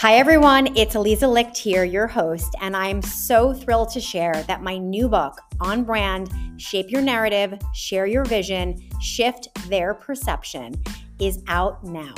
Hi, 0.00 0.14
everyone. 0.14 0.74
It's 0.78 0.94
Aliza 0.94 1.30
Licht 1.30 1.58
here, 1.58 1.84
your 1.84 2.06
host, 2.06 2.54
and 2.62 2.74
I'm 2.74 3.02
so 3.02 3.52
thrilled 3.52 3.90
to 3.90 4.00
share 4.00 4.32
that 4.48 4.62
my 4.62 4.78
new 4.78 5.10
book, 5.10 5.38
On 5.60 5.84
Brand 5.84 6.30
Shape 6.56 6.90
Your 6.90 7.02
Narrative, 7.02 7.58
Share 7.74 8.06
Your 8.06 8.24
Vision, 8.24 8.80
Shift 8.98 9.50
Their 9.68 9.92
Perception, 9.92 10.72
is 11.18 11.42
out 11.48 11.84
now. 11.84 12.14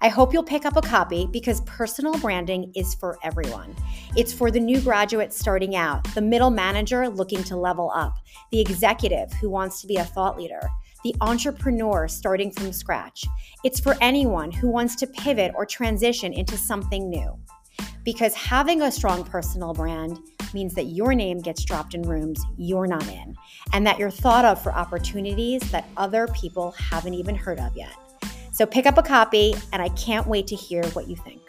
I 0.00 0.08
hope 0.08 0.32
you'll 0.32 0.44
pick 0.44 0.64
up 0.64 0.78
a 0.78 0.80
copy 0.80 1.28
because 1.30 1.60
personal 1.66 2.18
branding 2.20 2.72
is 2.74 2.94
for 2.94 3.18
everyone. 3.22 3.76
It's 4.16 4.32
for 4.32 4.50
the 4.50 4.58
new 4.58 4.80
graduate 4.80 5.34
starting 5.34 5.76
out, 5.76 6.04
the 6.14 6.22
middle 6.22 6.48
manager 6.48 7.06
looking 7.06 7.44
to 7.44 7.56
level 7.58 7.92
up, 7.94 8.16
the 8.50 8.62
executive 8.62 9.30
who 9.34 9.50
wants 9.50 9.82
to 9.82 9.86
be 9.86 9.96
a 9.96 10.04
thought 10.04 10.38
leader 10.38 10.70
the 11.04 11.14
entrepreneur 11.20 12.08
starting 12.08 12.50
from 12.50 12.72
scratch. 12.72 13.24
It's 13.64 13.80
for 13.80 13.96
anyone 14.00 14.50
who 14.50 14.68
wants 14.68 14.96
to 14.96 15.06
pivot 15.06 15.52
or 15.54 15.66
transition 15.66 16.32
into 16.32 16.56
something 16.56 17.08
new. 17.08 17.38
Because 18.04 18.34
having 18.34 18.82
a 18.82 18.92
strong 18.92 19.24
personal 19.24 19.72
brand 19.72 20.18
means 20.54 20.74
that 20.74 20.84
your 20.84 21.14
name 21.14 21.40
gets 21.40 21.64
dropped 21.64 21.94
in 21.94 22.02
rooms 22.02 22.42
you're 22.56 22.86
not 22.86 23.06
in, 23.08 23.34
and 23.72 23.86
that 23.86 23.98
you're 23.98 24.10
thought 24.10 24.44
of 24.44 24.62
for 24.62 24.72
opportunities 24.72 25.60
that 25.70 25.88
other 25.96 26.28
people 26.28 26.70
haven't 26.72 27.14
even 27.14 27.34
heard 27.34 27.58
of 27.58 27.76
yet. 27.76 27.92
So 28.52 28.64
pick 28.64 28.86
up 28.86 28.96
a 28.96 29.02
copy, 29.02 29.54
and 29.72 29.82
I 29.82 29.88
can't 29.90 30.26
wait 30.26 30.46
to 30.46 30.54
hear 30.54 30.84
what 30.88 31.08
you 31.08 31.16
think. 31.16 31.42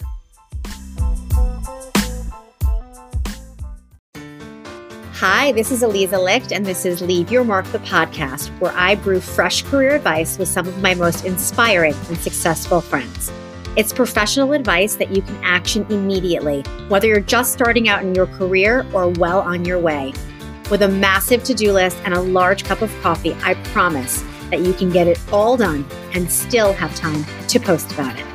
Hi, 5.20 5.52
this 5.54 5.72
is 5.72 5.82
Aliza 5.82 6.24
Licht, 6.24 6.52
and 6.52 6.64
this 6.64 6.86
is 6.86 7.02
Leave 7.02 7.32
Your 7.32 7.44
Mark, 7.44 7.66
the 7.72 7.80
podcast, 7.80 8.50
where 8.60 8.72
I 8.74 8.94
brew 8.94 9.20
fresh 9.20 9.64
career 9.64 9.96
advice 9.96 10.38
with 10.38 10.48
some 10.48 10.68
of 10.68 10.80
my 10.80 10.94
most 10.94 11.26
inspiring 11.26 11.96
and 12.08 12.18
successful 12.20 12.82
friends. 12.82 13.32
It's 13.76 13.92
professional 13.92 14.54
advice 14.54 14.94
that 14.98 15.10
you 15.10 15.24
can 15.24 15.36
action 15.44 15.88
immediately, 15.90 16.62
whether 16.90 17.08
you're 17.08 17.20
just 17.20 17.52
starting 17.52 17.90
out 17.90 18.04
in 18.04 18.14
your 18.14 18.28
career 18.28 18.86
or 18.94 19.10
well 19.10 19.40
on 19.40 19.66
your 19.66 19.80
way. 19.80 20.14
With 20.70 20.84
a 20.84 20.88
massive 20.88 21.44
to 21.46 21.56
do 21.56 21.74
list 21.74 21.98
and 22.06 22.14
a 22.14 22.22
large 22.22 22.64
cup 22.64 22.84
of 22.84 22.96
coffee, 23.02 23.36
I 23.42 23.56
promise 23.74 24.24
that 24.52 24.60
you 24.60 24.74
can 24.74 24.92
get 24.92 25.08
it 25.08 25.20
all 25.34 25.58
done 25.58 25.84
and 26.14 26.32
still 26.32 26.74
have 26.74 26.96
time 26.96 27.26
to 27.48 27.60
post 27.60 27.92
about 27.92 28.16
it. 28.20 28.26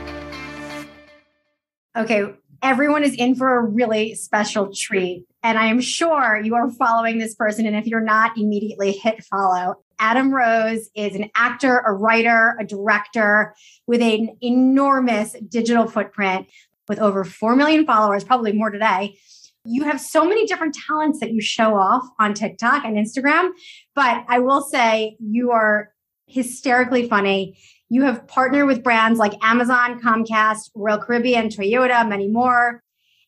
Okay, 1.95 2.35
everyone 2.63 3.03
is 3.03 3.15
in 3.15 3.35
for 3.35 3.59
a 3.59 3.63
really 3.63 4.15
special 4.15 4.73
treat. 4.73 5.27
And 5.43 5.59
I 5.59 5.67
am 5.67 5.81
sure 5.81 6.41
you 6.43 6.55
are 6.55 6.71
following 6.71 7.19
this 7.19 7.35
person. 7.35 7.67
And 7.67 7.77
if 7.77 7.87
you're 7.87 8.01
not, 8.01 8.39
immediately 8.39 8.93
hit 8.93 9.25
follow. 9.25 9.83
Adam 9.99 10.33
Rose 10.33 10.89
is 10.95 11.15
an 11.17 11.31
actor, 11.35 11.79
a 11.81 11.93
writer, 11.93 12.57
a 12.61 12.65
director 12.65 13.55
with 13.87 14.01
an 14.01 14.37
enormous 14.41 15.35
digital 15.49 15.87
footprint 15.87 16.47
with 16.89 16.99
over 16.99 17.25
4 17.25 17.57
million 17.57 17.85
followers, 17.85 18.25
probably 18.25 18.53
more 18.53 18.71
today. 18.71 19.17
You 19.65 19.85
have 19.85 20.01
so 20.01 20.25
many 20.25 20.47
different 20.47 20.77
talents 20.89 21.21
that 21.21 21.33
you 21.33 21.41
show 21.41 21.77
off 21.77 22.05
on 22.19 22.35
TikTok 22.35 22.85
and 22.85 22.97
Instagram. 22.97 23.51
But 23.95 24.25
I 24.29 24.41
will 24.41 24.63
say 24.63 25.17
you 25.21 25.53
are 25.53 25.93
hysterically 26.27 27.09
funny. 27.09 27.59
You 27.93 28.05
have 28.05 28.27
partnered 28.27 28.67
with 28.67 28.83
brands 28.83 29.19
like 29.19 29.35
Amazon, 29.45 30.01
Comcast, 30.01 30.71
Royal 30.75 30.97
Caribbean, 30.97 31.51
Toyota, 31.51 32.09
many 32.09 32.27
more. 32.27 32.83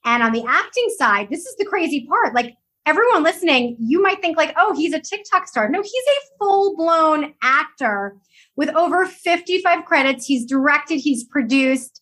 And 0.06 0.22
on 0.22 0.32
the 0.32 0.42
acting 0.48 0.88
side, 0.96 1.28
this 1.30 1.44
is 1.44 1.54
the 1.56 1.66
crazy 1.66 2.06
part. 2.06 2.34
Like 2.34 2.54
everyone 2.86 3.22
listening, 3.22 3.76
you 3.78 4.00
might 4.00 4.22
think 4.22 4.38
like, 4.38 4.54
oh, 4.56 4.74
he's 4.74 4.94
a 4.94 5.00
TikTok 5.00 5.48
star. 5.48 5.68
No, 5.68 5.82
he's 5.82 5.92
a 5.92 6.38
full-blown 6.38 7.34
actor 7.42 8.16
with 8.56 8.70
over 8.70 9.04
55 9.04 9.84
credits. 9.84 10.24
He's 10.24 10.46
directed, 10.46 10.96
he's 10.96 11.24
produced. 11.24 12.00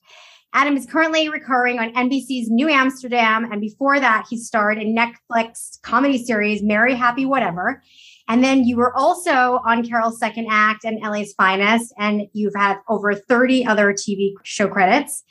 Adam 0.52 0.76
is 0.76 0.86
currently 0.86 1.28
recurring 1.28 1.80
on 1.80 1.92
NBC's 1.94 2.48
New 2.48 2.68
Amsterdam. 2.68 3.50
And 3.50 3.60
before 3.60 3.98
that, 3.98 4.26
he 4.30 4.36
starred 4.36 4.78
in 4.78 4.94
Netflix 4.94 5.82
comedy 5.82 6.24
series 6.24 6.62
Merry 6.62 6.94
Happy 6.94 7.26
Whatever. 7.26 7.82
And 8.28 8.42
then 8.42 8.64
you 8.64 8.76
were 8.76 8.96
also 8.96 9.60
on 9.66 9.86
Carol's 9.86 10.18
Second 10.18 10.46
Act 10.50 10.84
and 10.84 11.00
LA's 11.02 11.34
Finest, 11.34 11.92
and 11.98 12.22
you've 12.32 12.54
had 12.56 12.78
over 12.88 13.14
30 13.14 13.66
other 13.66 13.92
TV 13.92 14.32
show 14.44 14.68
credits. 14.68 15.24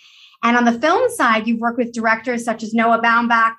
And 0.44 0.58
on 0.58 0.66
the 0.66 0.80
film 0.80 1.10
side, 1.12 1.48
you've 1.48 1.60
worked 1.60 1.78
with 1.78 1.94
directors 1.94 2.44
such 2.44 2.64
as 2.64 2.74
Noah 2.74 3.02
Baumbach, 3.02 3.54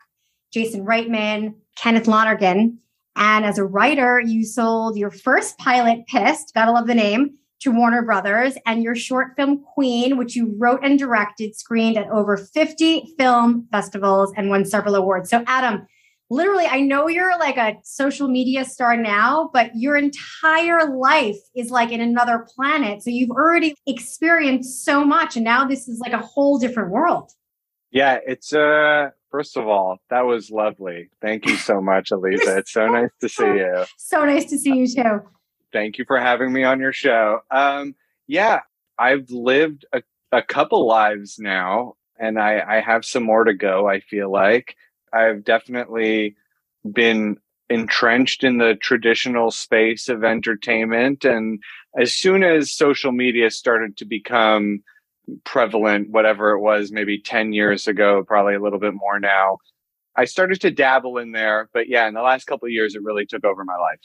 Jason 0.53 0.85
Reitman, 0.85 1.55
Kenneth 1.77 2.07
Lonergan. 2.07 2.79
And 3.17 3.45
as 3.45 3.59
a 3.59 3.65
writer, 3.65 4.21
you 4.21 4.45
sold 4.45 4.97
your 4.97 5.11
first 5.11 5.59
pilot, 5.59 6.07
Pissed, 6.07 6.53
gotta 6.55 6.73
love 6.73 6.87
the 6.87 6.95
name, 6.95 7.37
to 7.61 7.71
Warner 7.71 8.03
Brothers, 8.03 8.57
and 8.67 8.83
your 8.83 8.97
short 8.97 9.37
film, 9.37 9.63
Queen, 9.75 10.17
which 10.17 10.35
you 10.35 10.55
wrote 10.59 10.81
and 10.83 10.99
directed, 10.99 11.55
screened 11.55 11.97
at 11.97 12.11
over 12.11 12.37
50 12.37 13.15
film 13.17 13.69
festivals 13.71 14.33
and 14.37 14.51
won 14.51 14.65
several 14.65 14.97
awards. 14.97 15.31
So, 15.31 15.45
Adam, 15.47 15.87
literally, 16.33 16.67
I 16.67 16.81
know 16.81 17.09
you're 17.09 17.39
like 17.39 17.57
a 17.57 17.77
social 17.85 18.29
media 18.29 18.65
star 18.65 18.97
now, 18.97 19.51
but 19.53 19.71
your 19.75 19.97
entire 19.97 20.97
life 20.97 21.39
is 21.55 21.71
like 21.71 21.93
in 21.93 22.01
another 22.01 22.47
planet. 22.55 23.03
So 23.03 23.11
you've 23.11 23.31
already 23.31 23.75
experienced 23.87 24.85
so 24.85 25.05
much. 25.05 25.37
And 25.37 25.45
now 25.45 25.67
this 25.67 25.89
is 25.89 26.01
like 26.01 26.13
a 26.13 26.19
whole 26.19 26.59
different 26.59 26.91
world. 26.91 27.31
Yeah, 27.91 28.19
it's 28.27 28.55
uh 28.55 29.11
first 29.31 29.57
of 29.57 29.69
all, 29.69 29.99
that 30.11 30.23
was 30.23 30.51
lovely. 30.51 31.11
Thank 31.21 31.47
you 31.47 31.57
so 31.57 31.81
much, 31.81 32.11
Aliza. 32.11 32.57
it's 32.59 32.73
so 32.73 32.87
nice 32.87 33.11
to 33.21 33.29
see 33.29 33.45
you. 33.45 33.85
So 33.99 34.25
nice 34.25 34.47
to 34.47 34.59
see 34.59 34.75
you 34.75 34.89
too. 34.89 35.21
Thank 35.73 35.99
you 35.99 36.05
for 36.07 36.19
having 36.19 36.53
me 36.53 36.65
on 36.65 36.81
your 36.81 36.93
show. 36.93 37.41
Um 37.51 37.95
yeah, 38.27 38.61
I've 38.99 39.31
lived 39.31 39.85
a, 39.93 40.03
a 40.31 40.43
couple 40.43 40.87
lives 40.87 41.39
now 41.39 41.95
and 42.19 42.39
I, 42.39 42.63
I 42.77 42.81
have 42.81 43.05
some 43.05 43.25
more 43.25 43.45
to 43.45 43.53
go, 43.53 43.89
I 43.89 44.01
feel 44.01 44.31
like. 44.31 44.77
I've 45.13 45.45
definitely 45.45 46.37
been 46.91 47.37
entrenched 47.69 48.45
in 48.45 48.59
the 48.59 48.75
traditional 48.75 49.51
space 49.51 50.09
of 50.09 50.25
entertainment. 50.25 51.25
And 51.25 51.63
as 51.99 52.13
soon 52.13 52.43
as 52.43 52.77
social 52.77 53.13
media 53.13 53.51
started 53.51 53.97
to 53.99 54.05
become 54.05 54.83
prevalent, 55.45 56.11
whatever 56.11 56.51
it 56.53 56.61
was, 56.61 56.93
maybe 56.93 57.19
10 57.19 57.53
years 57.53 57.87
ago, 57.89 58.25
probably 58.27 58.55
a 58.55 58.61
little 58.61 58.81
bit 58.81 58.95
more 58.95 59.19
now, 59.21 59.59
I 60.17 60.27
started 60.27 60.61
to 60.63 60.71
dabble 60.71 61.19
in 61.19 61.33
there. 61.33 61.71
But 61.73 61.89
yeah, 61.89 62.07
in 62.07 62.15
the 62.15 62.23
last 62.23 62.47
couple 62.47 62.67
of 62.67 62.73
years, 62.73 62.95
it 62.95 63.03
really 63.03 63.25
took 63.25 63.45
over 63.45 63.65
my 63.65 63.77
life. 63.77 64.01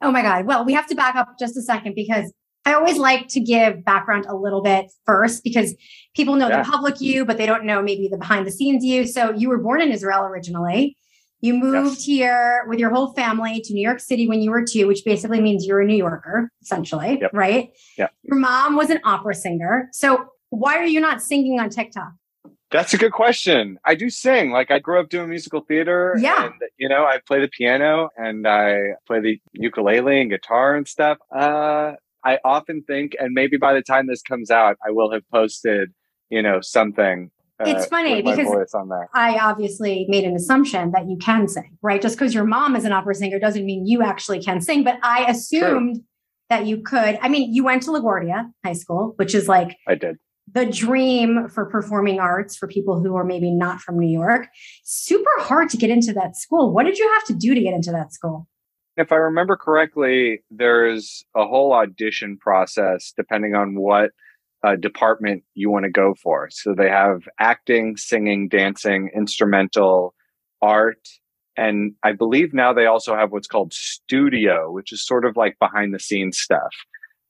Oh 0.00 0.10
my 0.10 0.22
God. 0.22 0.46
Well, 0.46 0.64
we 0.64 0.72
have 0.72 0.88
to 0.88 0.96
back 0.96 1.14
up 1.14 1.38
just 1.38 1.56
a 1.56 1.62
second 1.62 1.94
because 1.94 2.32
I 2.64 2.74
always 2.74 2.96
like 2.96 3.28
to 3.28 3.40
give 3.40 3.84
background 3.84 4.26
a 4.26 4.36
little 4.36 4.62
bit 4.62 4.90
first 5.04 5.42
because 5.42 5.74
people 6.14 6.36
know 6.36 6.48
yeah. 6.48 6.62
the 6.62 6.70
public 6.70 7.00
you, 7.00 7.24
but 7.24 7.36
they 7.36 7.46
don't 7.46 7.64
know 7.64 7.82
maybe 7.82 8.08
the 8.08 8.16
behind 8.16 8.46
the 8.46 8.52
scenes 8.52 8.84
you. 8.84 9.06
So 9.06 9.32
you 9.32 9.48
were 9.48 9.58
born 9.58 9.80
in 9.80 9.90
Israel 9.90 10.24
originally. 10.24 10.96
You 11.40 11.54
moved 11.54 11.96
yes. 11.96 12.04
here 12.04 12.64
with 12.68 12.78
your 12.78 12.90
whole 12.90 13.12
family 13.14 13.60
to 13.64 13.74
New 13.74 13.82
York 13.82 13.98
City 13.98 14.28
when 14.28 14.40
you 14.42 14.52
were 14.52 14.64
two, 14.64 14.86
which 14.86 15.04
basically 15.04 15.40
means 15.40 15.66
you're 15.66 15.80
a 15.80 15.84
New 15.84 15.96
Yorker, 15.96 16.52
essentially, 16.62 17.18
yep. 17.20 17.32
right? 17.34 17.72
Yeah. 17.98 18.08
Your 18.22 18.38
mom 18.38 18.76
was 18.76 18.90
an 18.90 19.00
opera 19.04 19.34
singer. 19.34 19.88
So 19.92 20.26
why 20.50 20.76
are 20.76 20.86
you 20.86 21.00
not 21.00 21.20
singing 21.20 21.58
on 21.58 21.68
TikTok? 21.68 22.12
That's 22.70 22.94
a 22.94 22.96
good 22.96 23.12
question. 23.12 23.78
I 23.84 23.96
do 23.96 24.08
sing. 24.08 24.50
Like 24.52 24.70
I 24.70 24.78
grew 24.78 25.00
up 25.00 25.08
doing 25.08 25.28
musical 25.28 25.62
theater. 25.62 26.16
Yeah. 26.18 26.44
And, 26.44 26.54
you 26.78 26.88
know, 26.88 27.04
I 27.04 27.18
play 27.26 27.40
the 27.40 27.48
piano 27.48 28.10
and 28.16 28.46
I 28.46 28.92
play 29.06 29.20
the 29.20 29.40
ukulele 29.52 30.20
and 30.20 30.30
guitar 30.30 30.76
and 30.76 30.86
stuff. 30.86 31.18
Uh, 31.34 31.94
I 32.24 32.38
often 32.44 32.82
think, 32.86 33.12
and 33.18 33.32
maybe 33.32 33.56
by 33.56 33.74
the 33.74 33.82
time 33.82 34.06
this 34.06 34.22
comes 34.22 34.50
out, 34.50 34.76
I 34.86 34.90
will 34.90 35.12
have 35.12 35.22
posted, 35.30 35.92
you 36.30 36.42
know, 36.42 36.60
something. 36.60 37.30
Uh, 37.60 37.64
it's 37.68 37.86
funny 37.86 38.22
because 38.22 38.48
I 39.14 39.38
obviously 39.38 40.06
made 40.08 40.24
an 40.24 40.34
assumption 40.34 40.92
that 40.92 41.08
you 41.08 41.16
can 41.18 41.48
sing, 41.48 41.76
right? 41.82 42.00
Just 42.00 42.16
because 42.16 42.34
your 42.34 42.44
mom 42.44 42.76
is 42.76 42.84
an 42.84 42.92
opera 42.92 43.14
singer 43.14 43.38
doesn't 43.38 43.64
mean 43.64 43.86
you 43.86 44.02
actually 44.02 44.42
can 44.42 44.60
sing. 44.60 44.84
But 44.84 44.98
I 45.02 45.24
assumed 45.26 45.96
True. 45.96 46.04
that 46.50 46.66
you 46.66 46.82
could. 46.82 47.18
I 47.20 47.28
mean, 47.28 47.52
you 47.52 47.64
went 47.64 47.82
to 47.84 47.90
LaGuardia 47.90 48.50
High 48.64 48.72
School, 48.72 49.14
which 49.16 49.34
is 49.34 49.48
like 49.48 49.76
I 49.86 49.94
did 49.94 50.16
the 50.50 50.66
dream 50.66 51.48
for 51.48 51.66
performing 51.66 52.20
arts 52.20 52.56
for 52.56 52.66
people 52.66 53.00
who 53.00 53.14
are 53.16 53.24
maybe 53.24 53.50
not 53.50 53.80
from 53.80 53.98
New 53.98 54.10
York. 54.10 54.48
Super 54.84 55.30
hard 55.38 55.68
to 55.70 55.76
get 55.76 55.90
into 55.90 56.12
that 56.12 56.36
school. 56.36 56.72
What 56.72 56.84
did 56.84 56.98
you 56.98 57.10
have 57.14 57.24
to 57.26 57.34
do 57.34 57.54
to 57.54 57.60
get 57.60 57.74
into 57.74 57.90
that 57.92 58.12
school? 58.12 58.48
If 58.96 59.10
I 59.12 59.16
remember 59.16 59.56
correctly, 59.56 60.42
there's 60.50 61.24
a 61.34 61.46
whole 61.46 61.72
audition 61.72 62.36
process 62.36 63.12
depending 63.16 63.54
on 63.54 63.74
what 63.76 64.10
uh, 64.64 64.76
department 64.76 65.42
you 65.54 65.70
want 65.70 65.84
to 65.84 65.90
go 65.90 66.14
for. 66.14 66.48
So 66.50 66.74
they 66.74 66.88
have 66.88 67.22
acting, 67.38 67.96
singing, 67.96 68.48
dancing, 68.48 69.10
instrumental, 69.14 70.14
art. 70.60 71.08
And 71.56 71.94
I 72.02 72.12
believe 72.12 72.54
now 72.54 72.72
they 72.72 72.86
also 72.86 73.16
have 73.16 73.32
what's 73.32 73.48
called 73.48 73.72
studio, 73.72 74.70
which 74.70 74.92
is 74.92 75.04
sort 75.04 75.24
of 75.24 75.36
like 75.36 75.58
behind 75.58 75.94
the 75.94 75.98
scenes 75.98 76.38
stuff. 76.38 76.72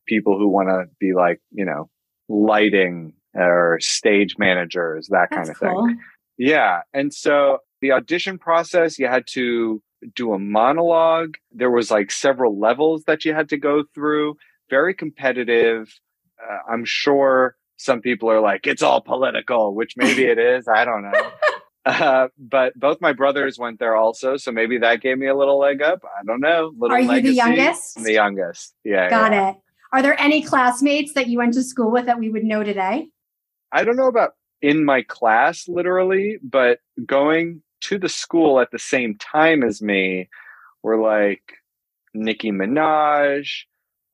People 0.07 0.37
who 0.39 0.49
want 0.49 0.69
to 0.69 0.85
be 1.01 1.15
like, 1.15 1.41
you 1.51 1.65
know, 1.65 1.89
lighting 2.29 3.15
or 3.35 3.79
stage 3.81 4.37
managers, 4.39 5.09
that 5.11 5.29
That's 5.31 5.49
kind 5.49 5.51
of 5.51 5.59
cool. 5.59 5.87
thing. 5.87 5.99
Yeah. 6.39 6.81
And 6.93 7.15
so 7.15 7.59
the 7.81 7.93
audition 7.93 8.39
process, 8.39 8.99
you 8.99 9.07
had 9.07 9.25
to 9.31 9.83
do 10.15 10.33
a 10.33 10.39
monologue. 10.39 11.37
There 11.53 11.71
was 11.71 11.91
like 11.91 12.11
several 12.11 12.59
levels 12.59 13.05
that 13.05 13.25
you 13.25 13.35
had 13.35 13.49
to 13.51 13.57
go 13.57 13.85
through. 13.95 14.37
Very 14.71 14.95
competitive. 14.95 15.93
Uh, 16.43 16.59
I'm 16.73 16.85
sure 16.85 17.57
some 17.77 18.01
people 18.01 18.31
are 18.31 18.41
like, 18.41 18.67
it's 18.67 18.83
all 18.83 19.01
political, 19.01 19.75
which 19.75 19.95
maybe 19.97 20.25
it 20.25 20.39
is. 20.39 20.69
I 20.69 20.85
don't 20.85 21.03
know. 21.03 21.31
Uh, 21.85 22.29
but 22.39 22.73
both 22.79 23.01
my 23.01 23.13
brothers 23.13 23.59
went 23.59 23.81
there 23.81 23.97
also, 23.97 24.37
so 24.37 24.53
maybe 24.53 24.79
that 24.79 25.01
gave 25.01 25.19
me 25.19 25.27
a 25.27 25.35
little 25.35 25.59
leg 25.59 25.83
up. 25.83 26.01
I 26.05 26.25
don't 26.25 26.41
know. 26.41 26.73
Little 26.79 26.97
Are 26.97 27.01
you 27.01 27.09
legacy. 27.09 27.31
the 27.31 27.35
youngest? 27.35 27.99
I'm 27.99 28.05
the 28.05 28.13
youngest. 28.13 28.75
Yeah. 28.85 29.11
Got 29.11 29.33
yeah. 29.33 29.51
it. 29.51 29.57
Are 29.93 30.01
there 30.01 30.19
any 30.21 30.43
classmates 30.43 31.15
that 31.15 31.27
you 31.27 31.39
went 31.39 31.55
to 31.55 31.63
school 31.65 31.91
with 31.91 32.07
that 32.07 32.21
we 32.21 32.31
would 32.31 32.45
know 32.45 32.63
today? 32.63 33.09
I 33.73 33.83
don't 33.83 33.97
know 33.97 34.07
about 34.07 34.35
in 34.61 34.85
my 34.85 35.03
class, 35.03 35.67
literally, 35.67 36.39
but 36.41 36.79
going 37.05 37.63
to 37.83 37.99
the 37.99 38.09
school 38.09 38.61
at 38.61 38.71
the 38.71 38.79
same 38.79 39.17
time 39.17 39.63
as 39.63 39.83
me 39.83 40.29
were 40.83 41.01
like 41.01 41.43
Nicki 42.15 42.51
Minaj. 42.51 43.49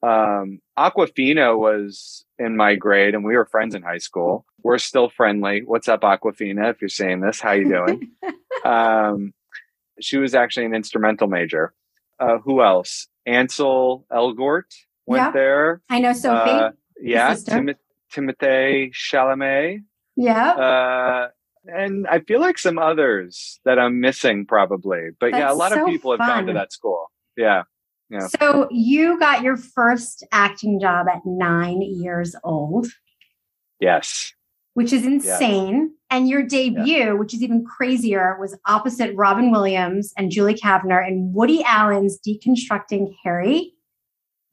Um, 0.02 0.60
Awkwafina 0.78 1.58
was 1.58 2.24
in 2.38 2.56
my 2.56 2.76
grade, 2.76 3.14
and 3.14 3.24
we 3.24 3.36
were 3.36 3.46
friends 3.46 3.74
in 3.74 3.82
high 3.82 3.98
school. 3.98 4.46
We're 4.62 4.78
still 4.78 5.08
friendly. 5.08 5.62
What's 5.64 5.88
up, 5.88 6.02
Awkwafina? 6.02 6.70
If 6.70 6.80
you're 6.80 6.88
saying 6.88 7.20
this, 7.20 7.40
how 7.40 7.52
you 7.52 7.68
doing? 7.68 8.10
um, 8.64 9.34
she 10.00 10.18
was 10.18 10.34
actually 10.34 10.66
an 10.66 10.74
instrumental 10.74 11.26
major. 11.26 11.74
Uh, 12.20 12.38
who 12.38 12.62
else? 12.62 13.08
Ansel 13.26 14.06
Elgort 14.10 14.64
went 15.06 15.22
yeah. 15.22 15.30
there. 15.32 15.82
I 15.90 16.00
know 16.00 16.12
Sophie. 16.12 16.50
Uh, 16.50 16.70
yeah, 17.00 17.34
Tim- 17.34 17.74
Timothée 18.12 18.92
Chalamet. 18.92 19.82
Yeah. 20.16 20.50
Uh, 20.52 21.28
and 21.68 22.06
I 22.08 22.20
feel 22.20 22.40
like 22.40 22.58
some 22.58 22.78
others 22.78 23.60
that 23.64 23.78
I'm 23.78 24.00
missing 24.00 24.46
probably. 24.46 25.10
But 25.20 25.32
That's 25.32 25.40
yeah, 25.40 25.52
a 25.52 25.54
lot 25.54 25.72
so 25.72 25.84
of 25.84 25.88
people 25.88 26.16
fun. 26.16 26.26
have 26.26 26.36
gone 26.36 26.46
to 26.46 26.52
that 26.54 26.72
school. 26.72 27.10
Yeah. 27.36 27.62
Yeah. 28.10 28.26
So 28.40 28.68
you 28.70 29.18
got 29.18 29.42
your 29.42 29.56
first 29.56 30.24
acting 30.32 30.80
job 30.80 31.06
at 31.08 31.20
nine 31.26 31.82
years 31.82 32.34
old. 32.42 32.86
Yes. 33.80 34.32
Which 34.74 34.92
is 34.92 35.04
insane. 35.04 35.76
Yes. 35.76 35.90
And 36.10 36.28
your 36.28 36.42
debut, 36.42 36.84
yeah. 36.86 37.12
which 37.12 37.34
is 37.34 37.42
even 37.42 37.64
crazier, 37.64 38.38
was 38.40 38.56
opposite 38.66 39.14
Robin 39.14 39.50
Williams 39.50 40.14
and 40.16 40.30
Julie 40.30 40.54
Kavner 40.54 41.06
in 41.06 41.32
Woody 41.34 41.62
Allen's 41.64 42.18
Deconstructing 42.26 43.14
Harry. 43.24 43.74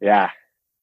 Yeah. 0.01 0.31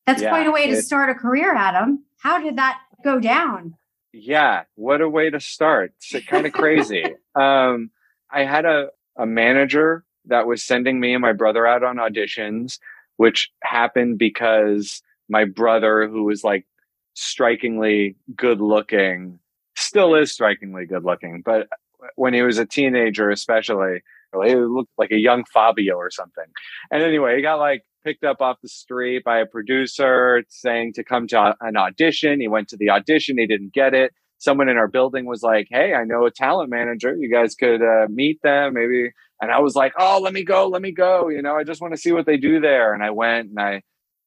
That's 0.06 0.23
yeah. 0.23 0.31
quite 0.31 0.46
a 0.46 0.50
way 0.50 0.67
to 0.69 0.75
it, 0.79 0.82
start 0.82 1.11
a 1.11 1.14
career, 1.14 1.55
Adam. 1.55 2.05
How 2.19 2.40
did 2.40 2.56
that 2.56 2.81
go 3.05 3.20
down? 3.20 3.75
Yeah, 4.12 4.64
what 4.75 5.00
a 5.00 5.09
way 5.09 5.31
to 5.31 5.41
start. 5.41 5.94
It's 5.99 6.26
kind 6.29 6.47
of 6.47 6.53
crazy. 6.53 7.05
um, 7.35 7.91
I 8.31 8.44
had 8.44 8.64
a, 8.64 8.88
a 9.17 9.26
manager 9.26 10.05
that 10.26 10.47
was 10.47 10.62
sending 10.62 11.00
me 11.00 11.14
and 11.14 11.23
my 11.23 11.32
brother 11.32 11.67
out 11.67 11.82
on 11.82 11.97
auditions, 11.97 12.79
which 13.17 13.50
happened 13.62 14.19
because 14.19 15.03
my 15.29 15.44
brother, 15.44 16.06
who 16.09 16.25
was 16.25 16.44
like 16.44 16.67
strikingly 17.14 18.17
good 18.37 18.61
looking, 18.61 19.38
still 19.76 20.15
is 20.15 20.32
strikingly 20.32 20.87
good 20.87 21.05
looking, 21.05 21.43
but 21.43 21.69
when 22.17 22.35
he 22.35 22.43
was 22.43 22.58
a 22.58 22.67
teenager, 22.67 23.31
especially, 23.31 24.03
he 24.40 24.55
looked 24.55 24.93
like 24.96 25.11
a 25.11 25.19
young 25.19 25.44
Fabio 25.52 25.96
or 25.96 26.11
something. 26.11 26.44
And 26.90 27.02
anyway, 27.02 27.37
he 27.37 27.43
got 27.43 27.56
like 27.56 27.82
picked 28.05 28.25
up 28.25 28.40
off 28.40 28.58
the 28.62 28.69
street 28.69 29.25
by 29.25 29.38
a 29.38 29.46
producer 29.46 30.43
saying 30.49 30.94
to 30.94 31.05
come 31.05 31.26
to 31.29 31.55
an 31.61 31.76
audition. 31.76 32.40
He 32.40 32.49
went 32.49 32.69
to 32.69 32.76
the 32.76 32.90
audition. 32.90 33.38
He 33.38 33.46
didn't 33.46 33.73
get 33.73 33.94
it. 33.94 34.12
Someone 34.38 34.69
in 34.69 34.76
our 34.76 34.88
building 34.88 35.26
was 35.26 35.43
like, 35.43 35.69
Hey, 35.70 35.94
I 35.94 36.05
know 36.05 36.26
a 36.26 36.31
talent 36.31 36.70
manager. 36.70 37.14
You 37.17 37.31
guys 37.32 37.55
could 37.55 37.82
uh, 37.82 38.06
meet 38.08 38.40
them 38.43 38.75
maybe. 38.75 39.11
And 39.40 39.52
I 39.52 39.61
was 39.61 39.76
like, 39.76 39.93
Oh, 39.99 40.20
let 40.23 40.32
me 40.32 40.44
go. 40.44 40.69
Let 40.69 40.82
me 40.82 40.93
go. 40.93 41.29
You 41.29 41.43
know, 41.43 41.56
I 41.56 41.64
just 41.64 41.81
want 41.81 41.94
to 41.94 42.00
see 42.00 42.12
what 42.12 42.26
they 42.26 42.37
do 42.37 42.61
there. 42.61 42.94
And 42.94 43.05
I 43.05 43.11
went 43.11 43.50
and 43.50 43.61
I 43.61 43.82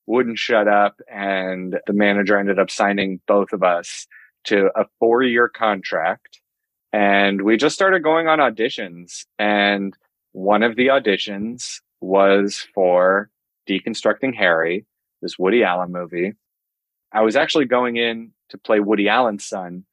wouldn't 0.08 0.38
shut 0.38 0.68
up. 0.68 0.96
And 1.12 1.76
the 1.88 1.94
manager 1.94 2.38
ended 2.38 2.60
up 2.60 2.70
signing 2.70 3.20
both 3.28 3.52
of 3.52 3.64
us 3.64 4.08
to 4.46 4.70
a 4.76 4.86
four 5.00 5.24
year 5.24 5.50
contract. 5.50 6.40
And 6.96 7.42
we 7.42 7.58
just 7.58 7.76
started 7.76 8.04
going 8.04 8.30
on 8.30 8.40
auditions. 8.40 9.26
And 9.38 9.94
one 10.32 10.64
of 10.64 10.78
the 10.78 10.88
auditions 10.88 11.82
was 12.00 12.66
for 12.74 13.30
Deconstructing 13.68 14.34
Harry, 14.34 14.86
this 15.22 15.38
Woody 15.38 15.62
Allen 15.62 15.92
movie. 15.92 16.36
I 17.12 17.20
was 17.20 17.36
actually 17.36 17.66
going 17.66 17.98
in 17.98 18.32
to 18.48 18.58
play 18.58 18.80
Woody 18.80 19.10
Allen's 19.10 19.44
son, 19.44 19.84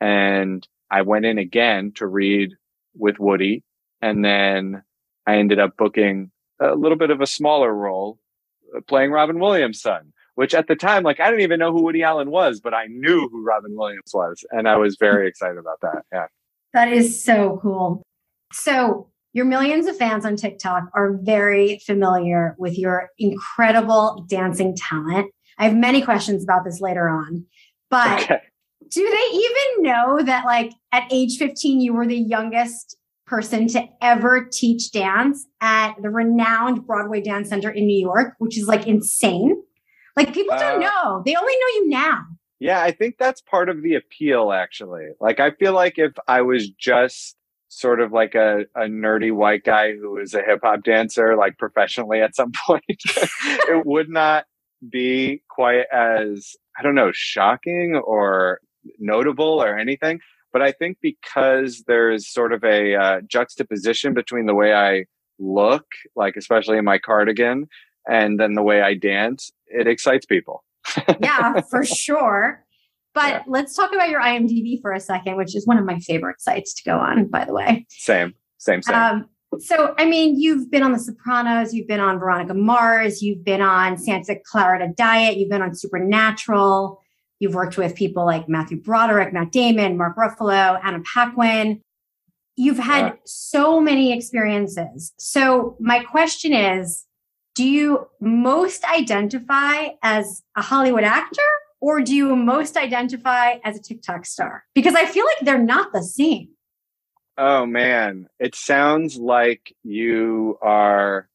and 0.00 0.66
I 0.92 1.02
went 1.02 1.24
in 1.24 1.38
again 1.38 1.90
to 1.96 2.06
read 2.06 2.52
with 2.94 3.18
Woody, 3.18 3.64
and 4.00 4.24
then 4.24 4.84
I 5.26 5.38
ended 5.38 5.58
up 5.58 5.76
booking 5.76 6.30
a 6.60 6.76
little 6.76 6.98
bit 6.98 7.10
of 7.10 7.20
a 7.20 7.26
smaller 7.26 7.74
role, 7.74 8.20
uh, 8.76 8.80
playing 8.82 9.10
Robin 9.10 9.40
Williams' 9.40 9.80
son. 9.80 10.12
Which 10.36 10.54
at 10.54 10.68
the 10.68 10.76
time, 10.76 11.02
like 11.02 11.18
I 11.18 11.30
didn't 11.30 11.42
even 11.42 11.58
know 11.60 11.72
who 11.72 11.82
Woody 11.82 12.04
Allen 12.04 12.30
was, 12.30 12.60
but 12.60 12.74
I 12.74 12.86
knew 12.86 13.28
who 13.28 13.44
Robin 13.44 13.74
Williams 13.74 14.12
was, 14.14 14.44
and 14.52 14.68
I 14.68 14.76
was 14.76 14.96
very 15.00 15.26
excited 15.30 15.58
about 15.58 15.80
that. 15.82 16.04
Yeah, 16.12 16.26
that 16.74 16.88
is 16.88 17.24
so 17.24 17.58
cool. 17.62 18.02
So 18.52 19.08
your 19.32 19.44
millions 19.46 19.86
of 19.86 19.96
fans 19.96 20.26
on 20.26 20.36
TikTok 20.36 20.90
are 20.92 21.14
very 21.22 21.80
familiar 21.86 22.54
with 22.58 22.78
your 22.78 23.10
incredible 23.18 24.26
dancing 24.28 24.76
talent. 24.76 25.32
I 25.58 25.64
have 25.64 25.76
many 25.76 26.02
questions 26.02 26.42
about 26.42 26.64
this 26.64 26.80
later 26.80 27.08
on, 27.08 27.46
but 27.90 28.22
okay. 28.22 28.40
do 28.88 29.08
they 29.08 29.36
even 29.36 29.82
know 29.82 30.22
that, 30.22 30.44
like, 30.44 30.72
at 30.92 31.04
age 31.12 31.36
15, 31.38 31.80
you 31.80 31.94
were 31.94 32.06
the 32.06 32.18
youngest 32.18 32.96
person 33.26 33.66
to 33.68 33.88
ever 34.02 34.48
teach 34.52 34.90
dance 34.90 35.46
at 35.60 35.94
the 36.02 36.10
renowned 36.10 36.86
Broadway 36.86 37.20
Dance 37.20 37.48
Center 37.48 37.70
in 37.70 37.86
New 37.86 37.98
York, 37.98 38.34
which 38.38 38.58
is 38.58 38.66
like 38.66 38.86
insane? 38.86 39.62
Like, 40.16 40.34
people 40.34 40.56
don't 40.56 40.82
uh, 40.82 40.88
know, 40.88 41.22
they 41.24 41.34
only 41.34 41.52
know 41.52 41.68
you 41.74 41.88
now. 41.88 42.24
Yeah, 42.64 42.80
I 42.80 42.92
think 42.92 43.16
that's 43.18 43.42
part 43.42 43.68
of 43.68 43.82
the 43.82 43.94
appeal, 43.94 44.50
actually. 44.50 45.08
Like, 45.20 45.38
I 45.38 45.50
feel 45.50 45.74
like 45.74 45.98
if 45.98 46.12
I 46.26 46.40
was 46.40 46.70
just 46.70 47.36
sort 47.68 48.00
of 48.00 48.10
like 48.10 48.34
a, 48.34 48.60
a 48.74 48.84
nerdy 48.84 49.30
white 49.30 49.64
guy 49.64 49.92
who 49.92 50.16
is 50.16 50.32
a 50.32 50.40
hip 50.40 50.60
hop 50.62 50.82
dancer, 50.82 51.36
like 51.36 51.58
professionally 51.58 52.22
at 52.22 52.34
some 52.34 52.52
point, 52.66 52.82
it 52.88 53.84
would 53.84 54.08
not 54.08 54.46
be 54.90 55.42
quite 55.50 55.84
as, 55.92 56.56
I 56.78 56.82
don't 56.82 56.94
know, 56.94 57.10
shocking 57.12 57.96
or 57.96 58.60
notable 58.98 59.62
or 59.62 59.78
anything. 59.78 60.20
But 60.50 60.62
I 60.62 60.72
think 60.72 60.96
because 61.02 61.84
there's 61.86 62.32
sort 62.32 62.54
of 62.54 62.64
a 62.64 62.94
uh, 62.94 63.20
juxtaposition 63.28 64.14
between 64.14 64.46
the 64.46 64.54
way 64.54 64.72
I 64.72 65.04
look, 65.38 65.84
like 66.16 66.36
especially 66.38 66.78
in 66.78 66.86
my 66.86 66.96
cardigan, 66.96 67.66
and 68.08 68.40
then 68.40 68.54
the 68.54 68.62
way 68.62 68.80
I 68.80 68.94
dance, 68.94 69.52
it 69.66 69.86
excites 69.86 70.24
people. 70.24 70.64
Yeah, 71.20 71.60
for 71.62 71.84
sure. 71.84 72.64
But 73.14 73.28
yeah. 73.28 73.42
let's 73.46 73.76
talk 73.76 73.94
about 73.94 74.10
your 74.10 74.20
IMDb 74.20 74.80
for 74.82 74.92
a 74.92 75.00
second, 75.00 75.36
which 75.36 75.54
is 75.54 75.66
one 75.66 75.78
of 75.78 75.84
my 75.84 76.00
favorite 76.00 76.40
sites 76.40 76.74
to 76.74 76.82
go 76.84 76.98
on, 76.98 77.26
by 77.26 77.44
the 77.44 77.52
way. 77.52 77.86
Same, 77.88 78.34
same, 78.58 78.82
same. 78.82 78.94
Um, 78.94 79.28
so, 79.60 79.94
I 79.98 80.04
mean, 80.04 80.38
you've 80.38 80.70
been 80.70 80.82
on 80.82 80.92
The 80.92 80.98
Sopranos, 80.98 81.72
you've 81.72 81.86
been 81.86 82.00
on 82.00 82.18
Veronica 82.18 82.54
Mars, 82.54 83.22
you've 83.22 83.44
been 83.44 83.60
on 83.60 83.96
Santa 83.96 84.36
Clarita 84.44 84.94
Diet, 84.96 85.36
you've 85.36 85.50
been 85.50 85.62
on 85.62 85.74
Supernatural, 85.74 87.00
you've 87.38 87.54
worked 87.54 87.76
with 87.76 87.94
people 87.94 88.24
like 88.24 88.48
Matthew 88.48 88.80
Broderick, 88.80 89.32
Matt 89.32 89.52
Damon, 89.52 89.96
Mark 89.96 90.16
Ruffalo, 90.16 90.80
Anna 90.82 91.02
Paquin. 91.14 91.80
You've 92.56 92.78
had 92.78 93.06
yeah. 93.06 93.12
so 93.24 93.80
many 93.80 94.12
experiences. 94.12 95.12
So, 95.18 95.76
my 95.80 96.02
question 96.02 96.52
is 96.52 97.04
do 97.54 97.64
you 97.64 98.08
most 98.20 98.84
identify 98.84 99.88
as 100.02 100.42
a 100.56 100.62
Hollywood 100.62 101.04
actor 101.04 101.42
or 101.80 102.00
do 102.00 102.14
you 102.14 102.34
most 102.34 102.76
identify 102.76 103.56
as 103.64 103.78
a 103.78 103.82
TikTok 103.82 104.26
star? 104.26 104.64
Because 104.74 104.94
I 104.94 105.06
feel 105.06 105.24
like 105.24 105.44
they're 105.44 105.58
not 105.58 105.92
the 105.92 106.02
same. 106.02 106.48
Oh 107.36 107.66
man, 107.66 108.28
it 108.38 108.54
sounds 108.54 109.16
like 109.16 109.74
you 109.82 110.56
are 110.62 111.28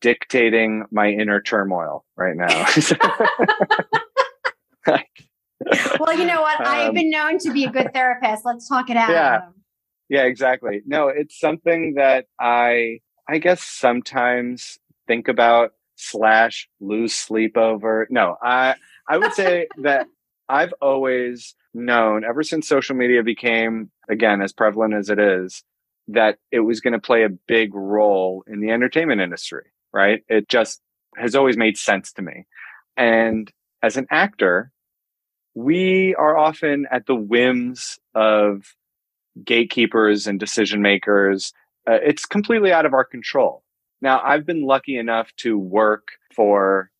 dictating 0.00 0.84
my 0.90 1.10
inner 1.10 1.40
turmoil 1.40 2.04
right 2.16 2.36
now. 2.36 2.66
well, 5.98 6.18
you 6.18 6.26
know 6.26 6.42
what? 6.42 6.60
Um, 6.60 6.66
I've 6.66 6.94
been 6.94 7.10
known 7.10 7.38
to 7.38 7.52
be 7.52 7.64
a 7.64 7.70
good 7.70 7.92
therapist. 7.92 8.44
Let's 8.44 8.68
talk 8.68 8.90
it 8.90 8.96
out. 8.96 9.10
Yeah. 9.10 9.40
Yeah, 10.08 10.24
exactly. 10.24 10.82
No, 10.84 11.08
it's 11.08 11.38
something 11.40 11.94
that 11.94 12.26
I 12.38 12.98
I 13.28 13.38
guess 13.38 13.62
sometimes 13.62 14.78
think 15.06 15.28
about 15.28 15.72
slash 15.96 16.68
lose 16.80 17.12
sleep 17.12 17.56
over. 17.56 18.06
No, 18.10 18.36
I 18.42 18.74
I 19.08 19.18
would 19.18 19.32
say 19.32 19.68
that 19.78 20.06
I've 20.48 20.74
always 20.80 21.54
known 21.74 22.24
ever 22.24 22.42
since 22.42 22.68
social 22.68 22.94
media 22.94 23.22
became, 23.22 23.90
again, 24.08 24.42
as 24.42 24.52
prevalent 24.52 24.94
as 24.94 25.08
it 25.08 25.18
is, 25.18 25.62
that 26.08 26.38
it 26.50 26.60
was 26.60 26.80
going 26.80 26.92
to 26.92 26.98
play 26.98 27.24
a 27.24 27.28
big 27.28 27.74
role 27.74 28.44
in 28.46 28.60
the 28.60 28.70
entertainment 28.70 29.20
industry, 29.20 29.64
right? 29.92 30.22
It 30.28 30.48
just 30.48 30.80
has 31.16 31.34
always 31.34 31.56
made 31.56 31.78
sense 31.78 32.12
to 32.12 32.22
me. 32.22 32.46
And 32.96 33.50
as 33.82 33.96
an 33.96 34.06
actor, 34.10 34.70
we 35.54 36.14
are 36.16 36.36
often 36.36 36.86
at 36.90 37.06
the 37.06 37.14
whims 37.14 37.98
of 38.14 38.74
gatekeepers 39.44 40.26
and 40.26 40.38
decision 40.38 40.82
makers. 40.82 41.52
Uh, 41.88 41.98
it's 42.02 42.26
completely 42.26 42.72
out 42.72 42.86
of 42.86 42.94
our 42.94 43.04
control. 43.04 43.61
Now, 44.02 44.20
I've 44.22 44.44
been 44.44 44.66
lucky 44.66 44.96
enough 44.98 45.30
to 45.38 45.56
work 45.56 46.08
for 46.34 46.90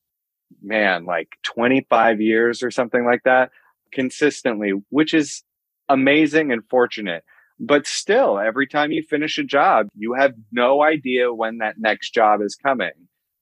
man, 0.62 1.04
like 1.04 1.28
25 1.42 2.20
years 2.20 2.62
or 2.62 2.70
something 2.70 3.04
like 3.04 3.22
that 3.24 3.50
consistently, 3.92 4.72
which 4.90 5.12
is 5.12 5.42
amazing 5.88 6.52
and 6.52 6.62
fortunate. 6.70 7.24
But 7.58 7.86
still, 7.86 8.38
every 8.38 8.66
time 8.66 8.92
you 8.92 9.02
finish 9.02 9.38
a 9.38 9.44
job, 9.44 9.88
you 9.94 10.14
have 10.14 10.32
no 10.50 10.82
idea 10.82 11.32
when 11.32 11.58
that 11.58 11.74
next 11.78 12.14
job 12.14 12.40
is 12.40 12.56
coming. 12.56 12.92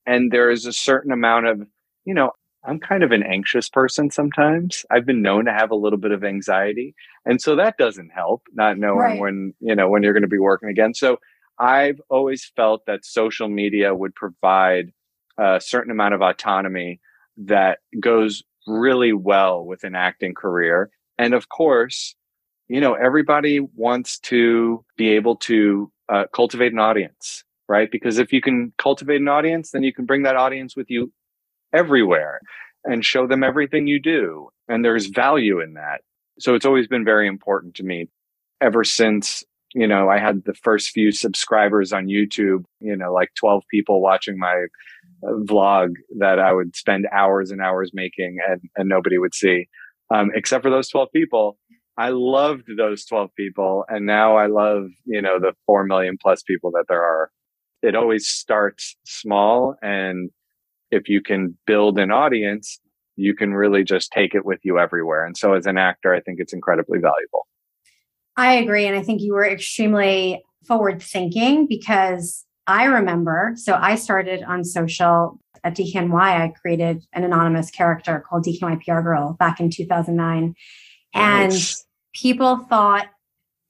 And 0.07 0.33
there 0.33 0.51
is 0.51 0.67
a 0.67 0.73
certain 0.73 1.13
amount 1.13 1.47
of, 1.47 1.63
you 2.05 2.15
know, 2.15 2.33
I'm 2.65 2.79
kind 2.79 3.03
of 3.03 3.13
an 3.13 3.23
anxious 3.23 3.69
person 3.69 4.11
sometimes. 4.11 4.85
I've 4.91 5.07
been 5.07 5.23
known 5.23 5.47
to 5.47 5.53
have 5.53 5.71
a 5.71 5.77
little 5.77 5.99
bit 5.99 6.11
of 6.11 6.25
anxiety. 6.25 6.95
And 7.25 7.41
so 7.41 7.57
that 7.57 7.79
doesn't 7.79 8.11
help, 8.11 8.43
not 8.53 8.77
knowing 8.77 8.99
right. 8.99 9.21
when, 9.21 9.55
you 9.61 9.75
know, 9.75 9.89
when 9.89 10.03
you're 10.03 10.13
going 10.13 10.23
to 10.23 10.29
be 10.29 10.39
working 10.39 10.69
again. 10.69 10.93
So 10.93 11.19
I've 11.61 12.01
always 12.09 12.51
felt 12.57 12.87
that 12.87 13.05
social 13.05 13.49
media 13.49 13.95
would 13.95 14.15
provide 14.15 14.93
a 15.39 15.61
certain 15.61 15.91
amount 15.91 16.15
of 16.15 16.23
autonomy 16.23 17.01
that 17.37 17.79
goes 18.01 18.43
really 18.67 19.13
well 19.13 19.65
with 19.65 19.85
an 19.85 19.95
acting 19.95 20.35
career. 20.35 20.91
And 21.19 21.35
of 21.35 21.49
course, 21.51 22.15
you 22.69 22.81
know, 22.81 22.95
everybody 22.95 23.61
wants 23.61 24.19
to 24.21 24.85
be 24.97 25.11
able 25.11 25.37
to 25.37 25.93
uh, 26.09 26.25
cultivate 26.35 26.73
an 26.73 26.79
audience, 26.79 27.45
right? 27.69 27.91
Because 27.91 28.19
if 28.19 28.33
you 28.33 28.41
can 28.41 28.73
cultivate 28.79 29.21
an 29.21 29.29
audience, 29.29 29.71
then 29.71 29.83
you 29.83 29.93
can 29.93 30.07
bring 30.07 30.23
that 30.23 30.37
audience 30.37 30.75
with 30.77 30.89
you 30.89 31.13
everywhere 31.73 32.41
and 32.85 33.05
show 33.05 33.27
them 33.27 33.45
everything 33.45 33.87
you 33.87 34.01
do. 34.01 34.49
And 34.69 34.85
there's 34.85 35.07
value 35.07 35.61
in 35.61 35.75
that. 35.75 36.01
So 36.39 36.55
it's 36.55 36.65
always 36.65 36.89
been 36.89 37.05
very 37.05 37.29
important 37.29 37.75
to 37.77 37.83
me 37.83 38.09
ever 38.61 38.85
since, 38.85 39.45
you 39.75 39.87
know, 39.87 40.09
I 40.09 40.19
had 40.19 40.45
the 40.45 40.55
first 40.55 40.91
few 40.91 41.13
subscribers 41.13 41.93
on 41.93 42.07
YouTube, 42.07 42.65
you 42.81 42.97
know, 42.97 43.13
like 43.13 43.31
12 43.39 43.63
people 43.71 44.01
watching 44.01 44.39
my 44.39 44.67
uh, 45.23 45.33
vlog 45.45 45.95
that 46.19 46.39
I 46.39 46.53
would 46.53 46.75
spend 46.75 47.07
hours 47.13 47.51
and 47.51 47.61
hours 47.61 47.93
making 47.95 48.39
and, 48.47 48.61
and 48.77 48.89
nobody 48.89 49.19
would 49.19 49.35
see. 49.35 49.69
Um, 50.13 50.31
except 50.35 50.65
for 50.65 50.71
those 50.71 50.89
12 50.89 51.09
people. 51.15 51.57
I 51.97 52.09
loved 52.11 52.65
those 52.77 53.05
12 53.05 53.31
people. 53.37 53.85
And 53.89 54.07
now 54.07 54.37
I 54.37 54.47
love, 54.47 54.87
you 55.05 55.21
know, 55.21 55.39
the 55.39 55.53
4 55.67 55.85
million 55.85 56.17
plus 56.21 56.43
people 56.43 56.71
that 56.73 56.87
there 56.89 57.03
are. 57.03 57.31
It 57.83 57.95
always 57.95 58.27
starts 58.27 58.97
small 59.05 59.77
and 59.83 60.31
if 60.91 61.09
you 61.09 61.23
can 61.23 61.57
build 61.67 61.99
an 61.99 62.11
audience, 62.11 62.81
you 63.17 63.35
can 63.35 63.55
really 63.55 63.85
just 63.85 64.11
take 64.13 64.35
it 64.35 64.45
with 64.45 64.61
you 64.63 64.79
everywhere. 64.79 65.25
And 65.25 65.37
so 65.37 65.55
as 65.55 65.67
an 65.67 65.79
actor, 65.79 66.15
I 66.15 66.21
think 66.21 66.41
it's 66.41 66.53
incredibly 66.53 66.99
valuable. 66.99 67.47
I 68.41 68.55
agree. 68.55 68.87
And 68.87 68.97
I 68.97 69.03
think 69.03 69.21
you 69.21 69.35
were 69.35 69.47
extremely 69.47 70.43
forward 70.67 71.03
thinking 71.03 71.67
because 71.67 72.47
I 72.67 72.85
remember, 72.85 73.53
so 73.57 73.75
I 73.79 73.97
started 73.97 74.43
on 74.43 74.65
social 74.65 75.39
at 75.63 75.77
DKNY. 75.77 76.15
I 76.15 76.49
created 76.49 77.05
an 77.13 77.25
anonymous 77.25 77.71
character 77.71 78.25
called 78.27 78.47
DKNY 78.47 78.83
PR 78.83 79.03
Girl 79.03 79.37
back 79.39 79.61
in 79.61 79.69
2009. 79.69 80.55
And 81.13 81.53
people 82.15 82.57
thought 82.57 83.09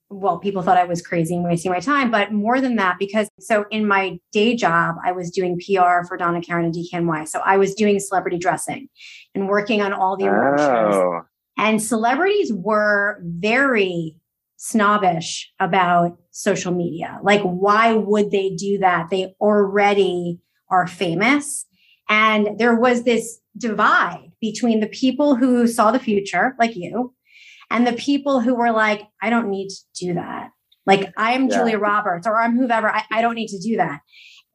well, 0.09 0.39
people 0.39 0.61
thought 0.61 0.77
I 0.77 0.83
was 0.83 1.01
crazy 1.01 1.35
and 1.35 1.43
wasting 1.45 1.71
my 1.71 1.79
time, 1.79 2.11
but 2.11 2.33
more 2.33 2.59
than 2.59 2.75
that, 2.75 2.97
because 2.99 3.29
so 3.39 3.63
in 3.71 3.87
my 3.87 4.19
day 4.33 4.57
job, 4.57 4.95
I 5.05 5.13
was 5.13 5.31
doing 5.31 5.57
PR 5.57 6.05
for 6.05 6.17
Donna 6.17 6.41
Karan 6.41 6.65
and 6.65 6.73
DKNY. 6.73 7.29
So 7.29 7.39
I 7.45 7.55
was 7.55 7.73
doing 7.73 7.97
celebrity 7.97 8.37
dressing 8.37 8.89
and 9.33 9.47
working 9.47 9.81
on 9.81 9.93
all 9.93 10.17
the 10.17 10.27
oh. 10.27 10.57
shows. 10.57 11.23
And 11.57 11.81
celebrities 11.81 12.51
were 12.51 13.21
very 13.23 14.17
snobbish 14.63 15.51
about 15.59 16.19
social 16.29 16.71
media. 16.71 17.19
Like, 17.23 17.41
why 17.41 17.93
would 17.93 18.29
they 18.29 18.51
do 18.51 18.77
that? 18.77 19.09
They 19.09 19.33
already 19.41 20.39
are 20.69 20.85
famous. 20.85 21.65
And 22.07 22.59
there 22.59 22.75
was 22.75 23.01
this 23.01 23.39
divide 23.57 24.31
between 24.39 24.79
the 24.79 24.87
people 24.87 25.33
who 25.35 25.65
saw 25.65 25.89
the 25.89 25.97
future, 25.97 26.55
like 26.59 26.75
you, 26.75 27.15
and 27.71 27.87
the 27.87 27.93
people 27.93 28.39
who 28.39 28.53
were 28.53 28.71
like, 28.71 29.01
I 29.19 29.31
don't 29.31 29.49
need 29.49 29.69
to 29.69 30.05
do 30.05 30.13
that. 30.13 30.51
Like 30.85 31.11
I'm 31.17 31.47
yeah. 31.47 31.57
Julia 31.57 31.79
Roberts 31.79 32.27
or 32.27 32.39
I'm 32.39 32.55
whoever. 32.55 32.93
I, 32.93 33.03
I 33.11 33.21
don't 33.23 33.35
need 33.35 33.49
to 33.49 33.59
do 33.59 33.77
that. 33.77 34.01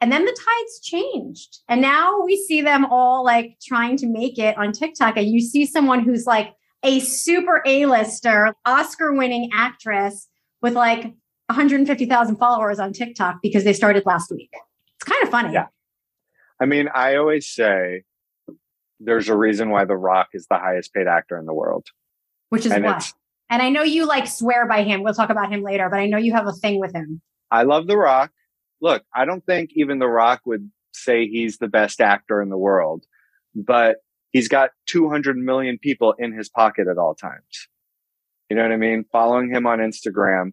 And 0.01 0.13
then 0.13 0.25
the 0.25 0.31
tides 0.31 0.81
changed. 0.85 1.63
And 1.69 1.81
now 1.81 2.21
we 2.21 2.37
see 2.37 2.61
them 2.61 2.85
all 2.85 3.25
like 3.25 3.57
trying 3.61 3.97
to 3.97 4.07
make 4.07 4.39
it 4.39 4.57
on 4.57 4.71
TikTok. 4.71 5.17
And 5.17 5.27
you 5.27 5.41
see 5.41 5.67
someone 5.67 6.05
who's 6.05 6.27
like 6.27 6.53
a 6.83 7.01
super 7.01 7.63
A-lister, 7.67 8.55
Oscar-winning 8.65 9.51
actress 9.53 10.29
with 10.63 10.75
like 10.75 11.15
150,000 11.47 12.37
followers 12.37 12.79
on 12.79 12.93
TikTok 12.93 13.37
because 13.43 13.65
they 13.65 13.73
started 13.73 14.05
last 14.07 14.31
week. 14.31 14.51
It's 14.97 15.05
kind 15.05 15.23
of 15.23 15.31
funny. 15.31 15.53
Yeah. 15.53 15.67
I 16.61 16.67
mean, 16.67 16.89
I 16.95 17.17
always 17.17 17.49
say 17.49 18.05
there's 18.99 19.29
a 19.29 19.37
reason 19.37 19.71
why 19.71 19.85
The 19.85 19.97
Rock 19.97 20.29
is 20.33 20.47
the 20.49 20.59
highest 20.59 20.95
paid 20.95 21.07
actor 21.07 21.39
in 21.39 21.47
the 21.47 21.55
world 21.55 21.87
which 22.49 22.67
is 22.67 22.73
and 22.73 22.85
what? 22.85 23.13
And 23.51 23.63
I 23.63 23.71
know 23.71 23.83
you 23.83 24.07
like 24.07 24.27
swear 24.27 24.67
by 24.67 24.83
him. 24.83 25.03
We'll 25.03 25.15
talk 25.15 25.31
about 25.31 25.53
him 25.53 25.63
later, 25.63 25.89
but 25.89 26.01
I 26.01 26.07
know 26.07 26.19
you 26.19 26.33
have 26.33 26.47
a 26.47 26.53
thing 26.53 26.81
with 26.81 26.93
him. 26.93 27.21
I 27.51 27.63
love 27.63 27.87
The 27.87 27.97
Rock. 27.97 28.33
Look, 28.81 29.05
I 29.15 29.25
don't 29.25 29.45
think 29.47 29.71
even 29.75 29.99
The 29.99 30.09
Rock 30.09 30.41
would 30.47 30.71
say 30.93 31.27
he's 31.27 31.59
the 31.59 31.69
best 31.69 32.01
actor 32.01 32.43
in 32.43 32.49
the 32.49 32.59
world, 32.59 33.05
but 33.55 33.99
he's 34.37 34.49
got 34.49 34.69
200 34.89 35.35
million 35.39 35.79
people 35.79 36.15
in 36.19 36.31
his 36.31 36.51
pocket 36.51 36.89
at 36.89 36.99
all 36.99 37.15
times. 37.15 37.69
You 38.51 38.57
know 38.57 38.65
what 38.65 38.73
I 38.73 38.77
mean? 38.77 39.07
Following 39.11 39.51
him 39.51 39.67
on 39.67 39.79
Instagram. 39.79 40.53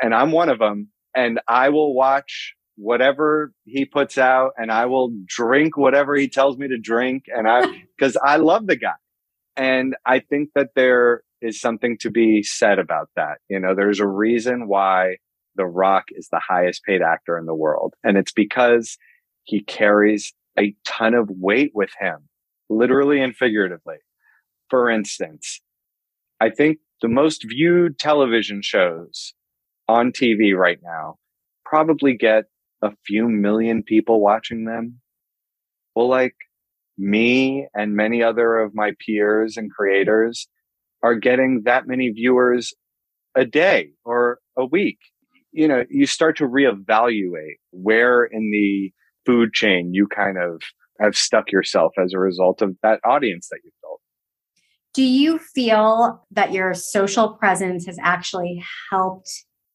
And 0.00 0.14
I'm 0.14 0.30
one 0.30 0.48
of 0.48 0.60
them. 0.60 0.90
And 1.16 1.40
I 1.48 1.70
will 1.70 1.94
watch 1.94 2.54
whatever 2.76 3.52
he 3.64 3.86
puts 3.86 4.18
out 4.18 4.52
and 4.56 4.70
I 4.70 4.86
will 4.86 5.12
drink 5.26 5.76
whatever 5.76 6.14
he 6.14 6.28
tells 6.28 6.56
me 6.56 6.68
to 6.68 6.78
drink. 6.78 7.24
And 7.26 7.48
I, 7.48 7.82
cause 8.00 8.16
I 8.24 8.36
love 8.36 8.68
the 8.68 8.76
guy. 8.76 8.94
And 9.56 9.96
I 10.06 10.20
think 10.20 10.50
that 10.54 10.70
there 10.76 11.22
is 11.42 11.60
something 11.60 11.98
to 12.02 12.10
be 12.10 12.44
said 12.44 12.78
about 12.78 13.10
that. 13.16 13.38
You 13.48 13.58
know, 13.58 13.74
there's 13.74 13.98
a 13.98 14.06
reason 14.06 14.68
why 14.68 15.16
The 15.56 15.66
Rock 15.66 16.04
is 16.12 16.28
the 16.30 16.40
highest 16.40 16.84
paid 16.84 17.02
actor 17.02 17.36
in 17.36 17.46
the 17.46 17.54
world. 17.54 17.94
And 18.04 18.16
it's 18.16 18.32
because 18.32 18.96
he 19.42 19.60
carries 19.60 20.32
a 20.56 20.72
ton 20.84 21.14
of 21.14 21.28
weight 21.30 21.72
with 21.74 21.90
him, 21.98 22.28
literally 22.68 23.20
and 23.20 23.36
figuratively. 23.36 23.96
For 24.70 24.90
instance, 24.90 25.60
I 26.40 26.50
think 26.50 26.78
the 27.02 27.08
most 27.08 27.44
viewed 27.48 27.98
television 27.98 28.62
shows 28.62 29.34
on 29.88 30.12
TV 30.12 30.56
right 30.56 30.78
now 30.82 31.18
probably 31.64 32.16
get 32.16 32.44
a 32.82 32.92
few 33.06 33.28
million 33.28 33.82
people 33.82 34.20
watching 34.20 34.64
them. 34.64 35.00
Well, 35.94 36.08
like 36.08 36.34
me 36.96 37.66
and 37.74 37.96
many 37.96 38.22
other 38.22 38.58
of 38.58 38.74
my 38.74 38.92
peers 39.04 39.56
and 39.56 39.70
creators 39.70 40.48
are 41.02 41.14
getting 41.14 41.62
that 41.64 41.86
many 41.86 42.08
viewers 42.10 42.72
a 43.36 43.44
day 43.44 43.90
or 44.04 44.38
a 44.56 44.64
week. 44.64 44.98
You 45.52 45.68
know, 45.68 45.84
you 45.88 46.06
start 46.06 46.36
to 46.38 46.48
reevaluate 46.48 47.58
where 47.70 48.24
in 48.24 48.50
the 48.50 48.92
food 49.26 49.52
chain 49.52 49.94
you 49.94 50.06
kind 50.06 50.38
of 50.38 50.62
have 51.00 51.16
stuck 51.16 51.50
yourself 51.50 51.92
as 52.02 52.12
a 52.12 52.18
result 52.18 52.62
of 52.62 52.76
that 52.82 53.00
audience 53.04 53.48
that 53.50 53.60
you've 53.64 53.74
built. 53.82 54.00
Do 54.92 55.02
you 55.02 55.38
feel 55.38 56.24
that 56.30 56.52
your 56.52 56.72
social 56.74 57.30
presence 57.30 57.86
has 57.86 57.98
actually 58.00 58.62
helped 58.90 59.30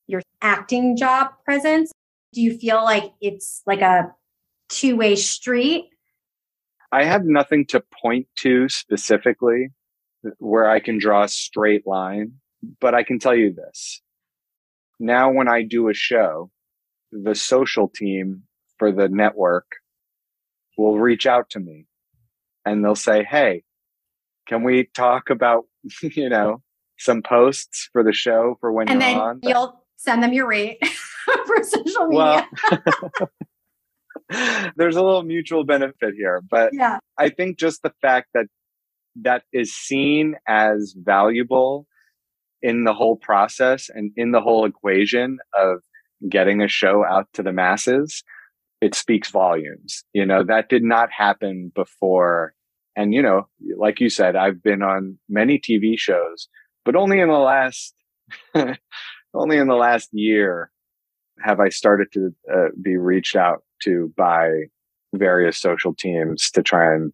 your 0.08 0.22
acting 0.42 0.96
job 0.96 1.32
presence? 1.44 1.92
Do 2.34 2.42
you 2.42 2.58
feel 2.58 2.84
like 2.84 3.12
it's 3.22 3.62
like 3.66 3.82
a 3.82 4.12
two 4.70 4.96
way 4.96 5.16
street? 5.16 5.90
I 6.92 7.04
have 7.04 7.24
nothing 7.26 7.66
to 7.68 7.84
point 8.02 8.28
to 8.38 8.70
specifically 8.70 9.70
where 10.38 10.70
I 10.70 10.80
can 10.80 10.98
draw 10.98 11.24
a 11.24 11.28
straight 11.28 11.86
line. 11.86 12.34
But 12.82 12.94
I 12.94 13.04
can 13.04 13.20
tell 13.20 13.36
you 13.36 13.54
this. 13.54 14.02
Now, 15.00 15.32
when 15.32 15.48
I 15.48 15.64
do 15.64 15.88
a 15.88 15.94
show, 15.94 16.52
the 17.12 17.36
social 17.36 17.88
team 17.88 18.44
for 18.78 18.92
the 18.92 19.08
network 19.08 19.66
will 20.80 20.98
reach 20.98 21.28
out 21.28 21.50
to 21.52 21.60
me 21.60 21.86
and 22.66 22.84
they'll 22.84 22.96
say, 22.96 23.24
Hey, 23.24 23.64
can 24.48 24.64
we 24.64 24.90
talk 24.96 25.30
about, 25.30 25.66
you 26.02 26.30
know, 26.30 26.62
some 26.98 27.22
posts 27.22 27.90
for 27.92 28.04
the 28.04 28.14
show 28.14 28.58
for 28.60 28.72
when 28.72 28.90
and 28.90 29.02
you're 29.02 29.10
then 29.10 29.20
on? 29.20 29.40
You'll 29.44 29.86
send 29.98 30.24
them 30.24 30.34
your 30.34 30.48
rate 30.48 30.78
for 31.46 31.64
social 31.64 32.08
media. 32.08 32.48
Well, 32.58 33.30
there's 34.78 34.96
a 34.96 35.04
little 35.04 35.24
mutual 35.24 35.64
benefit 35.64 36.14
here, 36.16 36.42
but 36.50 36.72
yeah. 36.74 37.00
I 37.18 37.30
think 37.30 37.58
just 37.58 37.84
the 37.84 37.94
fact 38.02 38.30
that 38.34 38.46
that 39.22 39.44
is 39.52 39.74
seen 39.74 40.36
as 40.48 40.96
valuable 40.98 41.88
in 42.62 42.84
the 42.84 42.94
whole 42.94 43.16
process 43.16 43.90
and 43.90 44.12
in 44.16 44.32
the 44.32 44.42
whole 44.42 44.66
equation 44.66 45.40
of 45.58 45.80
getting 46.30 46.62
a 46.62 46.68
show 46.68 47.04
out 47.06 47.28
to 47.34 47.44
the 47.44 47.54
masses, 47.54 48.24
it 48.82 48.96
speaks 48.96 49.30
volumes. 49.30 50.04
You 50.14 50.26
know, 50.26 50.44
that 50.44 50.70
did 50.70 50.84
not 50.84 51.12
happen 51.12 51.72
before. 51.76 52.54
And, 52.96 53.14
you 53.14 53.22
know, 53.22 53.48
like 53.78 54.00
you 54.00 54.10
said, 54.10 54.36
I've 54.36 54.62
been 54.64 54.82
on 54.82 55.18
many 55.28 55.60
TV 55.60 55.98
shows, 55.98 56.48
but 56.86 56.96
only 56.96 57.20
in 57.20 57.30
the 57.30 57.36
last, 57.36 57.94
only 59.34 59.58
in 59.58 59.68
the 59.68 59.76
last 59.76 60.10
year 60.12 60.72
have 61.42 61.60
I 61.60 61.70
started 61.70 62.08
to 62.14 62.36
uh, 62.54 62.68
be 62.82 62.98
reached 62.98 63.36
out 63.36 63.64
to 63.84 64.14
by 64.18 64.50
various 65.14 65.58
social 65.58 65.94
teams 65.94 66.52
to 66.52 66.62
try 66.62 66.94
and 66.94 67.14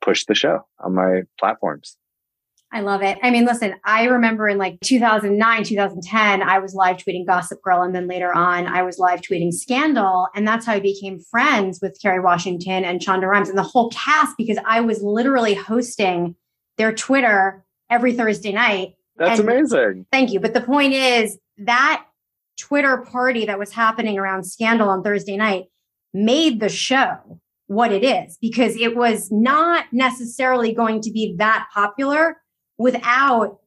push 0.00 0.24
the 0.24 0.34
show 0.34 0.60
on 0.84 0.94
my 0.94 1.22
platforms. 1.38 1.96
I 2.76 2.80
love 2.80 3.02
it. 3.02 3.16
I 3.22 3.30
mean, 3.30 3.46
listen, 3.46 3.74
I 3.84 4.04
remember 4.04 4.46
in 4.48 4.58
like 4.58 4.78
2009, 4.80 5.64
2010, 5.64 6.42
I 6.42 6.58
was 6.58 6.74
live 6.74 6.98
tweeting 6.98 7.26
Gossip 7.26 7.62
Girl. 7.62 7.80
And 7.80 7.94
then 7.94 8.06
later 8.06 8.34
on, 8.34 8.66
I 8.66 8.82
was 8.82 8.98
live 8.98 9.22
tweeting 9.22 9.50
Scandal. 9.50 10.28
And 10.34 10.46
that's 10.46 10.66
how 10.66 10.74
I 10.74 10.80
became 10.80 11.18
friends 11.18 11.78
with 11.80 11.98
Kerry 12.02 12.20
Washington 12.20 12.84
and 12.84 13.00
Shonda 13.00 13.30
Rhimes 13.30 13.48
and 13.48 13.56
the 13.56 13.62
whole 13.62 13.88
cast 13.88 14.36
because 14.36 14.58
I 14.66 14.82
was 14.82 15.02
literally 15.02 15.54
hosting 15.54 16.36
their 16.76 16.92
Twitter 16.92 17.64
every 17.88 18.12
Thursday 18.12 18.52
night. 18.52 18.96
That's 19.16 19.40
and 19.40 19.48
amazing. 19.48 20.04
Thank 20.12 20.32
you. 20.32 20.40
But 20.40 20.52
the 20.52 20.60
point 20.60 20.92
is 20.92 21.38
that 21.56 22.04
Twitter 22.58 22.98
party 23.10 23.46
that 23.46 23.58
was 23.58 23.72
happening 23.72 24.18
around 24.18 24.44
Scandal 24.44 24.90
on 24.90 25.02
Thursday 25.02 25.38
night 25.38 25.64
made 26.12 26.60
the 26.60 26.68
show 26.68 27.40
what 27.68 27.90
it 27.90 28.04
is 28.04 28.36
because 28.42 28.76
it 28.76 28.94
was 28.94 29.32
not 29.32 29.86
necessarily 29.92 30.74
going 30.74 31.00
to 31.00 31.10
be 31.10 31.34
that 31.38 31.68
popular 31.72 32.36
without 32.78 33.58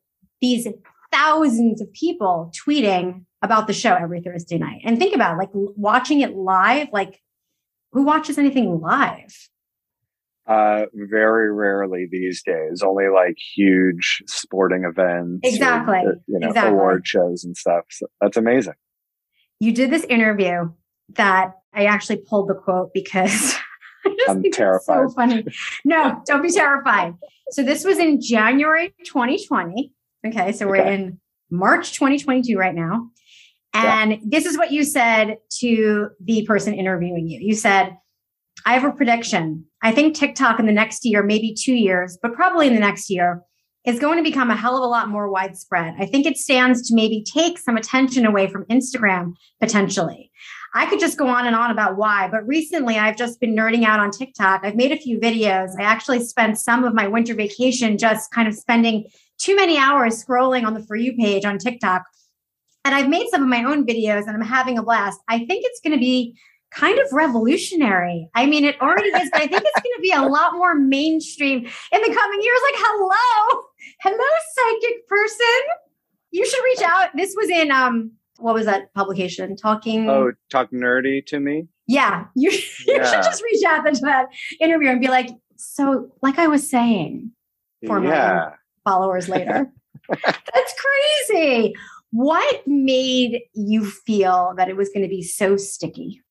these 0.42 0.68
thousands 1.12 1.82
of 1.82 1.92
people 1.94 2.52
tweeting 2.56 3.26
about 3.42 3.68
the 3.68 3.74
show 3.74 3.94
every 3.94 4.22
Thursday 4.22 4.58
night. 4.58 4.82
And 4.84 4.98
think 5.00 5.16
about 5.16 5.36
it, 5.36 5.38
like 5.38 5.50
watching 5.54 6.22
it 6.22 6.36
live, 6.36 6.90
like 6.92 7.22
who 7.92 8.04
watches 8.04 8.38
anything 8.38 8.80
live? 8.82 9.50
Uh, 10.48 10.86
very 10.94 11.54
rarely 11.54 12.08
these 12.10 12.42
days. 12.42 12.82
Only 12.84 13.08
like 13.08 13.38
huge 13.56 14.24
sporting 14.26 14.84
events, 14.84 15.42
exactly. 15.44 16.00
Or, 16.00 16.16
you 16.28 16.40
know, 16.40 16.48
exactly. 16.48 16.74
award 16.74 17.06
shows 17.06 17.44
and 17.44 17.56
stuff. 17.56 17.86
So 17.92 18.08
that's 18.20 18.38
amazing. 18.38 18.74
You 19.60 19.72
did 19.72 19.92
this 19.92 20.06
interview 20.06 20.72
that 21.16 21.54
I 21.74 21.86
actually 21.86 22.18
pulled 22.18 22.50
the 22.50 22.56
quote 22.56 22.92
because 22.94 23.56
I'm 24.28 24.44
terrified. 24.52 25.10
so 25.10 25.14
funny. 25.14 25.46
No, 25.86 26.22
don't 26.28 26.42
be 26.42 26.52
terrified. 26.52 27.14
So 27.52 27.64
this 27.64 27.84
was 27.84 27.98
in 27.98 28.22
January 28.22 28.94
2020. 29.06 29.92
Okay, 30.28 30.52
so 30.52 30.68
we're 30.68 30.82
okay. 30.82 30.94
in 30.94 31.20
March 31.50 31.94
2022 31.94 32.58
right 32.58 32.76
now. 32.76 33.10
And 33.74 34.12
yeah. 34.12 34.18
this 34.24 34.46
is 34.46 34.58
what 34.58 34.72
you 34.72 34.84
said 34.84 35.38
to 35.60 36.10
the 36.24 36.46
person 36.46 36.74
interviewing 36.74 37.28
you. 37.28 37.40
You 37.42 37.56
said, 37.56 37.96
I 38.66 38.74
have 38.74 38.84
a 38.84 38.96
prediction. 38.96 39.66
I 39.82 39.92
think 39.92 40.16
TikTok 40.16 40.60
in 40.60 40.66
the 40.66 40.72
next 40.72 41.06
year, 41.06 41.24
maybe 41.24 41.54
two 41.54 41.74
years, 41.74 42.18
but 42.22 42.34
probably 42.34 42.68
in 42.68 42.74
the 42.74 42.80
next 42.80 43.10
year, 43.10 43.42
is 43.86 44.00
going 44.00 44.18
to 44.18 44.24
become 44.24 44.50
a 44.50 44.56
hell 44.56 44.76
of 44.76 44.84
a 44.84 44.88
lot 44.88 45.10
more 45.10 45.30
widespread. 45.30 45.96
I 46.00 46.06
think 46.06 46.26
it 46.26 46.38
stands 46.38 46.88
to 46.90 46.96
maybe 46.96 47.24
take 47.24 47.58
some 47.58 47.78
attention 47.78 48.26
away 48.26 48.48
from 48.48 48.66
Instagram 48.66 49.34
potentially. 49.62 50.32
I 50.74 50.86
could 50.86 51.00
just 51.00 51.18
go 51.18 51.28
on 51.28 51.48
and 51.48 51.56
on 51.56 51.72
about 51.72 51.98
why, 51.98 52.28
but 52.30 52.48
recently 52.48 52.98
I've 52.98 53.18
just 53.18 53.40
been 53.40 53.56
nerding 53.56 53.84
out 53.84 54.00
on 54.00 54.12
TikTok. 54.12 54.62
I've 54.64 54.76
made 54.76 54.92
a 54.92 54.98
few 54.98 55.20
videos. 55.20 55.72
I 55.80 55.84
actually 55.84 56.24
spent 56.24 56.60
some 56.60 56.84
of 56.84 56.94
my 56.94 57.08
winter 57.08 57.34
vacation 57.34 57.98
just 57.98 58.32
kind 58.32 58.48
of 58.48 58.54
spending 58.54 59.10
too 59.40 59.56
many 59.56 59.78
hours 59.78 60.24
scrolling 60.24 60.66
on 60.66 60.74
the 60.74 60.84
For 60.84 60.96
You 60.96 61.16
page 61.16 61.46
on 61.46 61.58
TikTok. 61.58 62.04
And 62.86 62.94
I've 62.94 63.10
made 63.10 63.28
some 63.30 63.42
of 63.42 63.50
my 63.50 63.64
own 63.64 63.86
videos 63.86 64.28
and 64.28 64.32
I'm 64.32 64.48
having 64.48 64.78
a 64.78 64.84
blast. 64.84 65.20
I 65.28 65.40
think 65.40 65.66
it's 65.66 65.80
going 65.82 65.94
to 65.94 66.00
be 66.00 66.38
kind 66.72 67.00
of 67.00 67.12
revolutionary. 67.12 68.30
I 68.36 68.46
mean, 68.46 68.64
it 68.64 68.80
already 68.82 69.10
is, 69.10 69.30
but 69.32 69.42
I 69.42 69.48
think 69.48 69.64
it's 69.66 69.82
going 69.82 69.96
to 69.96 70.02
be 70.02 70.12
a 70.12 70.22
lot 70.22 70.54
more 70.54 70.76
mainstream 70.76 71.60
in 71.60 72.02
the 72.02 72.14
coming 72.14 72.42
years. 72.42 72.60
Like, 72.72 72.76
hello, 72.78 73.64
hello, 74.02 74.28
psychic 74.56 75.08
person. 75.08 75.62
You 76.32 76.46
should 76.46 76.64
reach 76.64 76.82
out. 76.84 77.10
This 77.16 77.34
was 77.36 77.50
in 77.50 77.72
um 77.72 78.12
what 78.40 78.54
was 78.54 78.66
that 78.66 78.94
publication? 78.94 79.56
Talking. 79.56 80.10
Oh, 80.10 80.32
talk 80.50 80.72
nerdy 80.72 81.26
to 81.28 81.40
me. 81.40 81.68
Yeah, 81.88 82.26
you, 82.36 82.52
you 82.88 82.96
yeah. 82.96 83.12
should 83.12 83.24
just 83.24 83.44
reach 83.44 83.64
out 83.66 83.86
to 83.86 84.00
that 84.02 84.28
interview 84.60 84.90
and 84.90 85.02
be 85.02 85.08
like, 85.08 85.30
so, 85.58 86.10
like 86.22 86.40
I 86.40 86.48
was 86.48 86.70
saying, 86.70 87.32
for 87.86 88.04
yeah. 88.04 88.52
my 88.52 88.52
followers 88.90 89.30
later. 89.30 89.72
That's 90.10 90.76
crazy. 91.28 91.74
What 92.12 92.64
made 92.66 93.42
you 93.54 93.86
feel 93.86 94.54
that 94.58 94.70
it 94.70 94.76
was 94.76 94.90
going 94.90 95.04
to 95.04 95.10
be 95.10 95.22
so 95.22 95.58
sticky? 95.58 96.22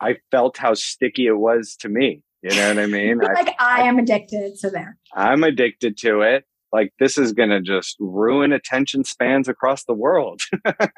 I 0.00 0.16
felt 0.30 0.58
how 0.58 0.74
sticky 0.74 1.26
it 1.26 1.38
was 1.38 1.76
to 1.80 1.88
me. 1.88 2.22
You 2.42 2.50
know 2.50 2.68
what 2.68 2.78
I 2.78 2.86
mean? 2.86 3.18
like 3.34 3.54
I, 3.58 3.82
I, 3.82 3.88
am 3.88 3.98
addicted. 3.98 4.58
So 4.58 4.70
there. 4.70 4.96
I'm 5.14 5.42
addicted 5.42 5.96
to 5.98 6.20
it 6.20 6.44
like 6.72 6.92
this 6.98 7.16
is 7.18 7.32
going 7.32 7.50
to 7.50 7.60
just 7.60 7.96
ruin 7.98 8.52
attention 8.52 9.04
spans 9.04 9.48
across 9.48 9.84
the 9.84 9.94
world. 9.94 10.40
100%. 10.66 10.68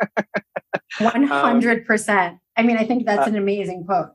Um, 1.01 2.41
I 2.57 2.63
mean, 2.63 2.77
I 2.77 2.85
think 2.85 3.07
that's 3.07 3.27
uh, 3.27 3.31
an 3.31 3.37
amazing 3.37 3.85
quote. 3.87 4.11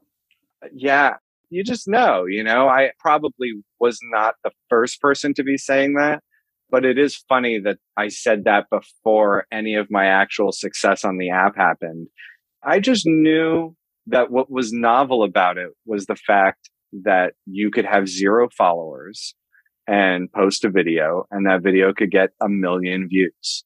Yeah. 0.74 1.15
You 1.50 1.63
just 1.63 1.88
know, 1.88 2.26
you 2.26 2.44
know, 2.44 2.68
I 2.68 2.91
probably 3.00 3.54
was 3.80 4.00
not 4.12 4.36
the 4.44 4.52
first 4.70 5.02
person 5.02 5.34
to 5.36 5.44
be 5.44 5.58
saying 5.58 5.94
that, 5.94 6.22
but 6.70 6.86
it 6.86 6.98
is 6.98 7.15
funny 7.30 7.60
that 7.60 7.78
I 7.96 8.10
said 8.10 8.44
that 8.44 8.65
before 8.70 9.46
any 9.52 9.76
of 9.76 9.88
my 9.89 10.06
actual 10.08 10.52
success 10.52 11.06
on 11.06 11.18
the 11.18 11.30
app 11.30 11.56
happened. 11.56 12.08
I 12.63 12.80
just 12.80 13.06
knew 13.06 13.76
that 14.08 14.32
what 14.32 14.52
was 14.52 14.74
novel 14.74 15.24
about 15.24 15.58
it 15.58 15.70
was 15.86 16.06
the 16.06 16.15
fact 16.15 16.70
that 17.04 17.34
you 17.46 17.72
could 17.72 17.86
have 17.86 18.08
zero 18.08 18.50
followers 18.56 19.36
and 19.88 20.32
post 20.32 20.65
a 20.65 20.69
video 20.69 21.26
and 21.32 21.45
that 21.45 21.62
video 21.62 21.93
could 21.93 22.12
get 22.12 22.30
a 22.41 22.50
million 22.50 23.08
views. 23.08 23.63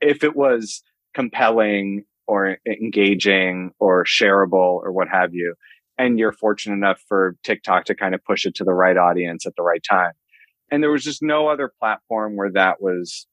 If 0.00 0.22
it 0.24 0.36
was 0.36 0.82
compelling 1.14 2.04
or 2.26 2.58
engaging 2.66 3.72
or 3.78 4.04
shareable 4.04 4.80
or 4.82 4.92
what 4.92 5.08
have 5.08 5.34
you, 5.34 5.54
and 5.98 6.18
you're 6.18 6.32
fortunate 6.32 6.74
enough 6.74 7.02
for 7.08 7.36
TikTok 7.42 7.84
to 7.86 7.94
kind 7.94 8.14
of 8.14 8.24
push 8.24 8.46
it 8.46 8.54
to 8.56 8.64
the 8.64 8.72
right 8.72 8.96
audience 8.96 9.46
at 9.46 9.54
the 9.56 9.62
right 9.62 9.82
time. 9.82 10.12
And 10.70 10.82
there 10.82 10.90
was 10.90 11.04
just 11.04 11.22
no 11.22 11.48
other 11.48 11.72
platform 11.78 12.36
where 12.36 12.52
that 12.52 12.80
was 12.80 13.26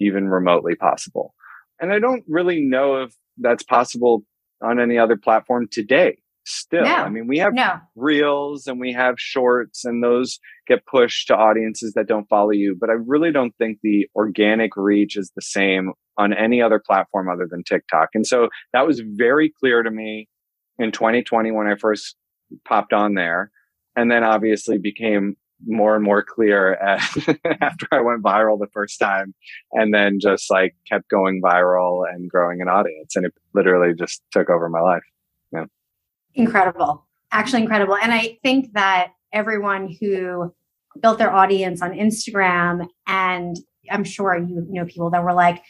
even 0.00 0.28
remotely 0.28 0.76
possible. 0.76 1.34
And 1.80 1.92
I 1.92 1.98
don't 1.98 2.24
really 2.28 2.60
know 2.60 3.02
if 3.02 3.14
that's 3.38 3.62
possible 3.62 4.24
on 4.62 4.80
any 4.80 4.96
other 4.96 5.16
platform 5.16 5.68
today 5.70 6.18
still. 6.46 6.84
No, 6.84 6.94
I 6.94 7.08
mean, 7.08 7.26
we 7.26 7.38
have 7.38 7.52
no. 7.52 7.80
reels 7.94 8.66
and 8.66 8.80
we 8.80 8.92
have 8.92 9.16
shorts 9.18 9.84
and 9.84 10.02
those 10.02 10.38
get 10.66 10.86
pushed 10.86 11.28
to 11.28 11.36
audiences 11.36 11.92
that 11.94 12.08
don't 12.08 12.28
follow 12.28 12.50
you. 12.50 12.76
But 12.78 12.90
I 12.90 12.94
really 12.94 13.32
don't 13.32 13.54
think 13.58 13.78
the 13.82 14.08
organic 14.14 14.76
reach 14.76 15.16
is 15.16 15.32
the 15.34 15.42
same 15.42 15.92
on 16.16 16.32
any 16.32 16.62
other 16.62 16.82
platform 16.84 17.28
other 17.28 17.46
than 17.50 17.62
TikTok. 17.62 18.10
And 18.14 18.26
so 18.26 18.48
that 18.72 18.86
was 18.86 19.00
very 19.00 19.52
clear 19.60 19.82
to 19.82 19.90
me 19.90 20.28
in 20.78 20.92
2020 20.92 21.50
when 21.50 21.66
I 21.66 21.76
first 21.76 22.16
popped 22.64 22.92
on 22.92 23.14
there. 23.14 23.50
And 23.96 24.10
then 24.10 24.24
obviously 24.24 24.78
became 24.78 25.36
more 25.66 25.94
and 25.94 26.04
more 26.04 26.22
clear 26.22 26.74
after 27.60 27.88
I 27.90 28.00
went 28.00 28.22
viral 28.22 28.58
the 28.58 28.68
first 28.72 28.98
time 28.98 29.34
and 29.72 29.92
then 29.92 30.18
just 30.20 30.50
like 30.50 30.74
kept 30.86 31.08
going 31.08 31.40
viral 31.42 32.04
and 32.08 32.30
growing 32.30 32.60
an 32.60 32.68
audience. 32.68 33.16
And 33.16 33.26
it 33.26 33.32
literally 33.54 33.94
just 33.94 34.22
took 34.32 34.50
over 34.50 34.68
my 34.68 34.80
life. 34.80 35.02
Yeah. 35.52 35.64
Incredible. 36.36 37.04
Actually, 37.32 37.62
incredible. 37.62 37.96
And 37.96 38.12
I 38.12 38.38
think 38.42 38.72
that 38.74 39.12
everyone 39.32 39.94
who 40.00 40.54
built 41.00 41.18
their 41.18 41.32
audience 41.32 41.82
on 41.82 41.92
Instagram, 41.92 42.86
and 43.06 43.56
I'm 43.90 44.04
sure 44.04 44.36
you 44.36 44.66
know 44.68 44.84
people 44.84 45.10
that 45.10 45.24
were 45.24 45.34
like, 45.34 45.62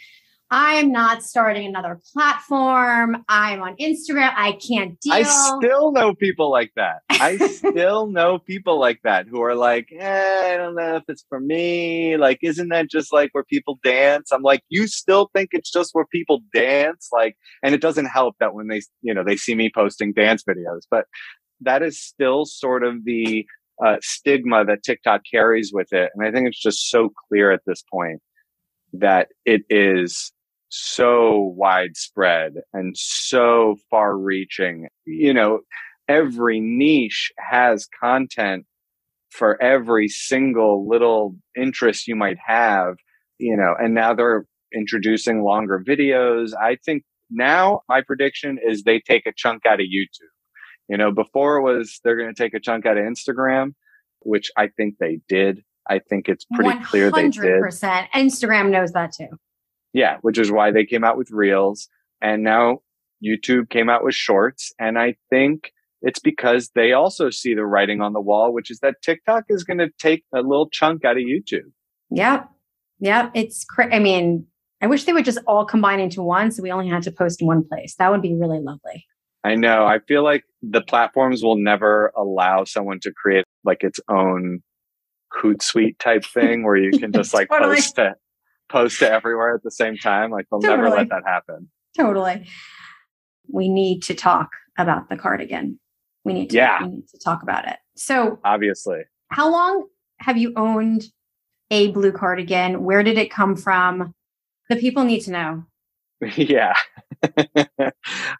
I'm 0.51 0.93
not 0.93 1.25
starting 1.25 1.67
another 1.67 2.01
platform. 2.13 3.25
I'm 3.29 3.61
on 3.63 3.77
Instagram. 3.77 4.33
I 4.37 4.53
can't 4.53 4.99
deal. 5.01 5.13
I 5.13 5.23
still 5.23 5.91
know 5.91 6.15
people 6.15 6.51
like 6.51 6.71
that. 6.77 7.01
I 7.11 7.37
still 7.49 8.07
know 8.07 8.39
people 8.39 8.79
like 8.79 9.01
that 9.03 9.27
who 9.27 9.43
are 9.43 9.57
like, 9.57 9.89
eh, 9.99 10.55
I 10.55 10.57
don't 10.57 10.77
know 10.77 10.97
if 10.97 11.03
it's 11.09 11.25
for 11.29 11.41
me. 11.41 12.17
Like, 12.17 12.39
isn't 12.43 12.69
that 12.69 12.89
just 12.89 13.13
like 13.13 13.31
where 13.33 13.45
people 13.45 13.81
dance? 13.83 14.31
I'm 14.31 14.43
like, 14.43 14.63
you 14.69 14.87
still 14.87 15.31
think 15.35 15.51
it's 15.53 15.71
just 15.71 15.91
where 15.95 16.07
people 16.07 16.43
dance? 16.55 17.09
Like, 17.13 17.37
and 17.65 17.75
it 17.75 17.81
doesn't 17.81 18.07
help 18.07 18.37
that 18.39 18.55
when 18.55 18.69
they, 18.69 18.83
you 19.03 19.15
know, 19.15 19.25
they 19.25 19.37
see 19.37 19.57
me 19.57 19.71
posting 19.75 20.13
dance 20.13 20.45
videos, 20.49 20.83
but 20.89 21.07
that 21.61 21.83
is 21.83 22.01
still 22.01 22.45
sort 22.45 22.85
of 22.85 23.05
the 23.05 23.45
uh, 23.85 23.97
stigma 24.01 24.65
that 24.65 24.85
TikTok 24.85 25.23
carries 25.29 25.73
with 25.73 25.93
it. 25.93 26.11
And 26.15 26.27
I 26.27 26.31
think 26.31 26.47
it's 26.47 26.63
just 26.63 26.89
so 26.89 27.11
clear 27.29 27.51
at 27.51 27.63
this 27.67 27.83
point 27.93 28.21
that 28.93 29.29
it 29.45 29.63
is 29.69 30.33
so 30.69 31.53
widespread 31.57 32.55
and 32.73 32.97
so 32.97 33.77
far 33.91 34.17
reaching. 34.17 34.89
You 35.05 35.33
know, 35.33 35.61
every 36.09 36.61
niche 36.61 37.33
has 37.39 37.87
content 38.01 38.67
for 39.31 39.61
every 39.63 40.09
single 40.09 40.89
little 40.89 41.37
interest 41.57 42.09
you 42.09 42.17
might 42.17 42.39
have, 42.45 42.97
you 43.39 43.57
know, 43.57 43.75
and 43.79 43.95
now 43.95 44.15
they're 44.15 44.47
introducing 44.75 45.43
longer 45.43 45.83
videos. 45.87 46.53
I 46.55 46.77
think 46.85 47.05
now 47.31 47.83
my 47.89 48.03
prediction 48.03 48.59
is 48.65 48.83
they 48.83 49.01
take 49.01 49.27
a 49.27 49.33
chunk 49.37 49.67
out 49.67 49.81
of 49.81 49.87
YouTube. 49.87 50.31
You 50.89 50.97
know, 50.97 51.13
before 51.13 51.57
it 51.57 51.63
was 51.63 52.01
they're 52.05 52.17
going 52.17 52.33
to 52.33 52.43
take 52.43 52.55
a 52.55 52.61
chunk 52.61 52.87
out 52.87 52.97
of 52.97 53.05
Instagram, 53.05 53.73
which 54.21 54.51
I 54.57 54.69
think 54.69 54.97
they 54.99 55.19
did. 55.29 55.63
I 55.89 56.01
think 56.01 56.29
it's 56.29 56.45
pretty 56.53 56.79
100%. 56.79 56.85
clear 56.85 57.11
they 57.11 57.29
did. 57.29 57.63
Instagram 57.63 58.71
knows 58.71 58.93
that 58.93 59.13
too. 59.13 59.29
Yeah, 59.97 60.19
which 60.21 60.37
is 60.37 60.53
why 60.53 60.73
they 60.73 60.85
came 60.85 61.05
out 61.05 61.17
with 61.17 61.31
Reels. 61.31 61.89
And 62.21 62.43
now 62.43 62.81
YouTube 63.25 63.71
came 63.71 63.89
out 63.89 64.05
with 64.05 64.15
Shorts. 64.15 64.71
And 64.79 64.99
I 64.99 65.17
think 65.31 65.73
it's 66.03 66.19
because 66.19 66.71
they 66.75 66.93
also 66.93 67.31
see 67.31 67.55
the 67.55 67.65
writing 67.65 68.03
on 68.03 68.13
the 68.13 68.21
wall, 68.21 68.53
which 68.53 68.71
is 68.71 68.81
that 68.81 68.97
TikTok 69.03 69.45
is 69.49 69.65
going 69.65 69.79
to 69.79 69.89
take 69.99 70.23
a 70.35 70.43
little 70.43 70.69
chunk 70.69 71.07
out 71.07 71.17
of 71.17 71.23
YouTube. 71.23 71.73
Yep. 72.11 72.47
Yep. 73.01 73.31
It's 73.33 73.65
cra- 73.65 73.95
I 73.95 73.99
mean, 73.99 74.47
I 74.83 74.87
wish 74.87 75.05
they 75.05 75.15
would 75.15 75.25
just 75.25 75.39
all 75.47 75.65
combine 75.65 75.99
into 75.99 76.23
one 76.23 76.51
so 76.51 76.63
we 76.63 76.71
only 76.71 76.91
had 76.91 77.03
to 77.05 77.11
post 77.11 77.41
in 77.41 77.47
one 77.47 77.67
place. 77.67 77.95
That 77.95 78.11
would 78.11 78.21
be 78.21 78.35
really 78.35 78.61
lovely. 78.61 79.07
I 79.45 79.55
know. 79.55 79.87
I 79.87 80.01
feel 80.01 80.23
like 80.23 80.45
the 80.61 80.83
platforms 80.83 81.43
will 81.43 81.57
never 81.57 82.13
allow 82.15 82.65
someone 82.65 83.01
to 83.01 83.13
create 83.13 83.47
like 83.65 83.83
its 83.83 83.99
own 84.11 84.61
Hootsuite 85.33 85.99
type 85.99 86.27
thing 86.27 86.65
where 86.65 86.77
you 86.77 86.99
can 86.99 87.13
just 87.15 87.33
like 87.33 87.49
totally. 87.49 87.77
post 87.77 87.97
to 87.97 88.15
post 88.69 88.99
to 89.01 89.11
everywhere 89.11 89.55
at 89.55 89.63
the 89.63 89.71
same 89.71 89.97
time. 89.97 90.31
Like 90.31 90.47
they'll 90.51 90.61
totally. 90.61 90.83
never 90.83 90.97
let 90.97 91.09
that 91.11 91.23
happen. 91.27 91.69
Totally. 91.97 92.47
We 93.49 93.69
need 93.69 94.03
to 94.05 94.15
talk 94.15 94.51
about 94.79 95.09
the 95.09 95.17
cardigan. 95.17 95.79
We 96.25 96.33
need 96.33 96.51
to 96.51 96.57
yeah. 96.57 96.83
we 96.83 96.89
need 96.89 97.09
to 97.09 97.19
talk 97.19 97.43
about 97.43 97.69
it. 97.69 97.77
So 97.97 98.39
obviously. 98.45 99.03
How 99.29 99.51
long 99.51 99.87
have 100.19 100.37
you 100.37 100.53
owned 100.57 101.05
a 101.71 101.91
blue 101.93 102.13
cardigan? 102.13 102.85
Where 102.85 103.03
did 103.03 103.19
it 103.19 103.31
come 103.31 103.57
from? 103.57 104.15
The 104.69 104.77
people 104.77 105.05
need 105.05 105.21
to 105.21 105.31
know. 105.31 105.65
Yeah. 106.37 106.75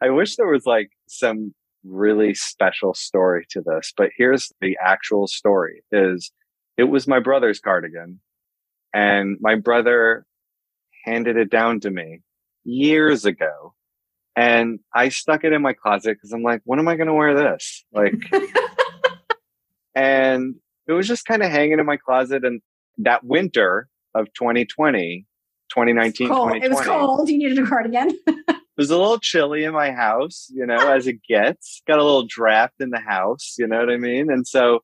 I 0.01 0.09
wish 0.09 0.37
there 0.37 0.49
was 0.49 0.65
like 0.65 0.91
some 1.09 1.55
really 1.85 2.35
special 2.35 2.95
story 2.95 3.47
to 3.51 3.61
this, 3.61 3.93
but 3.97 4.11
here's 4.17 4.51
the 4.61 4.79
actual 4.83 5.27
story 5.27 5.83
is 5.93 6.33
it 6.77 6.85
was 6.85 7.07
my 7.07 7.21
brother's 7.21 7.61
cardigan 7.61 8.21
and 8.97 9.37
my 9.41 9.57
brother 9.57 10.25
handed 11.05 11.37
it 11.37 11.51
down 11.51 11.81
to 11.81 11.91
me 11.91 12.23
years 12.65 13.27
ago 13.27 13.75
and 14.35 14.81
I 14.95 15.11
stuck 15.11 15.45
it 15.45 15.53
in 15.53 15.61
my 15.61 15.75
closet 15.75 16.17
because 16.17 16.33
I'm 16.33 16.43
like, 16.43 16.63
when 16.65 16.79
am 16.79 16.89
I 16.89 16.97
going 16.97 17.07
to 17.07 17.15
wear 17.15 17.35
this? 17.35 17.85
Like, 17.93 18.15
and 19.95 20.55
it 20.89 20.93
was 20.93 21.07
just 21.07 21.27
kind 21.27 21.43
of 21.43 21.51
hanging 21.51 21.79
in 21.79 21.85
my 21.85 21.99
closet. 21.99 22.43
And 22.45 22.63
that 22.99 23.23
winter 23.23 23.89
of 24.15 24.27
2020, 24.33 25.27
2019, 25.71 26.27
it 26.63 26.71
was 26.71 26.81
cold. 26.81 27.29
You 27.29 27.37
needed 27.37 27.59
a 27.59 27.67
cardigan. 27.67 28.11
it 28.27 28.57
was 28.79 28.91
a 28.91 28.97
little 28.97 29.19
chilly 29.19 29.65
in 29.65 29.75
my 29.75 29.91
house, 29.91 30.51
you 30.55 30.65
know, 30.65 30.91
as 30.91 31.07
it 31.07 31.17
gets. 31.29 31.83
Got 31.87 31.99
a 31.99 32.05
little 32.05 32.27
draft 32.27 32.75
in 32.81 32.91
the 32.91 33.01
house, 33.01 33.57
you 33.59 33.67
know 33.67 33.79
what 33.79 33.91
I 33.91 33.99
mean? 33.99 34.31
And 34.31 34.47
so 34.47 34.81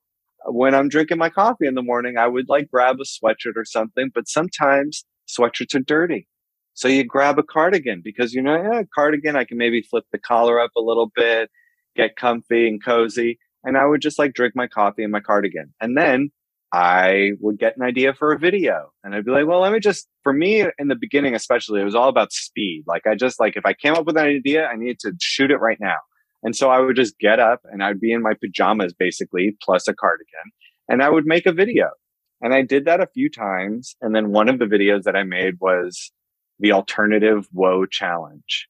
when 0.47 0.75
I'm 0.75 0.89
drinking 0.89 1.19
my 1.19 1.31
coffee 1.31 1.67
in 1.67 1.75
the 1.75 1.83
morning, 1.83 2.17
I 2.19 2.27
would 2.27 2.49
like 2.49 2.71
grab 2.71 2.97
a 3.01 3.05
sweatshirt 3.05 3.57
or 3.57 3.65
something, 3.65 4.11
but 4.15 4.29
sometimes 4.29 5.05
sweatshirts 5.29 5.75
are 5.75 5.81
dirty. 5.81 6.29
So 6.75 6.89
you 6.89 7.05
grab 7.05 7.39
a 7.39 7.43
cardigan 7.43 8.01
because 8.03 8.33
you 8.33 8.43
know, 8.43 8.57
yeah, 8.57 8.83
cardigan, 8.95 9.37
I 9.37 9.45
can 9.45 9.59
maybe 9.59 9.83
flip 9.83 10.05
the 10.13 10.19
collar 10.19 10.61
up 10.61 10.71
a 10.77 10.81
little 10.81 11.11
bit, 11.15 11.51
get 11.97 12.17
comfy 12.17 12.67
and 12.67 12.83
cozy. 12.83 13.39
And 13.65 13.77
I 13.77 13.87
would 13.87 14.01
just 14.01 14.19
like 14.19 14.33
drink 14.33 14.55
my 14.57 14.67
coffee 14.67 15.05
in 15.05 15.11
my 15.11 15.21
cardigan. 15.21 15.73
And 15.81 15.97
then 15.97 16.31
I 16.73 17.33
would 17.41 17.59
get 17.59 17.77
an 17.77 17.83
idea 17.83 18.15
for 18.15 18.33
a 18.33 18.39
video 18.39 18.91
and 19.05 19.15
I'd 19.15 19.27
be 19.27 19.31
like, 19.31 19.47
well, 19.47 19.61
let 19.61 19.73
me 19.73 19.79
just, 19.79 20.09
for 20.23 20.33
me 20.33 20.65
in 20.79 20.89
the 20.89 20.97
beginning, 20.97 21.35
especially, 21.35 21.83
it 21.83 21.85
was 21.85 21.95
all 21.95 22.09
about 22.09 22.33
speed. 22.33 22.85
Like 22.87 23.07
I 23.07 23.15
just 23.15 23.39
like, 23.39 23.57
if 23.57 23.67
I 23.67 23.75
came 23.75 23.95
up 23.95 24.07
with 24.07 24.17
an 24.17 24.25
idea, 24.25 24.67
I 24.67 24.77
needed 24.77 24.99
to 25.01 25.13
shoot 25.21 25.51
it 25.51 25.59
right 25.59 25.79
now. 25.81 25.99
And 26.43 26.57
so 26.57 26.71
I 26.71 26.81
would 26.81 26.97
just 26.97 27.19
get 27.19 27.39
up 27.39 27.61
and 27.65 27.83
I'd 27.83 28.01
be 28.01 28.13
in 28.13 28.23
my 28.23 28.35
pajamas 28.35 28.93
basically, 28.93 29.57
plus 29.63 29.87
a 29.89 29.95
cardigan, 29.95 30.51
and 30.89 31.03
I 31.03 31.09
would 31.09 31.27
make 31.27 31.47
a 31.47 31.53
video. 31.53 31.91
And 32.41 32.53
I 32.53 32.63
did 32.63 32.85
that 32.87 33.01
a 33.01 33.07
few 33.07 33.31
times. 33.31 33.95
And 34.01 34.15
then 34.15 34.33
one 34.33 34.49
of 34.49 34.59
the 34.59 34.65
videos 34.65 35.05
that 35.05 35.15
I 35.15 35.23
made 35.23 35.55
was 35.61 36.11
the 36.59 36.73
alternative 36.73 37.47
woe 37.53 37.87
challenge. 37.87 38.67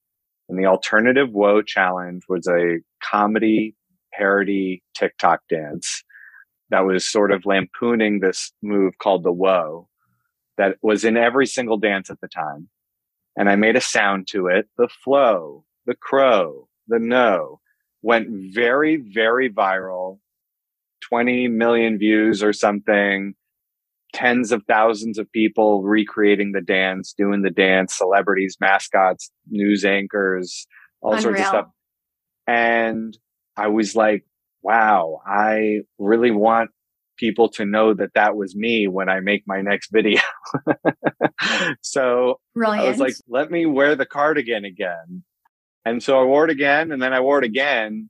And 0.49 0.59
the 0.59 0.67
alternative 0.67 1.31
woe 1.31 1.63
challenge 1.63 2.25
was 2.29 2.47
a 2.47 2.81
comedy 3.03 3.75
parody 4.13 4.83
TikTok 4.95 5.41
dance 5.49 6.05
that 6.69 6.85
was 6.85 7.07
sort 7.07 7.33
of 7.33 7.47
lampooning 7.47 8.21
this 8.21 8.53
move 8.63 8.99
called 8.99 9.25
the 9.25 9.33
woe 9.33 9.89
that 10.59 10.77
was 10.83 11.05
in 11.05 11.17
every 11.17 11.47
single 11.47 11.79
dance 11.79 12.11
at 12.11 12.21
the 12.21 12.29
time. 12.29 12.69
And 13.37 13.49
I 13.49 13.57
made 13.57 13.77
a 13.77 13.81
sound 13.81 14.27
to 14.29 14.49
it. 14.49 14.69
The 14.77 14.89
flow, 14.89 15.65
the 15.87 15.95
crow, 15.95 16.69
the 16.89 16.99
no 16.99 17.62
went 18.03 18.29
very, 18.55 18.97
very 18.97 19.51
viral. 19.51 20.19
20 21.09 21.49
million 21.49 21.99
views 21.99 22.43
or 22.43 22.53
something 22.53 23.35
tens 24.13 24.53
of 24.53 24.63
thousands 24.69 25.19
of 25.19 25.31
people 25.33 25.83
recreating 25.83 26.53
the 26.53 26.61
dance, 26.61 27.15
doing 27.17 27.43
the 27.43 27.51
dance, 27.51 27.97
celebrities, 27.97 28.57
mascots, 28.61 29.31
news 29.49 29.85
anchors, 29.85 30.67
all 31.01 31.15
Unreal. 31.15 31.23
sorts 31.23 31.41
of 31.41 31.47
stuff. 31.47 31.67
And 32.47 33.17
I 33.57 33.69
was 33.69 33.97
like, 33.97 34.25
wow, 34.63 35.21
I 35.27 35.81
really 35.99 36.31
want 36.31 36.71
people 37.19 37.49
to 37.49 37.65
know 37.65 37.95
that 37.95 38.15
that 38.15 38.37
was 38.37 38.57
me 38.57 38.87
when 38.87 39.09
I 39.09 39.21
make 39.21 39.45
my 39.47 39.61
next 39.61 39.91
video. 39.93 40.21
so 41.83 42.41
Brilliant. 42.55 42.87
I 42.87 42.91
was 42.91 42.99
like, 42.99 43.15
let 43.29 43.51
me 43.51 43.67
wear 43.67 43.97
the 43.97 44.07
cardigan 44.07 44.65
again. 44.65 45.25
And 45.85 46.03
so 46.03 46.21
I 46.21 46.25
wore 46.25 46.45
it 46.45 46.51
again 46.51 46.93
and 46.93 47.03
then 47.03 47.13
I 47.13 47.21
wore 47.21 47.39
it 47.39 47.45
again. 47.45 48.09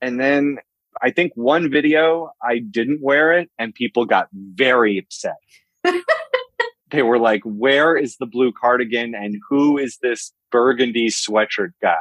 And 0.00 0.20
then 0.20 0.58
I 1.02 1.10
think 1.10 1.32
one 1.34 1.70
video 1.70 2.30
I 2.42 2.58
didn't 2.58 3.00
wear 3.02 3.32
it 3.32 3.50
and 3.58 3.74
people 3.74 4.04
got 4.06 4.28
very 4.32 4.98
upset. 4.98 5.36
they 6.90 7.02
were 7.02 7.18
like, 7.18 7.42
where 7.44 7.96
is 7.96 8.16
the 8.16 8.26
blue 8.26 8.52
cardigan 8.52 9.14
and 9.14 9.36
who 9.48 9.78
is 9.78 9.98
this 10.02 10.32
burgundy 10.50 11.08
sweatshirt 11.08 11.72
guy? 11.80 11.96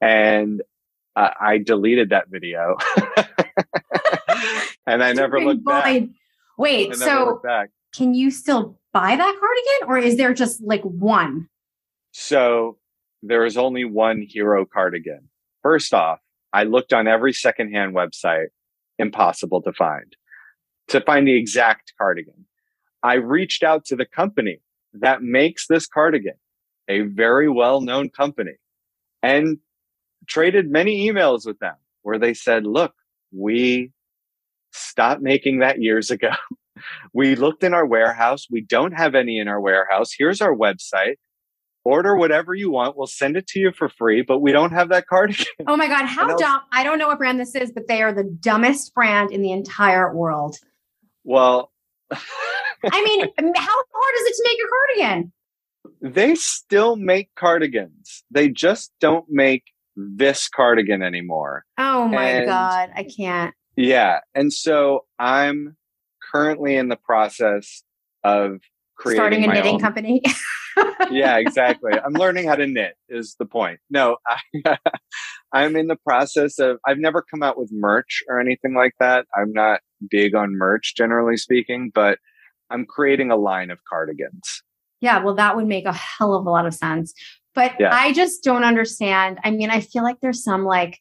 And 0.00 0.62
uh, 1.14 1.30
I 1.40 1.58
deleted 1.58 2.10
that 2.10 2.28
video 2.30 2.76
and 4.86 5.02
I 5.02 5.12
never 5.12 5.40
looked 5.40 5.64
back. 5.64 6.04
Wait, 6.56 6.94
so 6.96 7.40
back. 7.42 7.70
can 7.94 8.14
you 8.14 8.30
still 8.30 8.78
buy 8.92 9.14
that 9.16 9.36
cardigan 9.40 9.88
or 9.88 9.98
is 9.98 10.16
there 10.16 10.32
just 10.32 10.62
like 10.62 10.82
one? 10.82 11.48
So 12.12 12.78
there 13.22 13.44
is 13.44 13.56
only 13.56 13.84
one 13.84 14.24
hero 14.28 14.64
cardigan. 14.64 15.28
First 15.62 15.94
off, 15.94 16.18
I 16.52 16.64
looked 16.64 16.92
on 16.92 17.06
every 17.06 17.32
secondhand 17.32 17.94
website, 17.94 18.48
impossible 18.98 19.62
to 19.62 19.72
find, 19.72 20.16
to 20.88 21.00
find 21.00 21.26
the 21.26 21.36
exact 21.36 21.94
cardigan. 21.96 22.46
I 23.02 23.14
reached 23.14 23.62
out 23.62 23.84
to 23.86 23.96
the 23.96 24.04
company 24.04 24.60
that 24.94 25.22
makes 25.22 25.66
this 25.66 25.86
cardigan, 25.86 26.34
a 26.88 27.02
very 27.02 27.48
well 27.48 27.80
known 27.80 28.10
company, 28.10 28.56
and 29.22 29.58
traded 30.26 30.70
many 30.70 31.08
emails 31.08 31.46
with 31.46 31.58
them 31.58 31.76
where 32.02 32.18
they 32.18 32.34
said, 32.34 32.66
look, 32.66 32.94
we 33.32 33.92
stopped 34.72 35.22
making 35.22 35.60
that 35.60 35.80
years 35.80 36.10
ago. 36.10 36.32
we 37.12 37.34
looked 37.36 37.62
in 37.62 37.74
our 37.74 37.86
warehouse. 37.86 38.46
We 38.50 38.60
don't 38.60 38.92
have 38.92 39.14
any 39.14 39.38
in 39.38 39.48
our 39.48 39.60
warehouse. 39.60 40.12
Here's 40.16 40.40
our 40.40 40.54
website 40.54 41.16
order 41.84 42.16
whatever 42.16 42.54
you 42.54 42.70
want. 42.70 42.96
We'll 42.96 43.06
send 43.06 43.36
it 43.36 43.46
to 43.48 43.60
you 43.60 43.72
for 43.72 43.88
free, 43.88 44.22
but 44.22 44.38
we 44.38 44.52
don't 44.52 44.72
have 44.72 44.88
that 44.90 45.06
cardigan. 45.06 45.46
Oh 45.66 45.76
my 45.76 45.86
God. 45.86 46.06
How 46.06 46.34
dumb. 46.36 46.60
I 46.72 46.82
don't 46.82 46.98
know 46.98 47.06
what 47.06 47.18
brand 47.18 47.40
this 47.40 47.54
is, 47.54 47.72
but 47.72 47.88
they 47.88 48.02
are 48.02 48.12
the 48.12 48.24
dumbest 48.24 48.94
brand 48.94 49.30
in 49.30 49.42
the 49.42 49.52
entire 49.52 50.14
world. 50.14 50.56
Well, 51.24 51.70
I 52.10 53.04
mean, 53.04 53.20
how 53.56 53.84
hard 53.92 54.14
is 54.16 54.26
it 54.26 54.34
to 54.36 54.42
make 54.44 54.58
a 54.58 54.68
cardigan? 54.68 55.32
They 56.00 56.34
still 56.34 56.96
make 56.96 57.30
cardigans. 57.36 58.24
They 58.30 58.48
just 58.48 58.92
don't 59.00 59.24
make 59.28 59.64
this 59.96 60.48
cardigan 60.48 61.02
anymore. 61.02 61.64
Oh 61.78 62.08
my 62.08 62.24
and, 62.24 62.46
God. 62.46 62.90
I 62.94 63.04
can't. 63.04 63.54
Yeah. 63.76 64.20
And 64.34 64.52
so 64.52 65.04
I'm 65.18 65.76
currently 66.32 66.76
in 66.76 66.88
the 66.88 66.96
process 66.96 67.82
of 68.24 68.60
creating 68.96 69.18
starting 69.18 69.44
a 69.44 69.48
knitting 69.48 69.74
own. 69.74 69.80
company. 69.80 70.22
yeah, 71.10 71.36
exactly. 71.36 71.92
I'm 71.92 72.12
learning 72.12 72.46
how 72.46 72.54
to 72.54 72.66
knit 72.66 72.94
is 73.08 73.36
the 73.38 73.46
point. 73.46 73.80
No, 73.90 74.16
I, 74.26 74.76
I'm 75.52 75.76
in 75.76 75.86
the 75.86 75.96
process 75.96 76.58
of, 76.58 76.78
I've 76.86 76.98
never 76.98 77.22
come 77.22 77.42
out 77.42 77.58
with 77.58 77.70
merch 77.72 78.22
or 78.28 78.40
anything 78.40 78.74
like 78.74 78.94
that. 79.00 79.26
I'm 79.36 79.52
not 79.52 79.80
big 80.10 80.34
on 80.34 80.56
merch, 80.56 80.94
generally 80.96 81.36
speaking, 81.36 81.90
but 81.94 82.18
I'm 82.70 82.86
creating 82.86 83.30
a 83.30 83.36
line 83.36 83.70
of 83.70 83.78
cardigans. 83.88 84.62
Yeah, 85.00 85.22
well, 85.22 85.34
that 85.34 85.56
would 85.56 85.66
make 85.66 85.84
a 85.84 85.92
hell 85.92 86.34
of 86.34 86.46
a 86.46 86.50
lot 86.50 86.66
of 86.66 86.74
sense. 86.74 87.12
But 87.54 87.72
yeah. 87.78 87.94
I 87.94 88.12
just 88.12 88.42
don't 88.42 88.64
understand. 88.64 89.38
I 89.44 89.50
mean, 89.50 89.70
I 89.70 89.80
feel 89.80 90.02
like 90.02 90.20
there's 90.20 90.42
some 90.42 90.64
like 90.64 91.00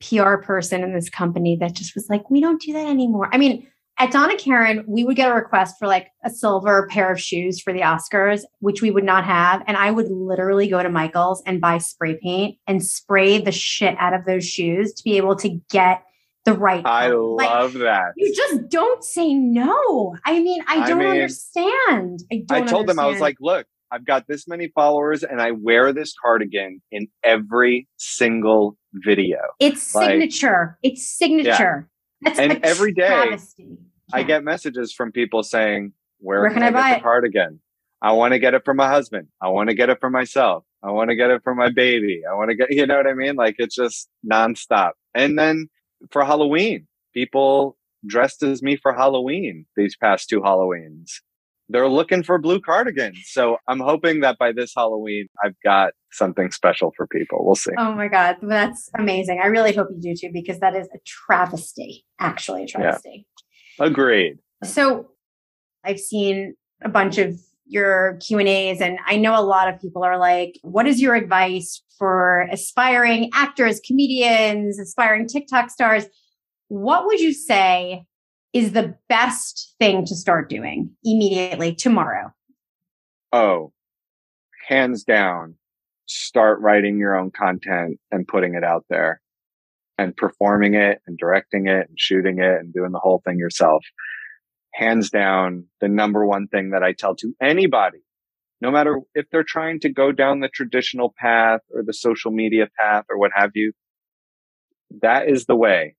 PR 0.00 0.36
person 0.36 0.82
in 0.82 0.94
this 0.94 1.10
company 1.10 1.56
that 1.56 1.74
just 1.74 1.94
was 1.94 2.08
like, 2.08 2.30
we 2.30 2.40
don't 2.40 2.60
do 2.60 2.72
that 2.72 2.86
anymore. 2.86 3.28
I 3.32 3.38
mean, 3.38 3.66
at 3.98 4.10
Donna 4.10 4.36
Karan, 4.36 4.84
we 4.88 5.04
would 5.04 5.16
get 5.16 5.30
a 5.30 5.34
request 5.34 5.76
for 5.78 5.86
like 5.86 6.08
a 6.24 6.30
silver 6.30 6.88
pair 6.90 7.12
of 7.12 7.20
shoes 7.20 7.60
for 7.60 7.72
the 7.72 7.80
Oscars, 7.80 8.42
which 8.58 8.82
we 8.82 8.90
would 8.90 9.04
not 9.04 9.24
have. 9.24 9.62
And 9.66 9.76
I 9.76 9.90
would 9.90 10.10
literally 10.10 10.68
go 10.68 10.82
to 10.82 10.88
Michael's 10.88 11.42
and 11.46 11.60
buy 11.60 11.78
spray 11.78 12.18
paint 12.20 12.58
and 12.66 12.84
spray 12.84 13.38
the 13.38 13.52
shit 13.52 13.94
out 13.98 14.12
of 14.12 14.24
those 14.24 14.44
shoes 14.44 14.92
to 14.94 15.04
be 15.04 15.16
able 15.16 15.36
to 15.36 15.60
get 15.70 16.02
the 16.44 16.54
right. 16.54 16.84
I 16.84 17.08
like, 17.08 17.48
love 17.48 17.72
that. 17.74 18.12
You 18.16 18.34
just 18.34 18.68
don't 18.68 19.02
say 19.04 19.32
no. 19.32 20.16
I 20.26 20.40
mean, 20.40 20.62
I 20.66 20.88
don't 20.88 21.00
I 21.00 21.04
mean, 21.04 21.12
understand. 21.12 22.20
I, 22.32 22.42
don't 22.46 22.50
I 22.50 22.58
told 22.66 22.88
understand. 22.88 22.88
them, 22.88 22.98
I 22.98 23.06
was 23.06 23.20
like, 23.20 23.36
look, 23.40 23.66
I've 23.90 24.04
got 24.04 24.26
this 24.26 24.48
many 24.48 24.72
followers 24.74 25.22
and 25.22 25.40
I 25.40 25.52
wear 25.52 25.92
this 25.92 26.14
cardigan 26.20 26.82
in 26.90 27.06
every 27.22 27.86
single 27.96 28.76
video. 28.92 29.38
It's 29.60 29.94
like, 29.94 30.10
signature. 30.10 30.78
It's 30.82 31.06
signature. 31.06 31.88
That's 32.24 32.38
and 32.38 32.64
every 32.64 32.92
day 32.92 33.06
travesty. 33.06 33.78
I 34.12 34.22
get 34.22 34.44
messages 34.44 34.92
from 34.92 35.12
people 35.12 35.42
saying, 35.42 35.92
Where, 36.18 36.42
Where 36.42 36.50
can, 36.50 36.62
I, 36.62 36.68
I 36.68 36.72
get 36.72 36.96
the 36.98 37.02
cardigan? 37.02 37.60
I 38.02 38.12
want 38.12 38.32
to 38.32 38.38
get 38.38 38.54
it 38.54 38.64
for 38.64 38.74
my 38.74 38.88
husband. 38.88 39.28
I 39.40 39.48
want 39.48 39.70
to 39.70 39.74
get 39.74 39.88
it 39.88 39.98
for 40.00 40.10
myself. 40.10 40.64
I 40.82 40.90
want 40.90 41.08
to 41.08 41.16
get 41.16 41.30
it 41.30 41.42
for 41.42 41.54
my 41.54 41.70
baby. 41.70 42.22
I 42.30 42.34
want 42.34 42.50
to 42.50 42.54
get, 42.54 42.70
you 42.70 42.86
know 42.86 42.96
what 42.98 43.06
I 43.06 43.14
mean? 43.14 43.34
Like 43.36 43.56
it's 43.58 43.74
just 43.74 44.08
nonstop. 44.30 44.92
And 45.14 45.38
then 45.38 45.68
for 46.10 46.24
Halloween, 46.24 46.86
people 47.14 47.78
dressed 48.06 48.42
as 48.42 48.62
me 48.62 48.76
for 48.76 48.92
Halloween 48.92 49.64
these 49.76 49.96
past 49.96 50.28
two 50.28 50.40
Halloweens. 50.40 51.12
They're 51.68 51.88
looking 51.88 52.22
for 52.22 52.38
blue 52.38 52.60
cardigans. 52.60 53.18
So 53.24 53.56
I'm 53.68 53.80
hoping 53.80 54.20
that 54.20 54.36
by 54.38 54.52
this 54.52 54.72
Halloween, 54.76 55.28
I've 55.42 55.56
got 55.64 55.92
something 56.12 56.50
special 56.50 56.92
for 56.96 57.06
people. 57.06 57.44
We'll 57.44 57.54
see. 57.54 57.72
Oh 57.78 57.94
my 57.94 58.08
God. 58.08 58.36
That's 58.42 58.90
amazing. 58.98 59.40
I 59.42 59.46
really 59.46 59.72
hope 59.72 59.88
you 59.90 60.00
do 60.00 60.14
too, 60.14 60.30
because 60.32 60.60
that 60.60 60.74
is 60.74 60.86
a 60.94 60.98
travesty, 61.06 62.04
actually, 62.20 62.64
a 62.64 62.66
travesty. 62.66 63.26
Yeah. 63.78 63.86
Agreed. 63.86 64.38
So 64.62 65.08
I've 65.84 65.98
seen 65.98 66.54
a 66.82 66.88
bunch 66.88 67.18
of 67.18 67.40
your 67.66 68.18
Q 68.26 68.38
and 68.40 68.48
A's, 68.48 68.82
and 68.82 68.98
I 69.06 69.16
know 69.16 69.38
a 69.38 69.42
lot 69.42 69.72
of 69.72 69.80
people 69.80 70.04
are 70.04 70.18
like, 70.18 70.58
"What 70.60 70.86
is 70.86 71.00
your 71.00 71.14
advice 71.14 71.82
for 71.98 72.46
aspiring 72.52 73.30
actors, 73.32 73.80
comedians, 73.86 74.78
aspiring 74.78 75.26
TikTok 75.26 75.70
stars?" 75.70 76.04
What 76.68 77.06
would 77.06 77.20
you 77.20 77.32
say 77.32 78.04
is 78.54 78.72
the 78.72 78.96
best 79.08 79.74
thing 79.80 80.06
to 80.06 80.14
start 80.14 80.48
doing 80.48 80.90
immediately 81.02 81.74
tomorrow? 81.74 82.32
Oh, 83.32 83.72
hands 84.68 85.02
down, 85.02 85.56
start 86.06 86.60
writing 86.60 86.98
your 86.98 87.16
own 87.16 87.32
content 87.32 87.98
and 88.12 88.26
putting 88.26 88.54
it 88.54 88.62
out 88.62 88.84
there 88.88 89.20
and 89.98 90.16
performing 90.16 90.74
it 90.74 91.00
and 91.06 91.18
directing 91.18 91.66
it 91.66 91.88
and 91.88 91.98
shooting 91.98 92.38
it 92.38 92.60
and 92.60 92.72
doing 92.72 92.92
the 92.92 93.00
whole 93.00 93.20
thing 93.26 93.38
yourself. 93.38 93.84
Hands 94.72 95.08
down, 95.10 95.66
the 95.80 95.88
number 95.88 96.24
one 96.24 96.46
thing 96.46 96.70
that 96.70 96.82
I 96.84 96.92
tell 96.92 97.16
to 97.16 97.34
anybody, 97.42 97.98
no 98.60 98.70
matter 98.70 99.00
if 99.14 99.26
they're 99.30 99.44
trying 99.44 99.80
to 99.80 99.88
go 99.88 100.12
down 100.12 100.40
the 100.40 100.48
traditional 100.48 101.12
path 101.18 101.60
or 101.72 101.82
the 101.84 101.92
social 101.92 102.30
media 102.30 102.68
path 102.78 103.04
or 103.10 103.18
what 103.18 103.32
have 103.34 103.50
you, 103.54 103.72
that 105.02 105.28
is 105.28 105.46
the 105.46 105.56
way. 105.56 105.96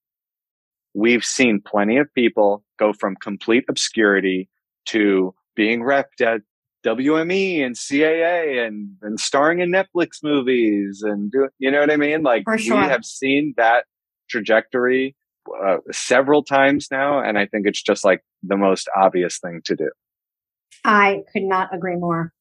We've 0.95 1.25
seen 1.25 1.62
plenty 1.62 1.97
of 1.97 2.12
people 2.13 2.63
go 2.79 2.93
from 2.93 3.15
complete 3.17 3.65
obscurity 3.69 4.49
to 4.88 5.36
being 5.55 5.81
repped 5.81 6.21
at 6.21 6.41
WME 6.86 7.65
and 7.65 7.75
CAA 7.75 8.65
and, 8.65 8.91
and 9.01 9.19
starring 9.19 9.60
in 9.60 9.71
Netflix 9.71 10.23
movies 10.23 11.03
and 11.03 11.31
do, 11.31 11.49
you 11.60 11.69
know 11.69 11.81
what 11.81 11.91
I 11.91 11.97
mean? 11.97 12.23
Like 12.23 12.43
sure. 12.58 12.79
we 12.79 12.84
have 12.84 13.03
seen 13.03 13.55
that 13.58 13.86
trajectory 14.29 15.15
uh, 15.63 15.77
several 15.91 16.43
times 16.43 16.88
now. 16.91 17.19
And 17.19 17.38
I 17.38 17.45
think 17.45 17.67
it's 17.67 17.81
just 17.81 18.05
like 18.05 18.23
the 18.41 18.58
most 18.58 18.88
obvious 18.95 19.39
thing 19.39 19.62
to 19.65 19.75
do. 19.75 19.89
I 20.86 21.23
could 21.34 21.43
not 21.43 21.73
agree 21.73 21.95
more. 21.97 22.31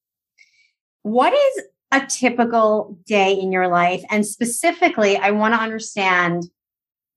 What 1.03 1.33
is 1.33 1.65
a 1.91 2.07
typical 2.07 2.99
day 3.07 3.33
in 3.33 3.51
your 3.51 3.69
life? 3.69 4.03
And 4.11 4.27
specifically, 4.27 5.17
I 5.17 5.31
want 5.31 5.55
to 5.55 5.61
understand. 5.61 6.45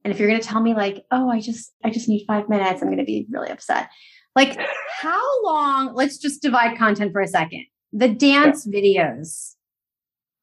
And 0.03 0.13
if 0.13 0.19
you're 0.19 0.29
going 0.29 0.39
to 0.39 0.47
tell 0.47 0.61
me 0.61 0.73
like, 0.73 1.03
oh, 1.11 1.29
I 1.29 1.39
just, 1.39 1.73
I 1.83 1.89
just 1.89 2.07
need 2.07 2.25
five 2.25 2.47
minutes, 2.49 2.81
I'm 2.81 2.87
going 2.87 2.97
to 2.97 3.03
be 3.03 3.27
really 3.29 3.49
upset. 3.49 3.89
Like, 4.35 4.59
how 5.01 5.43
long? 5.43 5.93
Let's 5.95 6.17
just 6.17 6.41
divide 6.41 6.77
content 6.77 7.11
for 7.11 7.21
a 7.21 7.27
second. 7.27 7.65
The 7.91 8.09
dance 8.09 8.67
yeah. 8.69 8.79
videos. 8.79 9.55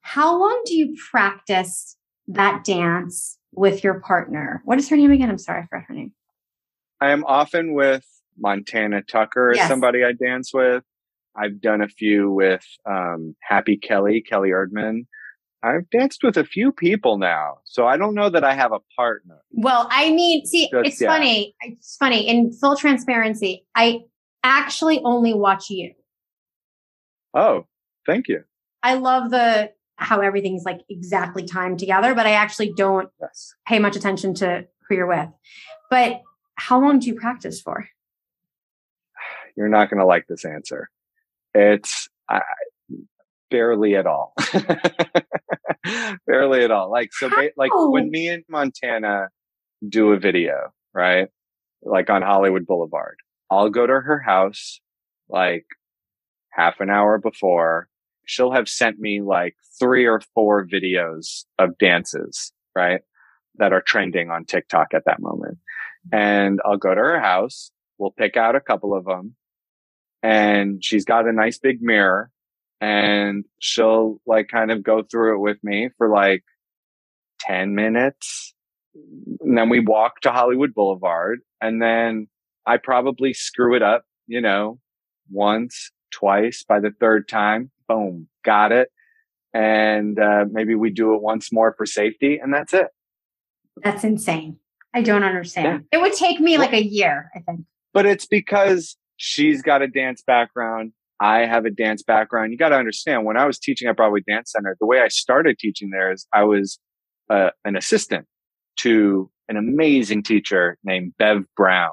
How 0.01 0.39
long 0.39 0.63
do 0.67 0.75
you 0.75 0.97
practice 1.11 1.97
that 2.29 2.65
dance 2.65 3.39
with 3.53 3.85
your 3.85 4.01
partner? 4.01 4.63
What 4.65 4.79
is 4.79 4.89
her 4.89 4.97
name 4.97 5.13
again? 5.13 5.31
I'm 5.31 5.39
sorry 5.39 5.67
for 5.71 5.81
her 5.81 5.95
name. 5.95 6.13
I 7.01 7.11
am 7.11 7.25
often 7.25 7.75
with 7.75 8.05
Montana 8.39 9.03
Tucker, 9.03 9.53
yes. 9.55 9.69
somebody 9.69 10.05
I 10.05 10.13
dance 10.13 10.53
with. 10.53 10.83
I've 11.37 11.61
done 11.61 11.81
a 11.81 11.89
few 11.89 12.31
with 12.31 12.65
um, 12.87 13.35
Happy 13.43 13.77
Kelly, 13.77 14.21
Kelly 14.21 14.51
Erdman. 14.51 15.07
I've 15.65 15.89
danced 15.89 16.23
with 16.23 16.37
a 16.37 16.45
few 16.45 16.73
people 16.73 17.17
now, 17.17 17.59
so 17.65 17.87
I 17.87 17.97
don't 17.97 18.15
know 18.15 18.29
that 18.29 18.45
I 18.45 18.55
have 18.55 18.73
a 18.73 18.81
partner. 18.97 19.41
Well, 19.51 19.89
I 19.91 20.11
mean, 20.11 20.45
see, 20.45 20.69
Just, 20.71 20.87
it's 20.87 21.01
yeah. 21.01 21.09
funny. 21.09 21.57
It's 21.63 21.97
funny. 21.97 22.29
In 22.29 22.53
full 22.53 22.77
transparency, 22.77 23.65
I 23.75 24.01
actually 24.43 25.01
only 25.05 25.33
watch 25.33 25.71
you. 25.71 25.95
Oh, 27.33 27.67
thank 28.07 28.29
you. 28.29 28.45
I 28.83 28.95
love 28.95 29.31
the 29.31 29.73
how 29.97 30.21
everything's 30.21 30.65
like 30.65 30.81
exactly 30.91 31.45
timed 31.45 31.79
together, 31.79 32.15
but 32.15 32.27
I 32.27 32.33
actually 32.33 32.75
don't 32.77 33.09
yes. 33.21 33.55
pay 33.67 33.79
much 33.79 33.97
attention 33.97 34.35
to 34.35 34.67
who 34.87 34.97
you're 34.97 35.07
with. 35.07 35.29
But 35.89 36.21
how 36.57 36.79
long 36.79 36.99
do 36.99 37.07
you 37.07 37.15
practice 37.15 37.61
for? 37.63 37.89
You're 39.57 39.69
not 39.69 39.89
going 39.89 40.01
to 40.01 40.07
like 40.07 40.27
this 40.27 40.45
answer. 40.45 40.91
It's 41.55 42.09
uh, 42.29 42.41
barely 43.51 43.95
at 43.97 44.07
all. 44.07 44.35
barely 46.27 46.65
at 46.65 46.71
all. 46.71 46.91
Like 46.91 47.13
so, 47.13 47.29
ba- 47.29 47.51
like 47.57 47.71
when 47.75 48.11
me 48.11 48.29
and 48.29 48.45
Montana 48.49 49.29
do 49.87 50.13
a 50.13 50.19
video, 50.19 50.73
right? 50.93 51.29
Like 51.83 52.11
on 52.11 52.23
Hollywood 52.23 52.67
Boulevard, 52.67 53.19
I'll 53.51 53.71
go 53.71 53.87
to 53.87 53.93
her 53.93 54.21
house 54.21 54.81
like 55.29 55.67
half 56.51 56.81
an 56.81 56.91
hour 56.91 57.19
before. 57.19 57.89
She'll 58.27 58.53
have 58.53 58.69
sent 58.69 58.99
me 58.99 59.21
like 59.21 59.57
three 59.79 60.07
or 60.07 60.21
four 60.35 60.67
videos 60.67 61.45
of 61.59 61.77
dances, 61.79 62.53
right? 62.75 63.03
That 63.57 63.73
are 63.73 63.83
trending 63.83 64.31
on 64.31 64.47
TikTok 64.47 64.95
at 64.95 65.05
that 65.07 65.21
moment. 65.21 65.59
And 66.13 66.61
I'll 66.65 66.79
go 66.79 66.95
to 66.95 67.01
her 67.01 67.21
house. 67.21 67.71
We'll 67.99 68.11
pick 68.11 68.37
out 68.37 68.57
a 68.57 68.61
couple 68.61 68.95
of 68.95 69.05
them 69.05 69.37
and 70.25 70.83
she's 70.83 71.05
got 71.05 71.29
a 71.29 71.33
nice 71.33 71.59
big 71.59 71.83
mirror 71.83 72.31
and 72.81 73.45
she'll 73.59 74.21
like 74.27 74.49
kind 74.49 74.71
of 74.71 74.83
go 74.83 75.03
through 75.03 75.37
it 75.37 75.41
with 75.41 75.59
me 75.63 75.91
for 75.97 76.09
like 76.09 76.45
10 77.41 77.75
minutes. 77.75 78.55
And 79.41 79.57
then 79.57 79.69
we 79.69 79.81
walk 79.81 80.21
to 80.21 80.31
Hollywood 80.31 80.75
Boulevard 80.75 81.41
and 81.61 81.81
then 81.83 82.29
I 82.67 82.77
probably 82.77 83.33
screw 83.33 83.75
it 83.75 83.83
up, 83.83 84.05
you 84.27 84.41
know, 84.41 84.79
once, 85.31 85.91
twice 86.11 86.65
by 86.67 86.81
the 86.81 86.93
third 87.01 87.29
time. 87.29 87.71
Boom, 87.89 88.29
got 88.45 88.73
it. 88.73 88.89
And 89.53 90.19
uh, 90.19 90.47
maybe 90.51 90.75
we 90.75 90.91
do 90.91 91.15
it 91.15 91.23
once 91.23 91.53
more 91.53 91.75
for 91.77 91.87
safety 91.87 92.39
and 92.39 92.53
that's 92.53 92.73
it. 92.73 92.89
That's 93.83 94.05
insane. 94.05 94.59
I 94.95 95.03
don't 95.03 95.25
understand. 95.25 95.85
Yeah. 95.91 95.99
It 95.99 96.03
would 96.03 96.13
take 96.13 96.41
me 96.41 96.57
like 96.57 96.73
a 96.73 96.83
year, 96.83 97.31
I 97.35 97.41
think. 97.41 97.63
But 97.93 98.07
it's 98.07 98.27
because 98.27 98.97
she's 99.17 99.61
got 99.61 99.83
a 99.83 99.89
dance 99.89 100.23
background. 100.23 100.93
I 101.25 101.47
have 101.47 101.65
a 101.65 101.71
dance 101.71 102.03
background. 102.03 102.53
You 102.53 102.59
got 102.59 102.69
to 102.69 102.77
understand 102.77 103.25
when 103.25 103.39
I 103.39 103.47
was 103.47 103.59
teaching 103.59 103.89
at 103.89 103.97
Broadway 103.97 104.21
Dance 104.29 104.53
Center, 104.53 104.77
the 104.79 104.87
way 104.87 105.01
I 105.01 105.09
started 105.09 105.59
teaching 105.59 105.89
there 105.89 106.13
is 106.13 106.27
I 106.35 106.45
was 106.45 106.79
uh, 107.31 107.49
an 107.65 107.77
assistant 107.77 108.27
to 108.81 109.31
an 109.49 109.57
amazing 109.57 110.23
teacher 110.23 110.77
named 110.85 111.15
Bev 111.19 111.45
Brown, 111.57 111.93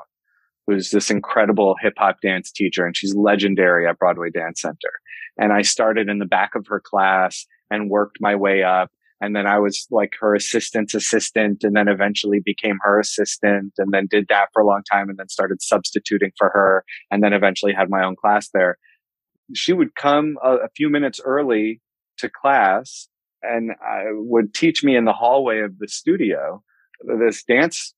who's 0.68 0.90
this 0.90 1.10
incredible 1.10 1.78
hip 1.82 1.94
hop 1.98 2.18
dance 2.22 2.52
teacher, 2.52 2.86
and 2.86 2.96
she's 2.98 3.16
legendary 3.16 3.88
at 3.88 3.98
Broadway 3.98 4.32
Dance 4.32 4.60
Center. 4.60 4.92
And 5.38 5.54
I 5.54 5.62
started 5.62 6.10
in 6.10 6.20
the 6.20 6.26
back 6.26 6.54
of 6.54 6.68
her 6.68 6.82
class 6.82 7.46
and 7.70 7.90
worked 7.90 8.18
my 8.20 8.36
way 8.36 8.64
up. 8.64 8.92
And 9.22 9.34
then 9.34 9.48
I 9.48 9.60
was 9.60 9.88
like 9.92 10.12
her 10.20 10.36
assistant's 10.36 10.94
assistant 10.94 11.64
and 11.64 11.74
then 11.74 11.88
eventually 11.88 12.42
became 12.44 12.80
her 12.82 13.00
assistant 13.00 13.72
and 13.78 13.94
then 13.94 14.08
did 14.10 14.26
that 14.28 14.50
for 14.52 14.62
a 14.62 14.66
long 14.66 14.82
time 14.92 15.08
and 15.08 15.18
then 15.18 15.30
started 15.30 15.62
substituting 15.62 16.32
for 16.38 16.50
her 16.50 16.84
and 17.12 17.24
then 17.24 17.32
eventually 17.32 17.72
had 17.72 17.90
my 17.90 18.04
own 18.04 18.18
class 18.18 18.50
there 18.54 18.78
she 19.54 19.74
would 19.74 19.96
come 19.96 20.38
a, 20.44 20.56
a 20.58 20.70
few 20.76 20.90
minutes 20.90 21.20
early 21.24 21.82
to 22.18 22.30
class 22.30 23.08
and 23.44 23.72
I 23.82 24.04
would 24.12 24.54
teach 24.54 24.84
me 24.84 24.96
in 24.96 25.06
the 25.06 25.14
hallway 25.14 25.60
of 25.60 25.80
the 25.80 25.88
studio 25.88 26.64
this 27.20 27.44
dance 27.44 27.94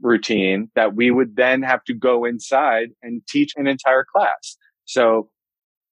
routine 0.00 0.70
that 0.74 0.94
we 0.94 1.10
would 1.10 1.36
then 1.36 1.62
have 1.62 1.82
to 1.84 1.94
go 1.94 2.24
inside 2.24 2.90
and 3.02 3.22
teach 3.28 3.52
an 3.56 3.66
entire 3.66 4.04
class. 4.04 4.56
So 4.84 5.30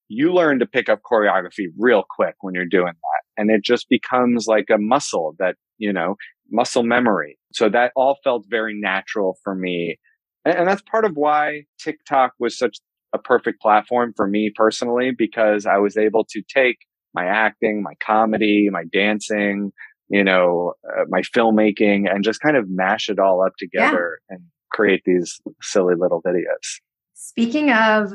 you 0.09 0.33
learn 0.33 0.59
to 0.59 0.67
pick 0.67 0.89
up 0.89 1.01
choreography 1.11 1.69
real 1.79 2.05
quick 2.09 2.35
when 2.41 2.55
you're 2.55 2.67
doing 2.67 2.93
that. 2.93 3.41
And 3.41 3.51
it 3.51 3.63
just 3.63 3.89
becomes 3.89 4.47
like 4.47 4.67
a 4.71 4.79
muscle 4.79 5.35
that, 5.39 5.57
you 5.79 5.93
know, 5.93 6.17
muscle 6.51 6.83
memory. 6.83 7.39
So 7.53 7.69
that 7.69 7.93
all 7.97 8.19
felt 8.23 8.45
very 8.49 8.79
natural 8.79 9.39
for 9.43 9.55
me. 9.55 9.99
And, 10.45 10.59
and 10.59 10.69
that's 10.69 10.83
part 10.83 11.05
of 11.05 11.13
why 11.15 11.65
TikTok 11.81 12.33
was 12.39 12.59
such 12.59 12.79
a 13.13 13.19
perfect 13.19 13.61
platform 13.61 14.13
for 14.17 14.27
me 14.27 14.53
personally 14.55 15.11
because 15.17 15.67
I 15.67 15.79
was 15.79 15.97
able 15.97 16.25
to 16.31 16.43
take 16.53 16.79
my 17.15 17.25
acting, 17.25 17.83
my 17.83 17.95
comedy, 18.01 18.69
my 18.71 18.85
dancing, 18.93 19.73
you 20.09 20.23
know, 20.23 20.75
uh, 20.89 21.05
my 21.09 21.23
filmmaking 21.23 22.13
and 22.13 22.25
just 22.25 22.41
kind 22.41 22.57
of 22.57 22.69
mash 22.69 23.09
it 23.09 23.19
all 23.19 23.45
up 23.45 23.53
together 23.59 24.21
yeah. 24.29 24.37
and 24.37 24.45
create 24.71 25.03
these 25.05 25.41
silly 25.61 25.95
little 25.97 26.23
videos. 26.23 26.81
Speaking 27.15 27.73
of 27.73 28.13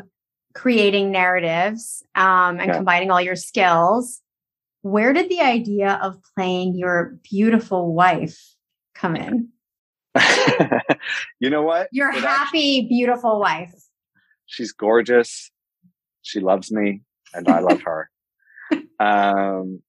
creating 0.53 1.11
narratives 1.11 2.03
um, 2.15 2.59
and 2.59 2.67
yeah. 2.67 2.75
combining 2.75 3.11
all 3.11 3.21
your 3.21 3.35
skills, 3.35 4.21
where 4.81 5.13
did 5.13 5.29
the 5.29 5.41
idea 5.41 5.99
of 6.01 6.17
playing 6.35 6.75
your 6.75 7.17
beautiful 7.29 7.93
wife 7.93 8.39
come 8.93 9.15
in? 9.15 9.49
you 11.39 11.49
know 11.49 11.63
what? 11.63 11.89
Your 11.91 12.09
it 12.09 12.21
happy, 12.21 12.79
actually, 12.79 12.87
beautiful 12.87 13.39
wife 13.39 13.73
she's 14.45 14.71
gorgeous. 14.71 15.51
She 16.21 16.39
loves 16.39 16.71
me 16.71 17.01
and 17.33 17.47
I 17.47 17.59
love 17.59 17.81
her. 17.83 18.09
Um, 18.97 19.81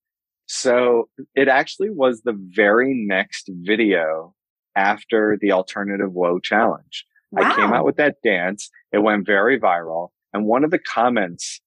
so 0.47 1.09
it 1.37 1.47
actually 1.47 1.90
was 1.90 2.23
the 2.23 2.37
very 2.37 2.92
next 2.92 3.49
video 3.49 4.35
after 4.77 5.38
the 5.40 5.53
alternative 5.53 6.12
woe 6.12 6.40
challenge. 6.40 7.05
Wow. 7.31 7.49
I 7.49 7.57
came 7.57 7.73
out 7.73 7.85
with 7.85 7.97
that 7.97 8.16
dance. 8.25 8.69
It 8.92 8.99
went 8.99 9.27
very 9.27 9.61
viral. 9.61 10.09
And 10.33 10.45
one 10.45 10.64
of 10.64 10.71
the 10.71 10.79
comments 10.79 11.61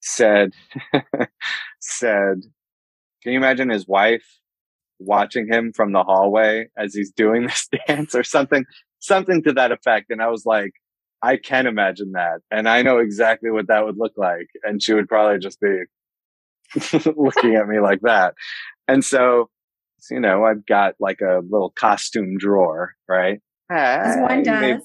said, 0.00 0.52
said, 1.80 2.42
can 3.22 3.32
you 3.32 3.38
imagine 3.38 3.70
his 3.70 3.86
wife 3.86 4.24
watching 4.98 5.46
him 5.50 5.72
from 5.72 5.92
the 5.92 6.02
hallway 6.02 6.66
as 6.76 6.94
he's 6.94 7.10
doing 7.10 7.46
this 7.46 7.68
dance 7.86 8.14
or 8.14 8.22
something, 8.22 8.64
something 8.98 9.42
to 9.44 9.52
that 9.52 9.72
effect? 9.72 10.10
And 10.10 10.22
I 10.22 10.28
was 10.28 10.44
like, 10.46 10.72
I 11.22 11.36
can 11.36 11.66
imagine 11.66 12.12
that. 12.12 12.40
And 12.50 12.68
I 12.68 12.82
know 12.82 12.98
exactly 12.98 13.50
what 13.50 13.68
that 13.68 13.84
would 13.84 13.98
look 13.98 14.14
like. 14.16 14.48
And 14.64 14.82
she 14.82 14.94
would 14.94 15.08
probably 15.08 15.38
just 15.38 15.60
be 15.60 15.82
looking 17.16 17.56
at 17.56 17.68
me 17.68 17.80
like 17.80 18.00
that. 18.02 18.34
And 18.88 19.04
so, 19.04 19.50
you 20.10 20.20
know, 20.20 20.44
I've 20.44 20.64
got 20.66 20.94
like 20.98 21.20
a 21.20 21.40
little 21.48 21.70
costume 21.70 22.38
drawer, 22.38 22.94
right? 23.08 23.40
As 23.70 24.16
one 24.20 24.42
does. 24.42 24.82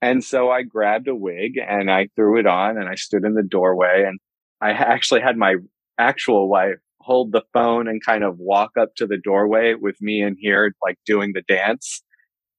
And 0.00 0.24
so 0.24 0.50
I 0.50 0.62
grabbed 0.62 1.08
a 1.08 1.14
wig 1.14 1.58
and 1.58 1.90
I 1.90 2.08
threw 2.16 2.38
it 2.38 2.46
on 2.46 2.76
and 2.76 2.88
I 2.88 2.96
stood 2.96 3.24
in 3.24 3.34
the 3.34 3.42
doorway 3.42 4.04
and 4.06 4.18
I 4.60 4.70
actually 4.70 5.20
had 5.20 5.36
my 5.36 5.56
actual 5.98 6.48
wife 6.48 6.78
hold 7.00 7.32
the 7.32 7.42
phone 7.52 7.88
and 7.88 8.04
kind 8.04 8.24
of 8.24 8.38
walk 8.38 8.72
up 8.78 8.94
to 8.96 9.06
the 9.06 9.18
doorway 9.18 9.74
with 9.74 10.00
me 10.00 10.22
in 10.22 10.36
here, 10.38 10.74
like 10.82 10.98
doing 11.04 11.32
the 11.34 11.42
dance 11.42 12.02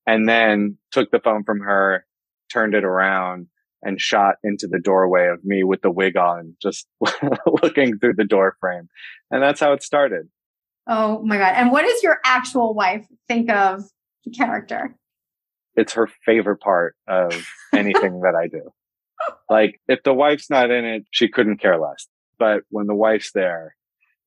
and 0.05 0.27
then 0.27 0.77
took 0.91 1.11
the 1.11 1.19
phone 1.19 1.43
from 1.43 1.59
her, 1.59 2.05
turned 2.53 2.75
it 2.75 2.83
around 2.83 3.47
and 3.81 3.99
shot 3.99 4.35
into 4.43 4.67
the 4.67 4.79
doorway 4.79 5.27
of 5.27 5.43
me 5.43 5.63
with 5.63 5.81
the 5.81 5.91
wig 5.91 6.15
on, 6.15 6.55
just 6.61 6.87
looking 7.63 7.97
through 7.99 8.13
the 8.13 8.23
door 8.23 8.55
frame. 8.59 8.87
And 9.29 9.43
that's 9.43 9.59
how 9.59 9.73
it 9.73 9.83
started. 9.83 10.29
Oh 10.87 11.21
my 11.23 11.37
God. 11.37 11.53
And 11.55 11.71
what 11.71 11.83
does 11.83 12.01
your 12.03 12.19
actual 12.25 12.73
wife 12.73 13.05
think 13.27 13.49
of 13.49 13.83
the 14.25 14.31
character? 14.31 14.95
It's 15.75 15.93
her 15.93 16.09
favorite 16.25 16.61
part 16.61 16.95
of 17.07 17.45
anything 17.73 18.21
that 18.21 18.35
I 18.35 18.47
do. 18.47 18.71
Like 19.49 19.79
if 19.87 20.03
the 20.03 20.13
wife's 20.13 20.49
not 20.49 20.71
in 20.71 20.85
it, 20.85 21.03
she 21.11 21.27
couldn't 21.27 21.57
care 21.57 21.79
less. 21.79 22.07
But 22.39 22.61
when 22.69 22.87
the 22.87 22.95
wife's 22.95 23.31
there, 23.33 23.75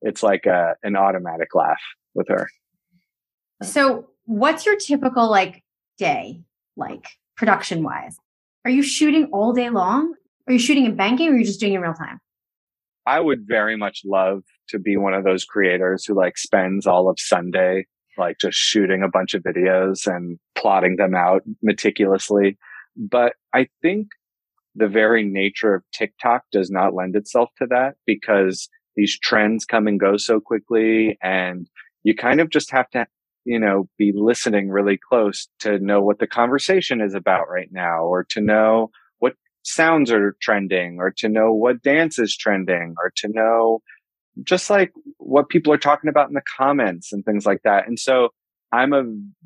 it's 0.03 0.23
like 0.23 0.47
a, 0.47 0.75
an 0.83 0.97
automatic 0.97 1.55
laugh 1.55 1.81
with 2.15 2.29
her. 2.29 2.49
So 3.63 4.11
what's 4.25 4.67
your 4.67 4.77
typical 4.77 5.31
like 5.31 5.63
day 5.99 6.43
like 6.77 7.09
production 7.37 7.83
wise? 7.83 8.17
Are 8.65 8.71
you 8.71 8.83
shooting 8.83 9.29
all 9.33 9.53
day 9.53 9.71
long? 9.71 10.15
Are 10.47 10.53
you 10.53 10.59
shooting 10.59 10.85
in 10.85 10.97
banking 10.97 11.29
or 11.29 11.33
are 11.33 11.39
you 11.39 11.45
just 11.45 11.61
doing 11.61 11.75
it 11.75 11.77
in 11.77 11.83
real 11.83 11.95
time? 11.95 12.19
I 13.07 13.21
would 13.21 13.47
very 13.47 13.77
much 13.77 14.03
love 14.05 14.43
to 14.71 14.79
be 14.79 14.97
one 14.97 15.15
of 15.15 15.25
those 15.25 15.45
creators 15.45 16.05
who 16.05 16.15
like 16.15 16.37
spends 16.37 16.87
all 16.87 17.09
of 17.09 17.21
Sunday 17.21 17.87
like 18.19 18.39
just 18.41 18.57
shooting 18.57 19.03
a 19.03 19.09
bunch 19.09 19.35
of 19.35 19.43
videos 19.43 20.07
and 20.07 20.39
plotting 20.55 20.97
them 20.97 21.15
out 21.15 21.43
meticulously. 21.63 22.59
But 22.97 23.35
I 23.53 23.69
think 23.83 24.09
the 24.75 24.89
very 24.89 25.25
nature 25.25 25.75
of 25.75 25.85
TikTok 25.93 26.43
does 26.53 26.71
not 26.71 26.95
lend 26.95 27.17
itself 27.17 27.51
to 27.59 27.67
that 27.71 27.95
because 28.07 28.69
these 28.95 29.19
trends 29.19 29.65
come 29.65 29.87
and 29.87 30.01
go 30.01 30.17
so 30.17 30.41
quickly 30.41 31.19
and 31.23 31.69
you 32.05 32.15
kind 32.15 32.41
of 32.41 32.51
just 32.51 32.71
have 32.71 32.89
to 32.91 33.07
you 33.47 33.61
know, 33.61 33.89
be 33.97 34.13
listening 34.15 34.69
really 34.69 34.99
close 34.99 35.49
to 35.61 35.79
know 35.79 36.03
what 36.03 36.19
the 36.19 36.27
conversation 36.27 37.01
is 37.01 37.15
about 37.15 37.49
right 37.49 37.69
now 37.71 38.05
or 38.05 38.25
to 38.25 38.41
know 38.41 38.91
what 39.21 39.35
sounds 39.63 40.11
are 40.11 40.37
trending 40.43 40.97
or 40.99 41.13
to 41.13 41.29
know 41.29 41.53
what 41.53 41.81
dance 41.81 42.19
is 42.19 42.37
trending 42.37 42.97
or 43.03 43.13
to 43.17 43.29
know 43.29 43.81
just 44.43 44.69
like 44.69 44.93
what 45.19 45.49
people 45.49 45.73
are 45.73 45.79
talking 45.79 46.11
about 46.11 46.29
in 46.29 46.35
the 46.35 46.43
comments 46.59 47.13
and 47.13 47.25
things 47.25 47.47
like 47.47 47.63
that. 47.63 47.87
And 47.87 47.99
so 47.99 48.31
I'm 48.73 48.93
a 48.93 49.05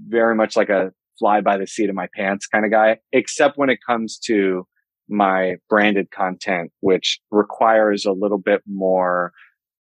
very 0.09 0.35
much 0.35 0.57
like 0.57 0.71
a 0.71 0.93
fly 1.19 1.43
by 1.43 1.59
the 1.59 1.67
seat 1.67 1.91
of 1.91 1.95
my 1.95 2.09
pants 2.17 2.47
kind 2.47 2.65
of 2.65 2.71
guy, 2.71 2.97
except 3.13 3.59
when 3.59 3.69
it 3.69 3.79
comes 3.87 4.19
to 4.25 4.67
my 5.11 5.57
branded 5.69 6.11
content, 6.11 6.73
which 6.81 7.21
requires 7.31 8.07
a 8.07 8.13
little 8.13 8.39
bit 8.39 8.63
more 8.67 9.33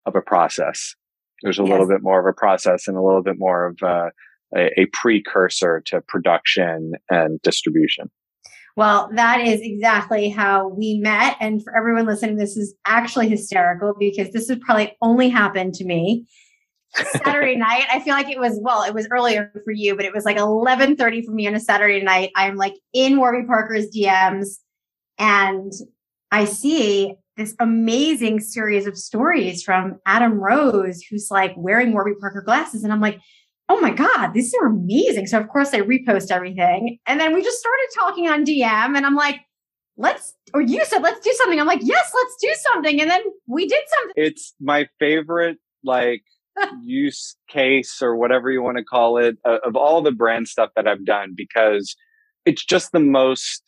of 0.07 0.17
a 0.17 0.23
process. 0.23 0.95
There's 1.43 1.59
a 1.59 1.63
yes. 1.63 1.71
little 1.71 1.89
bit 1.89 2.03
more 2.03 2.21
of 2.21 2.27
a 2.27 2.33
process 2.33 2.89
and 2.89 2.97
a 2.97 3.03
little 3.03 3.23
bit 3.23 3.39
more 3.39 3.67
of 3.67 3.79
uh, 3.83 4.11
a, 4.57 4.81
a 4.81 4.87
precursor 4.93 5.83
to 5.87 6.01
production 6.03 6.93
and 7.11 7.41
distribution. 7.43 8.11
Well, 8.77 9.11
that 9.15 9.41
is 9.41 9.61
exactly 9.63 10.29
how 10.29 10.69
we 10.69 10.99
met. 10.99 11.37
And 11.41 11.65
for 11.65 11.75
everyone 11.75 12.05
listening, 12.05 12.37
this 12.37 12.59
is 12.59 12.75
actually 12.85 13.29
hysterical 13.29 13.95
because 13.99 14.31
this 14.33 14.49
has 14.49 14.59
probably 14.59 14.95
only 15.01 15.31
happened 15.31 15.75
to 15.75 15.85
me. 15.85 16.27
Saturday 16.95 17.57
night, 17.57 17.85
I 17.91 18.01
feel 18.01 18.15
like 18.15 18.29
it 18.29 18.39
was, 18.39 18.59
well, 18.61 18.83
it 18.83 18.93
was 18.93 19.09
earlier 19.11 19.51
for 19.65 19.71
you, 19.71 19.97
but 19.97 20.05
it 20.05 20.13
was 20.13 20.27
like 20.27 20.37
1130 20.37 21.23
for 21.23 21.33
me 21.33 21.47
on 21.47 21.55
a 21.55 21.61
Saturday 21.61 22.03
night. 22.03 22.33
I'm 22.37 22.57
like 22.57 22.75
in 22.93 23.17
Warby 23.17 23.47
Parker's 23.47 23.87
DMs 23.97 24.59
and 25.19 25.73
I 26.31 26.45
see 26.45 27.15
this 27.37 27.55
amazing 27.61 28.41
series 28.41 28.87
of 28.87 28.97
stories 28.97 29.63
from 29.63 30.01
Adam 30.07 30.33
Rose, 30.33 31.03
who's 31.03 31.31
like 31.31 31.55
wearing 31.57 31.93
Warby 31.93 32.15
Parker 32.21 32.43
glasses. 32.43 32.83
And 32.83 32.93
I'm 32.93 33.01
like, 33.01 33.21
oh 33.69 33.81
my 33.81 33.91
God, 33.91 34.33
these 34.33 34.55
are 34.55 34.67
amazing. 34.67 35.27
So 35.27 35.39
of 35.39 35.49
course 35.49 35.75
I 35.75 35.81
repost 35.81 36.31
everything. 36.31 36.99
And 37.07 37.21
then 37.21 37.35
we 37.35 37.43
just 37.43 37.59
started 37.59 37.89
talking 37.95 38.29
on 38.29 38.45
DM 38.45 38.97
and 38.97 39.05
I'm 39.05 39.17
like, 39.17 39.41
let's, 39.97 40.35
or 40.55 40.61
you 40.61 40.85
said, 40.85 41.03
let's 41.03 41.21
do 41.21 41.33
something. 41.33 41.61
I'm 41.61 41.67
like, 41.67 41.81
yes, 41.83 42.11
let's 42.15 42.37
do 42.41 42.55
something. 42.73 43.01
And 43.01 43.11
then 43.11 43.23
we 43.47 43.67
did 43.67 43.83
something. 43.99 44.15
It's 44.17 44.55
my 44.61 44.89
favorite, 44.99 45.59
like, 45.83 46.23
use 46.83 47.37
case 47.49 48.01
or 48.01 48.17
whatever 48.17 48.51
you 48.51 48.63
want 48.63 48.79
to 48.79 48.85
call 48.85 49.19
it 49.19 49.37
uh, 49.45 49.59
of 49.65 49.77
all 49.77 50.01
the 50.01 50.13
brand 50.13 50.49
stuff 50.49 50.71
that 50.75 50.89
I've 50.89 51.05
done 51.05 51.35
because 51.37 51.97
it's 52.47 52.65
just 52.65 52.93
the 52.93 53.01
most 53.01 53.63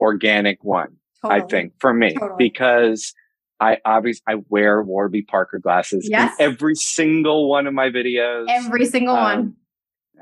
organic 0.00 0.62
one. 0.62 0.96
Totally. 1.22 1.42
I 1.42 1.46
think 1.46 1.72
for 1.78 1.92
me, 1.92 2.14
totally. 2.14 2.36
because 2.38 3.12
I 3.60 3.76
obviously 3.84 4.22
I 4.26 4.36
wear 4.48 4.82
Warby 4.82 5.22
Parker 5.22 5.58
glasses 5.58 6.08
yes. 6.10 6.34
in 6.38 6.46
every 6.46 6.74
single 6.74 7.48
one 7.48 7.66
of 7.66 7.74
my 7.74 7.90
videos. 7.90 8.46
Every 8.48 8.86
single 8.86 9.14
um, 9.14 9.22
one. 9.22 9.54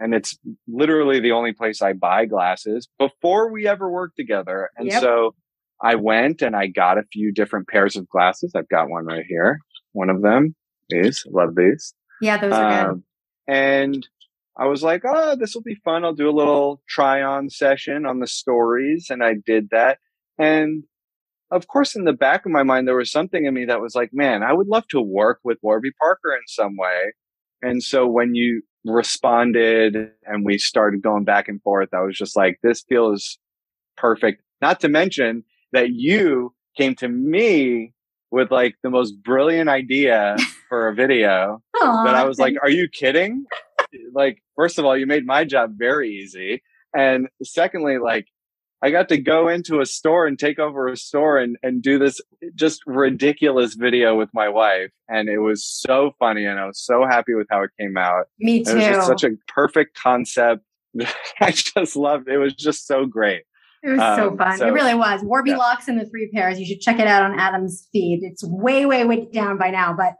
And 0.00 0.14
it's 0.14 0.36
literally 0.66 1.20
the 1.20 1.32
only 1.32 1.52
place 1.52 1.82
I 1.82 1.92
buy 1.92 2.24
glasses 2.24 2.88
before 2.98 3.52
we 3.52 3.66
ever 3.66 3.90
worked 3.90 4.16
together. 4.16 4.70
And 4.76 4.88
yep. 4.88 5.00
so 5.00 5.34
I 5.82 5.94
went 5.94 6.42
and 6.42 6.56
I 6.56 6.66
got 6.66 6.98
a 6.98 7.04
few 7.12 7.32
different 7.32 7.68
pairs 7.68 7.96
of 7.96 8.08
glasses. 8.08 8.52
I've 8.56 8.68
got 8.68 8.90
one 8.90 9.06
right 9.06 9.24
here. 9.28 9.60
One 9.92 10.10
of 10.10 10.22
them 10.22 10.54
is 10.90 11.24
love 11.30 11.54
these. 11.56 11.94
Yeah, 12.20 12.38
those 12.38 12.52
are 12.52 12.90
um, 12.90 12.94
good. 12.94 13.02
And 13.54 14.08
I 14.56 14.66
was 14.66 14.82
like, 14.82 15.02
oh, 15.06 15.36
this 15.36 15.54
will 15.54 15.62
be 15.62 15.76
fun. 15.84 16.04
I'll 16.04 16.14
do 16.14 16.28
a 16.28 16.32
little 16.32 16.82
try 16.88 17.22
on 17.22 17.48
session 17.50 18.04
on 18.06 18.18
the 18.18 18.26
stories. 18.26 19.06
And 19.10 19.22
I 19.22 19.34
did 19.46 19.68
that. 19.70 19.98
And 20.38 20.84
of 21.50 21.66
course, 21.66 21.94
in 21.94 22.04
the 22.04 22.12
back 22.12 22.44
of 22.44 22.52
my 22.52 22.62
mind, 22.62 22.86
there 22.86 22.96
was 22.96 23.10
something 23.10 23.44
in 23.46 23.54
me 23.54 23.64
that 23.64 23.80
was 23.80 23.94
like, 23.94 24.10
man, 24.12 24.42
I 24.42 24.52
would 24.52 24.68
love 24.68 24.86
to 24.88 25.00
work 25.00 25.40
with 25.44 25.58
Warby 25.62 25.92
Parker 25.98 26.32
in 26.32 26.46
some 26.46 26.76
way. 26.76 27.12
And 27.62 27.82
so 27.82 28.06
when 28.06 28.34
you 28.34 28.62
responded 28.84 30.10
and 30.24 30.44
we 30.44 30.58
started 30.58 31.02
going 31.02 31.24
back 31.24 31.48
and 31.48 31.62
forth, 31.62 31.92
I 31.92 32.00
was 32.00 32.16
just 32.16 32.36
like, 32.36 32.58
this 32.62 32.82
feels 32.88 33.38
perfect. 33.96 34.42
Not 34.60 34.80
to 34.80 34.88
mention 34.88 35.44
that 35.72 35.90
you 35.90 36.54
came 36.76 36.94
to 36.96 37.08
me 37.08 37.92
with 38.30 38.50
like 38.50 38.76
the 38.82 38.90
most 38.90 39.22
brilliant 39.22 39.68
idea 39.68 40.36
for 40.68 40.88
a 40.88 40.94
video 40.94 41.62
Aww, 41.76 42.04
that 42.04 42.14
I 42.14 42.24
was 42.24 42.38
like, 42.38 42.54
are 42.62 42.70
you 42.70 42.88
kidding? 42.88 43.44
like, 44.12 44.42
first 44.54 44.78
of 44.78 44.84
all, 44.84 44.96
you 44.96 45.06
made 45.06 45.24
my 45.24 45.44
job 45.44 45.72
very 45.76 46.10
easy. 46.10 46.62
And 46.94 47.28
secondly, 47.42 47.98
like, 47.98 48.26
I 48.82 48.90
got 48.90 49.08
to 49.08 49.18
go 49.18 49.48
into 49.48 49.80
a 49.80 49.86
store 49.86 50.26
and 50.26 50.38
take 50.38 50.58
over 50.58 50.86
a 50.86 50.96
store 50.96 51.38
and, 51.38 51.56
and 51.62 51.82
do 51.82 51.98
this 51.98 52.20
just 52.54 52.80
ridiculous 52.86 53.74
video 53.74 54.16
with 54.16 54.28
my 54.32 54.48
wife. 54.48 54.90
And 55.08 55.28
it 55.28 55.38
was 55.38 55.64
so 55.64 56.12
funny. 56.18 56.44
And 56.44 56.60
I 56.60 56.66
was 56.66 56.80
so 56.80 57.04
happy 57.04 57.34
with 57.34 57.48
how 57.50 57.62
it 57.62 57.70
came 57.78 57.96
out. 57.96 58.26
Me 58.38 58.62
too. 58.62 58.72
It 58.72 58.74
was 58.76 58.84
just 58.84 59.06
such 59.06 59.24
a 59.24 59.30
perfect 59.48 59.96
concept. 59.96 60.62
I 61.40 61.50
just 61.50 61.96
loved 61.96 62.28
it. 62.28 62.34
It 62.34 62.38
was 62.38 62.54
just 62.54 62.86
so 62.86 63.04
great. 63.04 63.42
It 63.82 63.90
was 63.90 64.00
um, 64.00 64.16
so 64.16 64.36
fun. 64.36 64.58
So, 64.58 64.68
it 64.68 64.70
really 64.70 64.94
was. 64.94 65.22
Warby 65.22 65.50
yeah. 65.50 65.56
Locks 65.56 65.88
and 65.88 66.00
the 66.00 66.06
three 66.06 66.30
pairs. 66.32 66.58
You 66.58 66.66
should 66.66 66.80
check 66.80 66.98
it 66.98 67.06
out 67.06 67.22
on 67.22 67.38
Adam's 67.38 67.88
feed. 67.92 68.20
It's 68.22 68.44
way, 68.44 68.86
way, 68.86 69.04
way 69.04 69.28
down 69.32 69.58
by 69.58 69.70
now, 69.70 69.92
but 69.92 70.14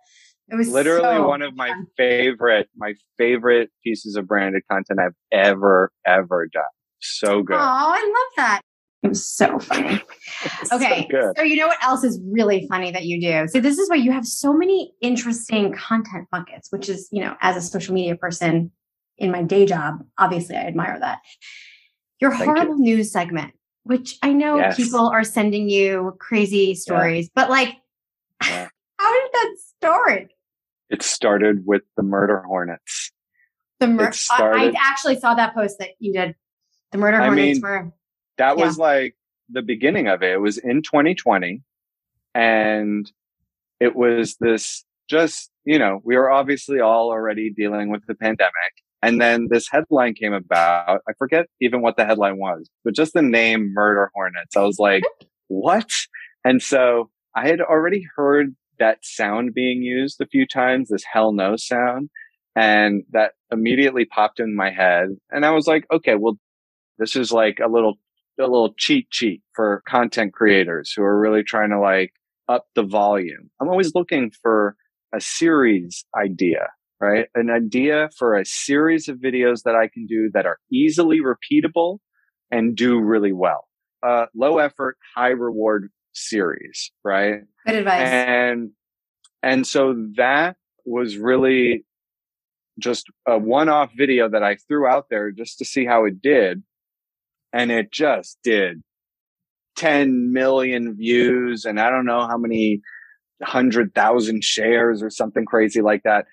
it 0.48 0.56
was 0.56 0.68
literally 0.68 1.02
so 1.02 1.28
one 1.28 1.42
of 1.42 1.54
my 1.54 1.68
fun. 1.68 1.86
favorite, 1.96 2.68
my 2.76 2.94
favorite 3.18 3.70
pieces 3.84 4.16
of 4.16 4.26
branded 4.26 4.62
content 4.70 4.98
I've 4.98 5.14
ever, 5.32 5.92
ever 6.06 6.48
done. 6.52 6.62
So 7.00 7.42
good. 7.42 7.56
Oh, 7.56 7.58
I 7.60 8.00
love 8.00 8.36
that. 8.36 8.60
It 9.02 9.08
was 9.08 9.26
so 9.28 9.58
funny. 9.60 10.02
okay. 10.72 11.06
So, 11.10 11.32
so, 11.36 11.42
you 11.42 11.56
know 11.56 11.68
what 11.68 11.82
else 11.84 12.02
is 12.02 12.20
really 12.32 12.66
funny 12.68 12.90
that 12.90 13.04
you 13.04 13.20
do? 13.20 13.46
So 13.48 13.60
this 13.60 13.78
is 13.78 13.88
why 13.88 13.96
you 13.96 14.10
have 14.10 14.26
so 14.26 14.52
many 14.52 14.92
interesting 15.00 15.72
content 15.72 16.26
buckets, 16.32 16.68
which 16.70 16.88
is, 16.88 17.08
you 17.12 17.22
know, 17.22 17.36
as 17.40 17.56
a 17.56 17.60
social 17.60 17.94
media 17.94 18.16
person 18.16 18.72
in 19.16 19.30
my 19.30 19.42
day 19.42 19.66
job, 19.66 19.98
obviously 20.18 20.56
I 20.56 20.62
admire 20.62 20.98
that. 20.98 21.18
Your 22.20 22.32
Thank 22.32 22.44
horrible 22.44 22.76
you. 22.78 22.96
news 22.96 23.12
segment 23.12 23.52
which 23.88 24.18
I 24.22 24.34
know 24.34 24.58
Yes. 24.58 24.76
people 24.76 25.08
are 25.08 25.24
sending 25.24 25.70
you 25.70 26.14
crazy 26.20 26.74
stories, 26.74 27.30
but 27.34 27.48
like, 27.48 27.74
Yeah. 28.44 28.68
how 28.98 29.12
did 29.14 29.30
that 29.32 29.54
start? 29.76 30.32
It 30.90 31.02
started 31.02 31.64
with 31.64 31.82
the 31.96 32.02
murder 32.02 32.42
hornets. 32.46 33.12
The 33.80 33.86
mur- 33.86 34.08
It 34.08 34.14
started- 34.14 34.58
I, 34.58 34.78
I 34.78 34.90
actually 34.90 35.18
saw 35.18 35.32
that 35.34 35.54
post 35.54 35.76
that 35.78 35.90
you 36.00 36.12
did. 36.12 36.34
The 36.92 36.98
murder 36.98 37.20
I 37.20 37.26
hornets 37.26 37.60
mean, 37.60 37.62
were 37.62 37.92
That 38.38 38.56
Yeah. 38.56 38.66
was 38.66 38.78
like 38.78 39.16
the 39.48 39.62
beginning 39.62 40.08
of 40.08 40.22
it. 40.22 40.32
It 40.32 40.40
was 40.40 40.58
in 40.58 40.82
2020 40.82 41.62
and 42.34 43.10
it 43.80 43.96
was 43.96 44.36
this 44.36 44.84
just, 45.08 45.50
you 45.64 45.78
know, 45.78 46.00
we 46.04 46.16
were 46.16 46.30
obviously 46.30 46.80
all 46.80 47.10
already 47.10 47.50
dealing 47.50 47.90
with 47.90 48.06
the 48.06 48.14
pandemic. 48.14 48.52
And 49.02 49.20
then 49.20 49.46
this 49.48 49.68
headline 49.70 50.14
came 50.14 50.32
about. 50.32 51.02
I 51.08 51.12
forget 51.18 51.46
even 51.60 51.82
what 51.82 51.96
the 51.96 52.04
headline 52.04 52.38
was, 52.38 52.68
but 52.84 52.94
just 52.94 53.14
the 53.14 53.22
name 53.22 53.72
murder 53.72 54.10
hornets. 54.14 54.56
I 54.56 54.62
was 54.62 54.78
like, 54.78 55.04
what? 55.48 55.90
And 56.44 56.60
so 56.60 57.10
I 57.34 57.46
had 57.48 57.60
already 57.60 58.06
heard 58.16 58.54
that 58.78 58.98
sound 59.04 59.54
being 59.54 59.82
used 59.82 60.20
a 60.20 60.26
few 60.26 60.46
times, 60.46 60.88
this 60.88 61.04
hell 61.04 61.32
no 61.32 61.56
sound. 61.56 62.10
And 62.56 63.04
that 63.12 63.32
immediately 63.52 64.04
popped 64.04 64.40
in 64.40 64.54
my 64.56 64.70
head. 64.70 65.10
And 65.30 65.46
I 65.46 65.50
was 65.50 65.66
like, 65.66 65.86
okay, 65.92 66.16
well, 66.16 66.38
this 66.98 67.16
is 67.16 67.32
like 67.32 67.58
a 67.64 67.68
little, 67.68 67.94
a 68.38 68.42
little 68.42 68.74
cheat 68.76 69.08
sheet 69.10 69.42
for 69.54 69.82
content 69.88 70.32
creators 70.32 70.92
who 70.94 71.02
are 71.02 71.18
really 71.18 71.42
trying 71.42 71.70
to 71.70 71.80
like 71.80 72.12
up 72.48 72.66
the 72.74 72.82
volume. 72.82 73.50
I'm 73.60 73.68
always 73.68 73.94
looking 73.94 74.30
for 74.42 74.76
a 75.14 75.20
series 75.20 76.04
idea, 76.16 76.68
right? 77.00 77.26
An 77.34 77.50
idea 77.50 78.10
for 78.18 78.36
a 78.36 78.44
series 78.44 79.08
of 79.08 79.18
videos 79.18 79.62
that 79.64 79.74
I 79.74 79.88
can 79.88 80.06
do 80.06 80.30
that 80.34 80.46
are 80.46 80.58
easily 80.72 81.18
repeatable 81.20 81.98
and 82.50 82.76
do 82.76 82.98
really 82.98 83.32
well. 83.32 83.68
Uh, 84.02 84.26
low 84.34 84.58
effort, 84.58 84.96
high 85.14 85.30
reward 85.30 85.90
series, 86.12 86.90
right? 87.04 87.40
good 87.66 87.76
advice. 87.76 88.00
and 88.00 88.70
and 89.42 89.66
so 89.66 89.94
that 90.16 90.56
was 90.84 91.16
really 91.16 91.84
just 92.78 93.06
a 93.26 93.38
one-off 93.38 93.90
video 93.96 94.28
that 94.28 94.42
I 94.42 94.56
threw 94.56 94.86
out 94.86 95.06
there 95.10 95.30
just 95.30 95.58
to 95.58 95.64
see 95.64 95.84
how 95.84 96.04
it 96.04 96.22
did 96.22 96.62
and 97.52 97.70
it 97.70 97.92
just 97.92 98.38
did 98.42 98.82
10 99.76 100.32
million 100.32 100.96
views 100.96 101.64
and 101.64 101.80
I 101.80 101.90
don't 101.90 102.06
know 102.06 102.26
how 102.26 102.36
many 102.36 102.80
hundred 103.42 103.94
thousand 103.94 104.42
shares 104.42 105.02
or 105.02 105.10
something 105.10 105.44
crazy 105.44 105.80
like 105.80 106.02
that 106.02 106.26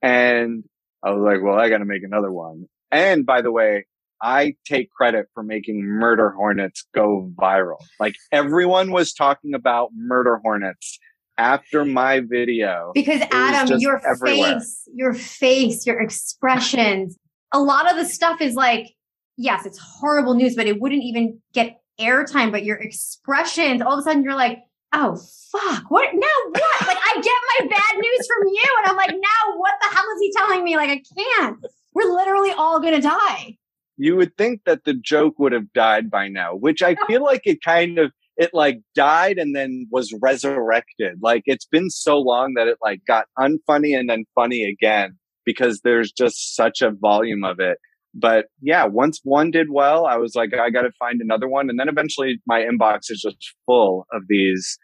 and 0.00 0.62
I 1.04 1.10
was 1.10 1.22
like 1.22 1.42
well 1.42 1.58
I 1.58 1.68
got 1.68 1.78
to 1.78 1.84
make 1.84 2.04
another 2.04 2.30
one 2.30 2.66
and 2.92 3.26
by 3.26 3.42
the 3.42 3.50
way 3.50 3.86
I 4.22 4.54
take 4.64 4.92
credit 4.92 5.26
for 5.34 5.42
making 5.42 5.82
murder 5.84 6.30
hornets 6.30 6.86
go 6.94 7.32
viral 7.34 7.80
like 7.98 8.14
everyone 8.30 8.92
was 8.92 9.12
talking 9.12 9.54
about 9.54 9.90
murder 9.92 10.40
hornets 10.42 11.00
after 11.38 11.84
my 11.84 12.20
video. 12.20 12.92
Because 12.94 13.22
Adam, 13.30 13.78
your 13.78 14.00
everywhere. 14.06 14.60
face, 14.60 14.88
your 14.94 15.14
face, 15.14 15.86
your 15.86 16.00
expressions, 16.00 17.16
a 17.52 17.60
lot 17.60 17.90
of 17.90 17.96
the 17.96 18.04
stuff 18.04 18.40
is 18.40 18.54
like, 18.54 18.94
yes, 19.36 19.66
it's 19.66 19.78
horrible 19.78 20.34
news, 20.34 20.54
but 20.54 20.66
it 20.66 20.80
wouldn't 20.80 21.02
even 21.02 21.40
get 21.52 21.80
airtime. 22.00 22.50
But 22.52 22.64
your 22.64 22.76
expressions, 22.76 23.82
all 23.82 23.94
of 23.94 23.98
a 23.98 24.02
sudden 24.02 24.22
you're 24.22 24.34
like, 24.34 24.58
oh 24.92 25.16
fuck, 25.50 25.90
what 25.90 26.08
now 26.14 26.26
what? 26.50 26.86
like 26.86 26.98
I 26.98 27.20
get 27.20 27.34
my 27.60 27.66
bad 27.68 28.00
news 28.00 28.26
from 28.26 28.48
you. 28.48 28.76
And 28.78 28.90
I'm 28.90 28.96
like, 28.96 29.10
now 29.10 29.56
what 29.56 29.74
the 29.80 29.94
hell 29.94 30.04
is 30.14 30.20
he 30.20 30.32
telling 30.36 30.64
me? 30.64 30.76
Like, 30.76 30.90
I 30.90 31.02
can't. 31.38 31.64
We're 31.94 32.12
literally 32.12 32.52
all 32.52 32.80
gonna 32.80 33.00
die. 33.00 33.58
You 33.96 34.16
would 34.16 34.36
think 34.36 34.62
that 34.64 34.84
the 34.84 34.94
joke 34.94 35.38
would 35.38 35.52
have 35.52 35.72
died 35.72 36.10
by 36.10 36.28
now, 36.28 36.54
which 36.54 36.82
I 36.82 36.96
feel 37.06 37.22
like 37.22 37.42
it 37.46 37.62
kind 37.62 37.98
of 37.98 38.12
it 38.36 38.50
like 38.54 38.80
died 38.94 39.38
and 39.38 39.54
then 39.54 39.86
was 39.90 40.14
resurrected. 40.20 41.18
Like 41.22 41.42
it's 41.46 41.66
been 41.66 41.90
so 41.90 42.18
long 42.18 42.54
that 42.54 42.68
it 42.68 42.78
like 42.82 43.04
got 43.06 43.26
unfunny 43.38 43.98
and 43.98 44.08
then 44.08 44.24
funny 44.34 44.64
again 44.64 45.18
because 45.44 45.80
there's 45.80 46.12
just 46.12 46.54
such 46.54 46.82
a 46.82 46.90
volume 46.90 47.44
of 47.44 47.60
it. 47.60 47.78
But 48.14 48.46
yeah, 48.60 48.84
once 48.84 49.20
one 49.24 49.50
did 49.50 49.68
well, 49.70 50.06
I 50.06 50.16
was 50.16 50.34
like, 50.34 50.50
I 50.54 50.70
got 50.70 50.82
to 50.82 50.92
find 50.98 51.20
another 51.20 51.48
one. 51.48 51.70
And 51.70 51.78
then 51.78 51.88
eventually 51.88 52.40
my 52.46 52.60
inbox 52.60 53.10
is 53.10 53.22
just 53.22 53.54
full 53.66 54.06
of 54.12 54.22
these 54.28 54.78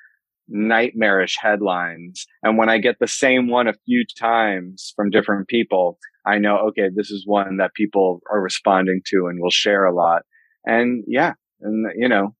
nightmarish 0.48 1.36
headlines. 1.40 2.26
And 2.42 2.56
when 2.56 2.70
I 2.70 2.78
get 2.78 2.96
the 2.98 3.06
same 3.06 3.48
one 3.48 3.68
a 3.68 3.74
few 3.84 4.04
times 4.18 4.92
from 4.96 5.10
different 5.10 5.48
people, 5.48 5.98
I 6.26 6.38
know, 6.38 6.56
okay, 6.68 6.88
this 6.94 7.10
is 7.10 7.26
one 7.26 7.58
that 7.58 7.74
people 7.74 8.20
are 8.30 8.40
responding 8.40 9.02
to 9.08 9.26
and 9.26 9.40
will 9.40 9.50
share 9.50 9.84
a 9.84 9.94
lot. 9.94 10.22
And 10.64 11.04
yeah, 11.06 11.34
and 11.60 11.86
you 11.96 12.08
know, 12.08 12.34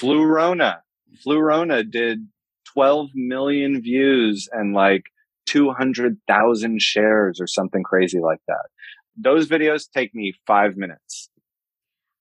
Flurona, 0.00 0.78
Flurona 1.24 1.88
did 1.88 2.26
12 2.72 3.10
million 3.14 3.80
views 3.82 4.48
and 4.52 4.74
like 4.74 5.04
200,000 5.46 6.80
shares 6.80 7.40
or 7.40 7.46
something 7.46 7.82
crazy 7.82 8.20
like 8.20 8.40
that. 8.48 8.66
Those 9.20 9.48
videos 9.48 9.90
take 9.90 10.14
me 10.14 10.34
five 10.46 10.76
minutes. 10.76 11.30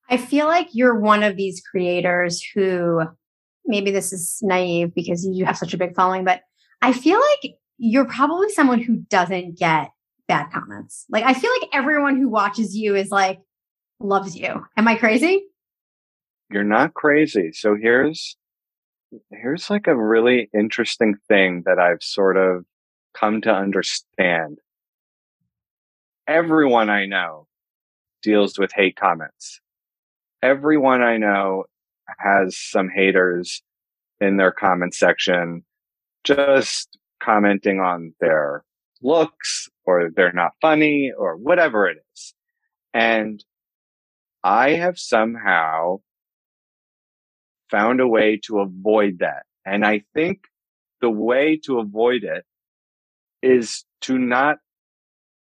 I 0.09 0.17
feel 0.17 0.47
like 0.47 0.69
you're 0.71 0.99
one 0.99 1.23
of 1.23 1.35
these 1.35 1.61
creators 1.61 2.41
who 2.55 3.01
maybe 3.65 3.91
this 3.91 4.13
is 4.13 4.39
naive 4.41 4.95
because 4.95 5.25
you 5.25 5.45
have 5.45 5.57
such 5.57 5.73
a 5.73 5.77
big 5.77 5.95
following, 5.95 6.23
but 6.23 6.41
I 6.81 6.93
feel 6.93 7.19
like 7.19 7.55
you're 7.77 8.07
probably 8.07 8.49
someone 8.49 8.81
who 8.81 8.97
doesn't 9.09 9.57
get 9.57 9.91
bad 10.27 10.51
comments. 10.51 11.05
Like 11.09 11.23
I 11.23 11.33
feel 11.33 11.51
like 11.59 11.69
everyone 11.73 12.17
who 12.17 12.29
watches 12.29 12.75
you 12.75 12.95
is 12.95 13.09
like 13.09 13.39
loves 13.99 14.35
you. 14.35 14.65
Am 14.77 14.87
I 14.87 14.95
crazy? 14.95 15.43
You're 16.49 16.63
not 16.63 16.93
crazy. 16.93 17.51
So 17.51 17.75
here's, 17.79 18.37
here's 19.31 19.69
like 19.69 19.87
a 19.87 19.95
really 19.95 20.49
interesting 20.57 21.15
thing 21.27 21.63
that 21.65 21.79
I've 21.79 22.01
sort 22.01 22.37
of 22.37 22.65
come 23.13 23.41
to 23.41 23.53
understand. 23.53 24.59
Everyone 26.27 26.89
I 26.89 27.05
know 27.05 27.47
deals 28.21 28.59
with 28.59 28.71
hate 28.73 28.97
comments. 28.97 29.61
Everyone 30.43 31.01
I 31.01 31.17
know 31.17 31.63
has 32.19 32.57
some 32.57 32.89
haters 32.89 33.61
in 34.19 34.35
their 34.35 34.51
comment 34.51 34.93
section, 34.93 35.63
just 36.25 36.97
commenting 37.21 37.79
on 37.79 38.13
their 38.19 38.63
looks 39.01 39.69
or 39.85 40.09
they're 40.13 40.33
not 40.33 40.51
funny 40.61 41.11
or 41.17 41.37
whatever 41.37 41.87
it 41.87 41.97
is. 42.13 42.33
And 42.93 43.43
I 44.43 44.71
have 44.71 44.99
somehow 44.99 45.99
found 47.71 48.01
a 48.01 48.07
way 48.07 48.39
to 48.47 48.59
avoid 48.59 49.19
that. 49.19 49.43
And 49.65 49.85
I 49.85 50.03
think 50.13 50.39
the 50.99 51.09
way 51.09 51.57
to 51.65 51.79
avoid 51.79 52.23
it 52.23 52.45
is 53.41 53.85
to 54.01 54.17
not 54.17 54.57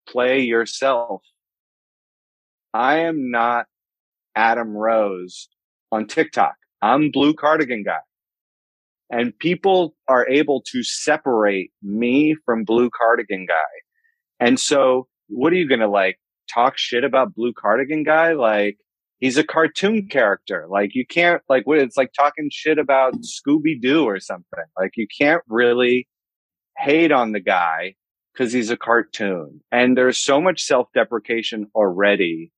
play 0.07 0.41
yourself. 0.41 1.21
I 2.73 2.99
am 2.99 3.31
not 3.31 3.65
Adam 4.35 4.75
Rose 4.75 5.49
on 5.91 6.07
TikTok. 6.07 6.55
I'm 6.81 7.11
Blue 7.11 7.33
Cardigan 7.33 7.83
Guy. 7.83 7.99
And 9.09 9.37
people 9.39 9.95
are 10.07 10.27
able 10.27 10.61
to 10.71 10.83
separate 10.83 11.71
me 11.81 12.35
from 12.45 12.65
Blue 12.65 12.89
Cardigan 12.89 13.45
Guy. 13.47 13.53
And 14.39 14.59
so 14.59 15.07
what 15.29 15.53
are 15.53 15.55
you 15.55 15.67
going 15.67 15.79
to 15.79 15.87
like 15.87 16.19
talk 16.53 16.77
shit 16.77 17.03
about 17.03 17.33
Blue 17.33 17.53
Cardigan 17.53 18.03
Guy? 18.03 18.33
Like 18.33 18.77
he's 19.19 19.37
a 19.37 19.43
cartoon 19.43 20.07
character. 20.07 20.67
Like 20.69 20.91
you 20.93 21.05
can't 21.05 21.41
like 21.49 21.65
what 21.65 21.79
it's 21.79 21.97
like 21.97 22.11
talking 22.13 22.49
shit 22.51 22.77
about 22.77 23.15
Scooby 23.21 23.79
Doo 23.81 24.03
or 24.03 24.19
something. 24.19 24.65
Like 24.77 24.91
you 24.95 25.07
can't 25.17 25.41
really 25.47 26.07
hate 26.77 27.11
on 27.11 27.31
the 27.31 27.39
guy 27.39 27.95
because 28.37 28.53
he's 28.53 28.69
a 28.69 28.77
cartoon. 28.77 29.61
And 29.71 29.97
there's 29.97 30.17
so 30.17 30.39
much 30.39 30.63
self 30.63 30.87
deprecation 30.93 31.67
already. 31.75 32.51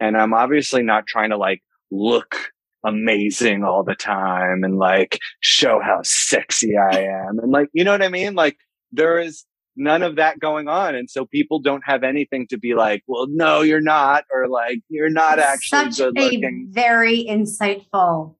And 0.00 0.16
I'm 0.16 0.34
obviously 0.34 0.82
not 0.82 1.06
trying 1.06 1.30
to 1.30 1.36
like 1.36 1.62
look 1.90 2.52
amazing 2.84 3.64
all 3.64 3.82
the 3.82 3.94
time 3.94 4.62
and 4.64 4.78
like 4.78 5.18
show 5.40 5.80
how 5.80 6.00
sexy 6.02 6.76
I 6.76 7.00
am. 7.00 7.38
And 7.38 7.50
like, 7.50 7.68
you 7.72 7.84
know 7.84 7.92
what 7.92 8.02
I 8.02 8.08
mean? 8.08 8.34
Like 8.34 8.56
there 8.92 9.18
is 9.18 9.44
none 9.74 10.02
of 10.02 10.16
that 10.16 10.38
going 10.38 10.68
on. 10.68 10.94
And 10.94 11.10
so 11.10 11.26
people 11.26 11.60
don't 11.60 11.82
have 11.84 12.02
anything 12.02 12.46
to 12.48 12.58
be 12.58 12.74
like, 12.74 13.02
well, 13.06 13.26
no, 13.28 13.60
you're 13.60 13.80
not, 13.80 14.24
or 14.32 14.48
like, 14.48 14.80
you're 14.88 15.10
not 15.10 15.38
actually 15.38 15.90
Such 15.90 15.98
good 15.98 16.18
a 16.18 16.22
looking. 16.22 16.68
very 16.70 17.24
insightful, 17.24 18.36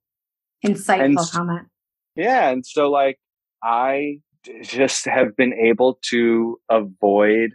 insightful 0.65 1.05
And 1.05 1.19
comment. 1.19 1.67
Yeah. 2.15 2.49
And 2.49 2.65
so 2.65 2.91
like 2.91 3.19
I 3.63 4.21
just 4.63 5.05
have 5.07 5.37
been 5.37 5.53
able 5.55 5.99
to 6.11 6.59
avoid 6.71 7.53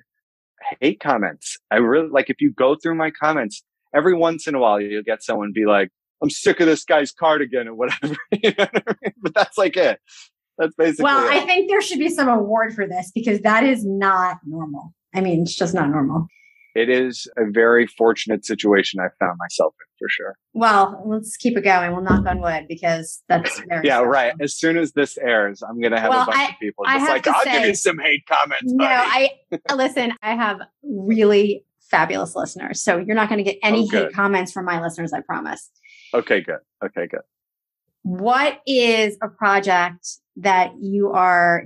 hate 0.79 0.99
comments. 0.99 1.57
I 1.71 1.77
really 1.77 2.09
like 2.09 2.29
if 2.29 2.39
you 2.39 2.51
go 2.51 2.75
through 2.75 2.95
my 2.95 3.11
comments 3.11 3.63
every 3.95 4.15
once 4.15 4.47
in 4.47 4.55
a 4.55 4.59
while, 4.59 4.79
you'll 4.79 5.03
get 5.03 5.23
someone 5.23 5.51
be 5.53 5.65
like, 5.65 5.89
I'm 6.21 6.29
sick 6.29 6.59
of 6.59 6.67
this 6.67 6.83
guy's 6.83 7.11
cardigan 7.11 7.67
or 7.67 7.75
whatever. 7.75 8.15
You 8.31 8.53
know 8.57 8.67
what 8.71 8.83
I 8.87 8.93
mean? 9.03 9.13
But 9.21 9.33
that's 9.33 9.57
like 9.57 9.75
it. 9.75 9.99
That's 10.57 10.75
basically 10.75 11.03
Well, 11.03 11.25
it. 11.25 11.33
I 11.33 11.45
think 11.45 11.69
there 11.69 11.81
should 11.81 11.99
be 11.99 12.09
some 12.09 12.27
award 12.27 12.73
for 12.73 12.87
this 12.87 13.11
because 13.13 13.41
that 13.41 13.63
is 13.63 13.85
not 13.85 14.37
normal. 14.45 14.93
I 15.13 15.21
mean, 15.21 15.41
it's 15.41 15.55
just 15.55 15.73
not 15.73 15.89
normal. 15.89 16.27
It 16.75 16.89
is 16.89 17.27
a 17.37 17.43
very 17.49 17.87
fortunate 17.87 18.45
situation 18.45 18.99
I 18.99 19.07
found 19.19 19.37
myself 19.39 19.73
in 19.79 19.91
for 19.99 20.09
sure. 20.09 20.37
Well, 20.53 21.03
let's 21.05 21.37
keep 21.37 21.57
it 21.57 21.61
going. 21.61 21.91
We'll 21.91 22.03
knock 22.03 22.25
on 22.25 22.41
wood 22.41 22.65
because 22.67 23.21
that's 23.27 23.59
very 23.67 23.85
yeah, 23.87 23.97
special. 23.97 24.05
right. 24.05 24.33
As 24.41 24.55
soon 24.55 24.77
as 24.77 24.93
this 24.93 25.17
airs, 25.17 25.61
I'm 25.61 25.79
gonna 25.79 25.99
have 25.99 26.09
Well, 26.09 26.23
a 26.23 26.25
bunch 26.25 26.37
I- 26.37 26.49
of 26.49 26.59
people 26.59 26.85
just 26.85 27.09
like, 27.09 27.27
I'll 27.27 27.35
oh, 27.35 27.51
give 27.51 27.67
you 27.67 27.75
some 27.75 27.99
hate 27.99 28.23
comments. 28.27 28.71
No, 28.73 28.85
buddy." 28.85 29.29
I 29.51 29.57
uh, 29.69 29.75
listen, 29.75 30.13
I 30.21 30.35
have 30.35 30.59
really 30.83 31.65
fabulous 31.91 32.35
listeners. 32.35 32.81
So 32.81 32.97
you're 32.97 33.15
not 33.15 33.29
to 33.29 33.43
get 33.43 33.57
oh, 33.63 33.67
any 33.67 33.83
Oh, 33.83 33.91
hate 33.91 34.13
comments 34.13 34.51
from 34.51 34.65
my 34.65 34.81
listeners, 34.81 35.13
I 35.13 35.21
promise. 35.21 35.69
Okay, 36.13 36.41
good. 36.41 36.59
Okay, 36.83 37.07
good. 37.07 37.21
What 38.03 38.61
is 38.65 39.17
a 39.21 39.27
project 39.27 40.07
that 40.37 40.71
you 40.79 41.11
are 41.11 41.65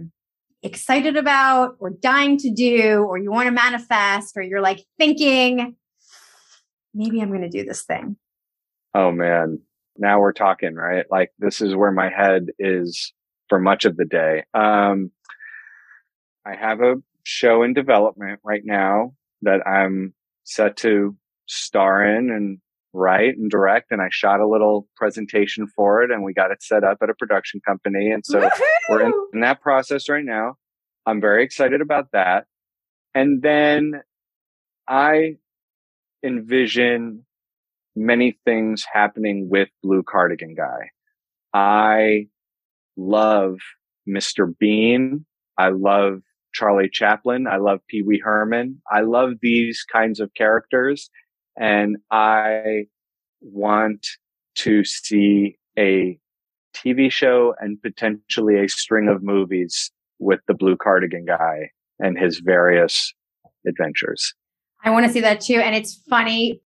excited 0.66 1.16
about 1.16 1.76
or 1.80 1.92
dying 1.92 2.38
to 2.40 2.52
do 2.52 3.04
or 3.04 3.18
you 3.18 3.32
want 3.32 3.46
to 3.46 3.52
manifest 3.52 4.36
or 4.36 4.42
you're 4.42 4.62
like 4.62 4.84
thinking 4.98 5.76
maybe 6.94 7.22
I'm 7.22 7.30
going 7.30 7.42
to 7.42 7.50
do 7.50 7.64
this 7.64 7.84
thing? 7.84 8.18
Oh 8.94 9.12
man. 9.12 9.60
Now 9.98 10.20
we're 10.20 10.34
talking, 10.34 10.74
right? 10.74 11.06
Like 11.10 11.32
this 11.38 11.62
is 11.62 11.76
where 11.76 11.92
my 11.92 12.10
head 12.10 12.48
is 12.58 13.14
for 13.48 13.60
much 13.60 13.86
of 13.86 13.96
the 13.96 14.06
day. 14.06 14.44
Um 14.54 15.12
I 16.46 16.56
have 16.56 16.82
a 16.82 16.96
show 17.24 17.64
in 17.64 17.74
development 17.74 18.40
right 18.44 18.64
now 18.64 19.14
that 19.44 19.66
I'm 19.68 20.14
set 20.44 20.78
to 20.78 21.16
star 21.48 22.04
in 22.04 22.32
and 22.32 22.60
write 22.96 23.38
and 23.38 23.50
direct 23.52 23.92
and 23.92 24.02
I 24.02 24.08
shot 24.12 24.40
a 24.40 24.48
little 24.48 24.88
presentation 24.96 25.68
for 25.76 26.02
it 26.02 26.12
and 26.12 26.24
we 26.24 26.34
got 26.34 26.52
it 26.52 26.64
set 26.64 26.84
up 26.84 26.98
at 27.02 27.10
a 27.10 27.14
production 27.14 27.60
company 27.66 28.12
and 28.12 28.26
so 28.26 28.50
we're 28.90 29.06
in, 29.06 29.14
in 29.34 29.40
that 29.42 29.62
process 29.62 30.10
right 30.10 30.24
now. 30.24 30.56
I'm 31.06 31.22
very 31.22 31.44
excited 31.44 31.82
about 31.82 32.12
that. 32.14 32.46
And 33.14 33.42
then 33.42 34.02
I 34.88 35.36
envision 36.24 37.26
many 37.96 38.38
things 38.46 38.86
happening 38.92 39.48
with 39.50 39.70
Blue 39.84 40.04
Cardigan 40.04 40.56
Guy. 40.56 40.90
I 41.54 42.28
love 42.98 43.58
Mr. 44.08 44.54
Bean. 44.58 45.26
I 45.58 45.70
love 45.70 46.22
Charlie 46.54 46.90
Chaplin. 46.92 47.48
I 47.48 47.58
love 47.58 47.80
Pee 47.88 48.02
Wee 48.02 48.22
Herman. 48.24 48.82
I 48.92 49.02
love 49.02 49.34
these 49.42 49.86
kinds 49.90 50.20
of 50.20 50.34
characters. 50.34 51.10
And 51.58 51.98
I 52.12 52.86
want 53.42 54.08
to 54.56 54.84
see 54.84 55.58
a 55.78 56.18
TV 56.76 57.12
show 57.12 57.56
and 57.60 57.82
potentially 57.82 58.58
a 58.64 58.68
string 58.68 59.08
of 59.08 59.24
movies 59.24 59.92
with 60.20 60.40
the 60.48 60.54
Blue 60.54 60.76
Cardigan 60.76 61.26
Guy 61.26 61.70
and 62.00 62.18
his 62.18 62.40
various 62.40 63.14
adventures. 63.68 64.34
I 64.84 64.90
want 64.92 65.06
to 65.06 65.12
see 65.12 65.22
that 65.22 65.42
too. 65.42 65.56
And 65.56 65.76
it's 65.76 66.02
funny. 66.10 66.62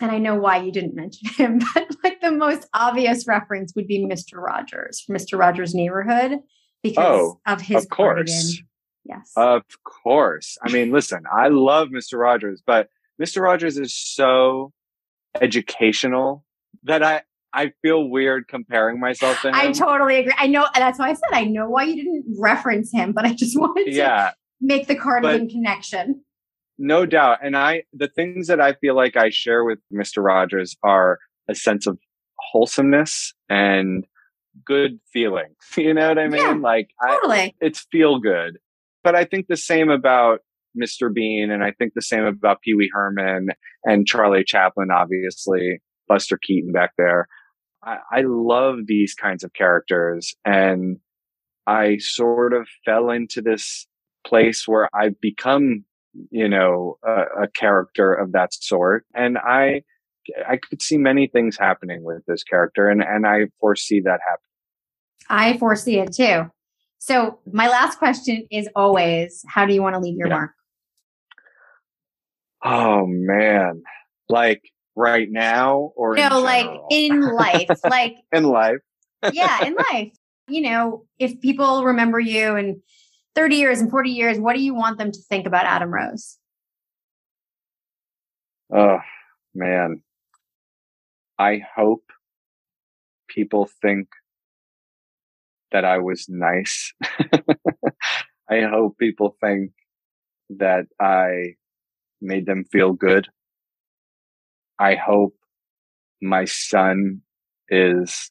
And 0.00 0.10
I 0.10 0.18
know 0.18 0.34
why 0.34 0.58
you 0.58 0.72
didn't 0.72 0.94
mention 0.94 1.28
him, 1.30 1.60
but 1.74 1.88
like 2.02 2.20
the 2.20 2.32
most 2.32 2.66
obvious 2.74 3.26
reference 3.28 3.72
would 3.76 3.86
be 3.86 4.04
Mr. 4.04 4.36
Rogers, 4.38 5.04
Mr. 5.08 5.38
Rogers' 5.38 5.74
neighborhood, 5.74 6.40
because 6.82 7.04
Oh, 7.06 7.40
of 7.46 7.60
his 7.60 7.84
of 7.84 7.90
course. 7.90 8.16
cardigan. 8.16 8.66
Yes. 9.04 9.32
Of 9.36 9.62
course. 9.84 10.58
I 10.62 10.72
mean, 10.72 10.90
listen, 10.90 11.22
I 11.32 11.48
love 11.48 11.88
Mr. 11.88 12.18
Rogers, 12.18 12.62
but 12.66 12.88
Mr. 13.20 13.40
Rogers 13.42 13.78
is 13.78 13.94
so 13.94 14.72
educational 15.40 16.44
that 16.84 17.02
I, 17.02 17.22
I 17.52 17.72
feel 17.82 18.08
weird 18.08 18.48
comparing 18.48 18.98
myself 19.00 19.40
to 19.42 19.48
him. 19.48 19.54
I 19.54 19.72
totally 19.72 20.16
agree. 20.16 20.34
I 20.38 20.46
know 20.46 20.66
that's 20.74 20.98
why 20.98 21.10
I 21.10 21.14
said 21.14 21.28
I 21.32 21.44
know 21.44 21.68
why 21.68 21.84
you 21.84 21.96
didn't 21.96 22.24
reference 22.38 22.92
him, 22.92 23.12
but 23.12 23.24
I 23.24 23.32
just 23.32 23.58
wanted 23.58 23.84
to 23.86 23.92
yeah, 23.92 24.32
make 24.60 24.86
the 24.88 24.96
cardigan 24.96 25.48
connection. 25.48 26.22
no 26.78 27.06
doubt. 27.06 27.38
And 27.42 27.56
I, 27.56 27.84
the 27.92 28.08
things 28.08 28.48
that 28.48 28.60
I 28.60 28.74
feel 28.74 28.96
like 28.96 29.16
I 29.16 29.30
share 29.30 29.64
with 29.64 29.78
Mr. 29.92 30.22
Rogers 30.24 30.76
are 30.82 31.18
a 31.48 31.54
sense 31.54 31.86
of 31.86 31.98
wholesomeness 32.38 33.32
and 33.48 34.04
good 34.64 34.98
feeling. 35.12 35.54
You 35.76 35.94
know 35.94 36.08
what 36.08 36.18
I 36.18 36.28
mean? 36.28 36.40
Yeah, 36.40 36.52
like 36.60 36.90
I, 37.02 37.10
Totally. 37.10 37.56
it's 37.60 37.86
feel 37.90 38.18
good. 38.18 38.58
But 39.02 39.14
I 39.14 39.24
think 39.24 39.46
the 39.48 39.56
same 39.56 39.90
about 39.90 40.40
Mr. 40.80 41.12
Bean 41.12 41.50
and 41.50 41.62
I 41.62 41.72
think 41.72 41.92
the 41.94 42.02
same 42.02 42.24
about 42.24 42.60
Pee 42.62 42.74
Wee 42.74 42.90
Herman 42.92 43.48
and 43.84 44.06
Charlie 44.06 44.44
Chaplin, 44.44 44.90
obviously, 44.90 45.80
Buster 46.08 46.38
Keaton 46.38 46.72
back 46.72 46.92
there. 46.98 47.28
I, 47.82 47.98
I 48.10 48.22
love 48.26 48.80
these 48.86 49.14
kinds 49.14 49.44
of 49.44 49.52
characters 49.52 50.34
and 50.44 50.98
I 51.66 51.98
sort 51.98 52.52
of 52.52 52.68
fell 52.84 53.10
into 53.10 53.40
this 53.40 53.86
place 54.26 54.66
where 54.66 54.88
I've 54.94 55.20
become, 55.20 55.84
you 56.30 56.48
know, 56.48 56.98
a, 57.06 57.44
a 57.44 57.48
character 57.48 58.12
of 58.12 58.32
that 58.32 58.52
sort. 58.54 59.06
And 59.14 59.38
I, 59.38 59.82
I 60.48 60.56
could 60.56 60.82
see 60.82 60.96
many 60.96 61.26
things 61.26 61.56
happening 61.58 62.02
with 62.02 62.22
this 62.26 62.42
character 62.42 62.88
and, 62.88 63.02
and 63.02 63.26
I 63.26 63.46
foresee 63.60 64.00
that 64.00 64.20
happening. 64.28 64.44
I 65.28 65.58
foresee 65.58 65.98
it 65.98 66.12
too. 66.12 66.50
So 66.98 67.38
my 67.52 67.68
last 67.68 67.98
question 67.98 68.46
is 68.50 68.68
always, 68.74 69.44
how 69.46 69.66
do 69.66 69.74
you 69.74 69.82
want 69.82 69.94
to 69.94 70.00
leave 70.00 70.16
your 70.16 70.28
Yeah. 70.28 70.34
mark? 70.34 70.50
Oh 72.64 73.06
man. 73.06 73.82
Like 74.28 74.62
right 74.96 75.28
now 75.30 75.92
or 75.96 76.16
in 76.16 76.28
No, 76.28 76.40
like 76.40 76.70
in 76.90 77.20
life, 77.20 77.68
like 77.90 78.16
in 78.32 78.44
life. 78.44 78.78
yeah, 79.32 79.66
in 79.66 79.74
life. 79.92 80.12
You 80.48 80.62
know, 80.62 81.04
if 81.18 81.40
people 81.40 81.84
remember 81.84 82.18
you 82.20 82.56
in 82.56 82.82
30 83.34 83.56
years 83.56 83.80
and 83.80 83.90
40 83.90 84.10
years, 84.10 84.38
what 84.38 84.54
do 84.54 84.62
you 84.62 84.74
want 84.74 84.98
them 84.98 85.12
to 85.12 85.18
think 85.28 85.46
about 85.46 85.66
Adam 85.66 85.92
Rose? 85.92 86.38
Oh 88.74 88.98
man. 89.54 90.02
I 91.38 91.62
hope 91.76 92.04
people 93.28 93.68
think 93.82 94.08
that 95.72 95.84
I 95.84 95.98
was 95.98 96.28
nice. 96.28 96.92
I 98.48 98.60
hope 98.60 98.96
people 98.98 99.36
think 99.40 99.72
that 100.50 100.86
I 101.00 101.54
made 102.20 102.46
them 102.46 102.64
feel 102.70 102.92
good. 102.92 103.28
I 104.78 104.94
hope 104.94 105.34
my 106.20 106.44
son 106.44 107.20
is 107.68 108.30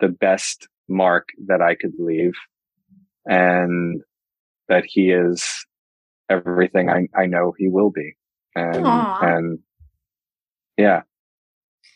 the 0.00 0.08
best 0.08 0.68
mark 0.88 1.28
that 1.46 1.60
I 1.60 1.74
could 1.74 1.94
leave 1.98 2.34
and 3.26 4.02
that 4.68 4.84
he 4.86 5.10
is 5.10 5.66
everything 6.30 6.88
I, 6.88 7.08
I 7.14 7.26
know 7.26 7.52
he 7.56 7.68
will 7.68 7.90
be. 7.90 8.16
And, 8.54 8.86
Aw. 8.86 9.18
and 9.20 9.58
yeah, 10.76 11.02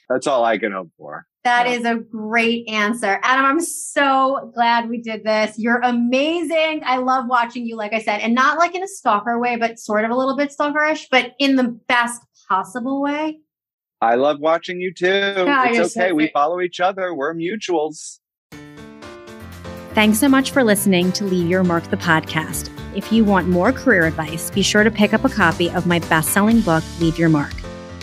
that's 0.08 0.26
all 0.26 0.44
I 0.44 0.58
can 0.58 0.72
hope 0.72 0.90
for. 0.98 1.26
That 1.48 1.66
Yeah. 1.66 1.76
is 1.76 1.84
a 1.86 1.94
great 1.94 2.68
answer. 2.68 3.18
Adam, 3.22 3.46
I'm 3.46 3.60
so 3.60 4.52
glad 4.54 4.90
we 4.90 5.00
did 5.00 5.24
this. 5.24 5.58
You're 5.58 5.80
amazing. 5.80 6.82
I 6.84 6.98
love 6.98 7.24
watching 7.26 7.64
you, 7.66 7.74
like 7.74 7.94
I 7.94 8.00
said, 8.02 8.20
and 8.20 8.34
not 8.34 8.58
like 8.58 8.74
in 8.74 8.82
a 8.82 8.86
stalker 8.86 9.38
way, 9.40 9.56
but 9.56 9.78
sort 9.78 10.04
of 10.04 10.10
a 10.10 10.14
little 10.14 10.36
bit 10.36 10.52
stalkerish, 10.54 11.06
but 11.10 11.32
in 11.38 11.56
the 11.56 11.74
best 11.88 12.20
possible 12.50 13.00
way. 13.00 13.38
I 14.02 14.16
love 14.16 14.40
watching 14.40 14.78
you 14.78 14.92
too. 14.92 15.06
you're 15.06 15.64
it's 15.82 15.94
so 15.94 16.02
okay. 16.02 16.12
We 16.12 16.28
follow 16.34 16.60
each 16.60 16.80
other. 16.80 17.14
We're 17.14 17.34
mutuals. 17.34 18.18
Thanks 19.94 20.18
so 20.18 20.28
much 20.28 20.50
for 20.50 20.62
listening 20.62 21.12
to 21.12 21.24
Leave 21.24 21.48
Your 21.48 21.64
Mark 21.64 21.84
the 21.84 21.96
podcast. 21.96 22.70
If 22.94 23.10
you 23.10 23.24
want 23.24 23.48
more 23.48 23.72
career 23.72 24.04
advice, 24.04 24.50
be 24.50 24.60
sure 24.62 24.84
to 24.84 24.90
pick 24.90 25.14
up 25.14 25.24
a 25.24 25.30
copy 25.30 25.70
of 25.70 25.86
my 25.86 25.98
best 25.98 26.28
selling 26.34 26.60
book, 26.60 26.84
Leave 27.00 27.18
Your 27.18 27.30
Mark. 27.30 27.54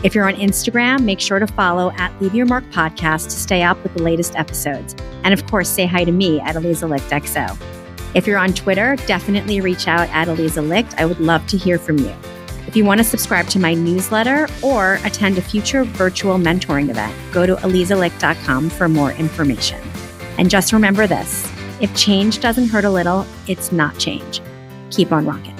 If 0.03 0.13
you're 0.13 0.27
on 0.27 0.35
Instagram, 0.35 1.03
make 1.03 1.19
sure 1.19 1.39
to 1.39 1.47
follow 1.47 1.91
at 1.97 2.21
Leave 2.21 2.35
Your 2.35 2.45
Mark 2.45 2.63
Podcast 2.65 3.25
to 3.25 3.31
stay 3.31 3.63
up 3.63 3.81
with 3.83 3.93
the 3.95 4.03
latest 4.03 4.35
episodes. 4.35 4.95
And 5.23 5.33
of 5.33 5.45
course, 5.47 5.69
say 5.69 5.85
hi 5.85 6.03
to 6.03 6.11
me 6.11 6.39
at 6.41 6.55
Aliza 6.55 6.89
Licht 6.89 7.09
XO. 7.09 7.57
If 8.13 8.27
you're 8.27 8.37
on 8.37 8.53
Twitter, 8.53 8.95
definitely 9.07 9.61
reach 9.61 9.87
out 9.87 10.07
at 10.09 10.27
Aliza 10.27 10.67
Licht. 10.67 10.93
I 10.97 11.05
would 11.05 11.19
love 11.19 11.45
to 11.47 11.57
hear 11.57 11.79
from 11.79 11.97
you. 11.97 12.13
If 12.67 12.75
you 12.75 12.85
want 12.85 12.99
to 12.99 13.03
subscribe 13.03 13.47
to 13.47 13.59
my 13.59 13.73
newsletter 13.73 14.47
or 14.61 14.99
attend 15.03 15.37
a 15.37 15.41
future 15.41 15.83
virtual 15.83 16.37
mentoring 16.37 16.89
event, 16.89 17.13
go 17.31 17.45
to 17.45 17.55
alizalicht.com 17.55 18.69
for 18.69 18.89
more 18.89 19.11
information. 19.13 19.81
And 20.37 20.49
just 20.49 20.73
remember 20.73 21.07
this 21.07 21.51
if 21.81 21.93
change 21.95 22.39
doesn't 22.39 22.69
hurt 22.69 22.85
a 22.85 22.89
little, 22.89 23.25
it's 23.47 23.71
not 23.71 23.97
change. 23.97 24.41
Keep 24.91 25.11
on 25.11 25.25
rocking. 25.25 25.54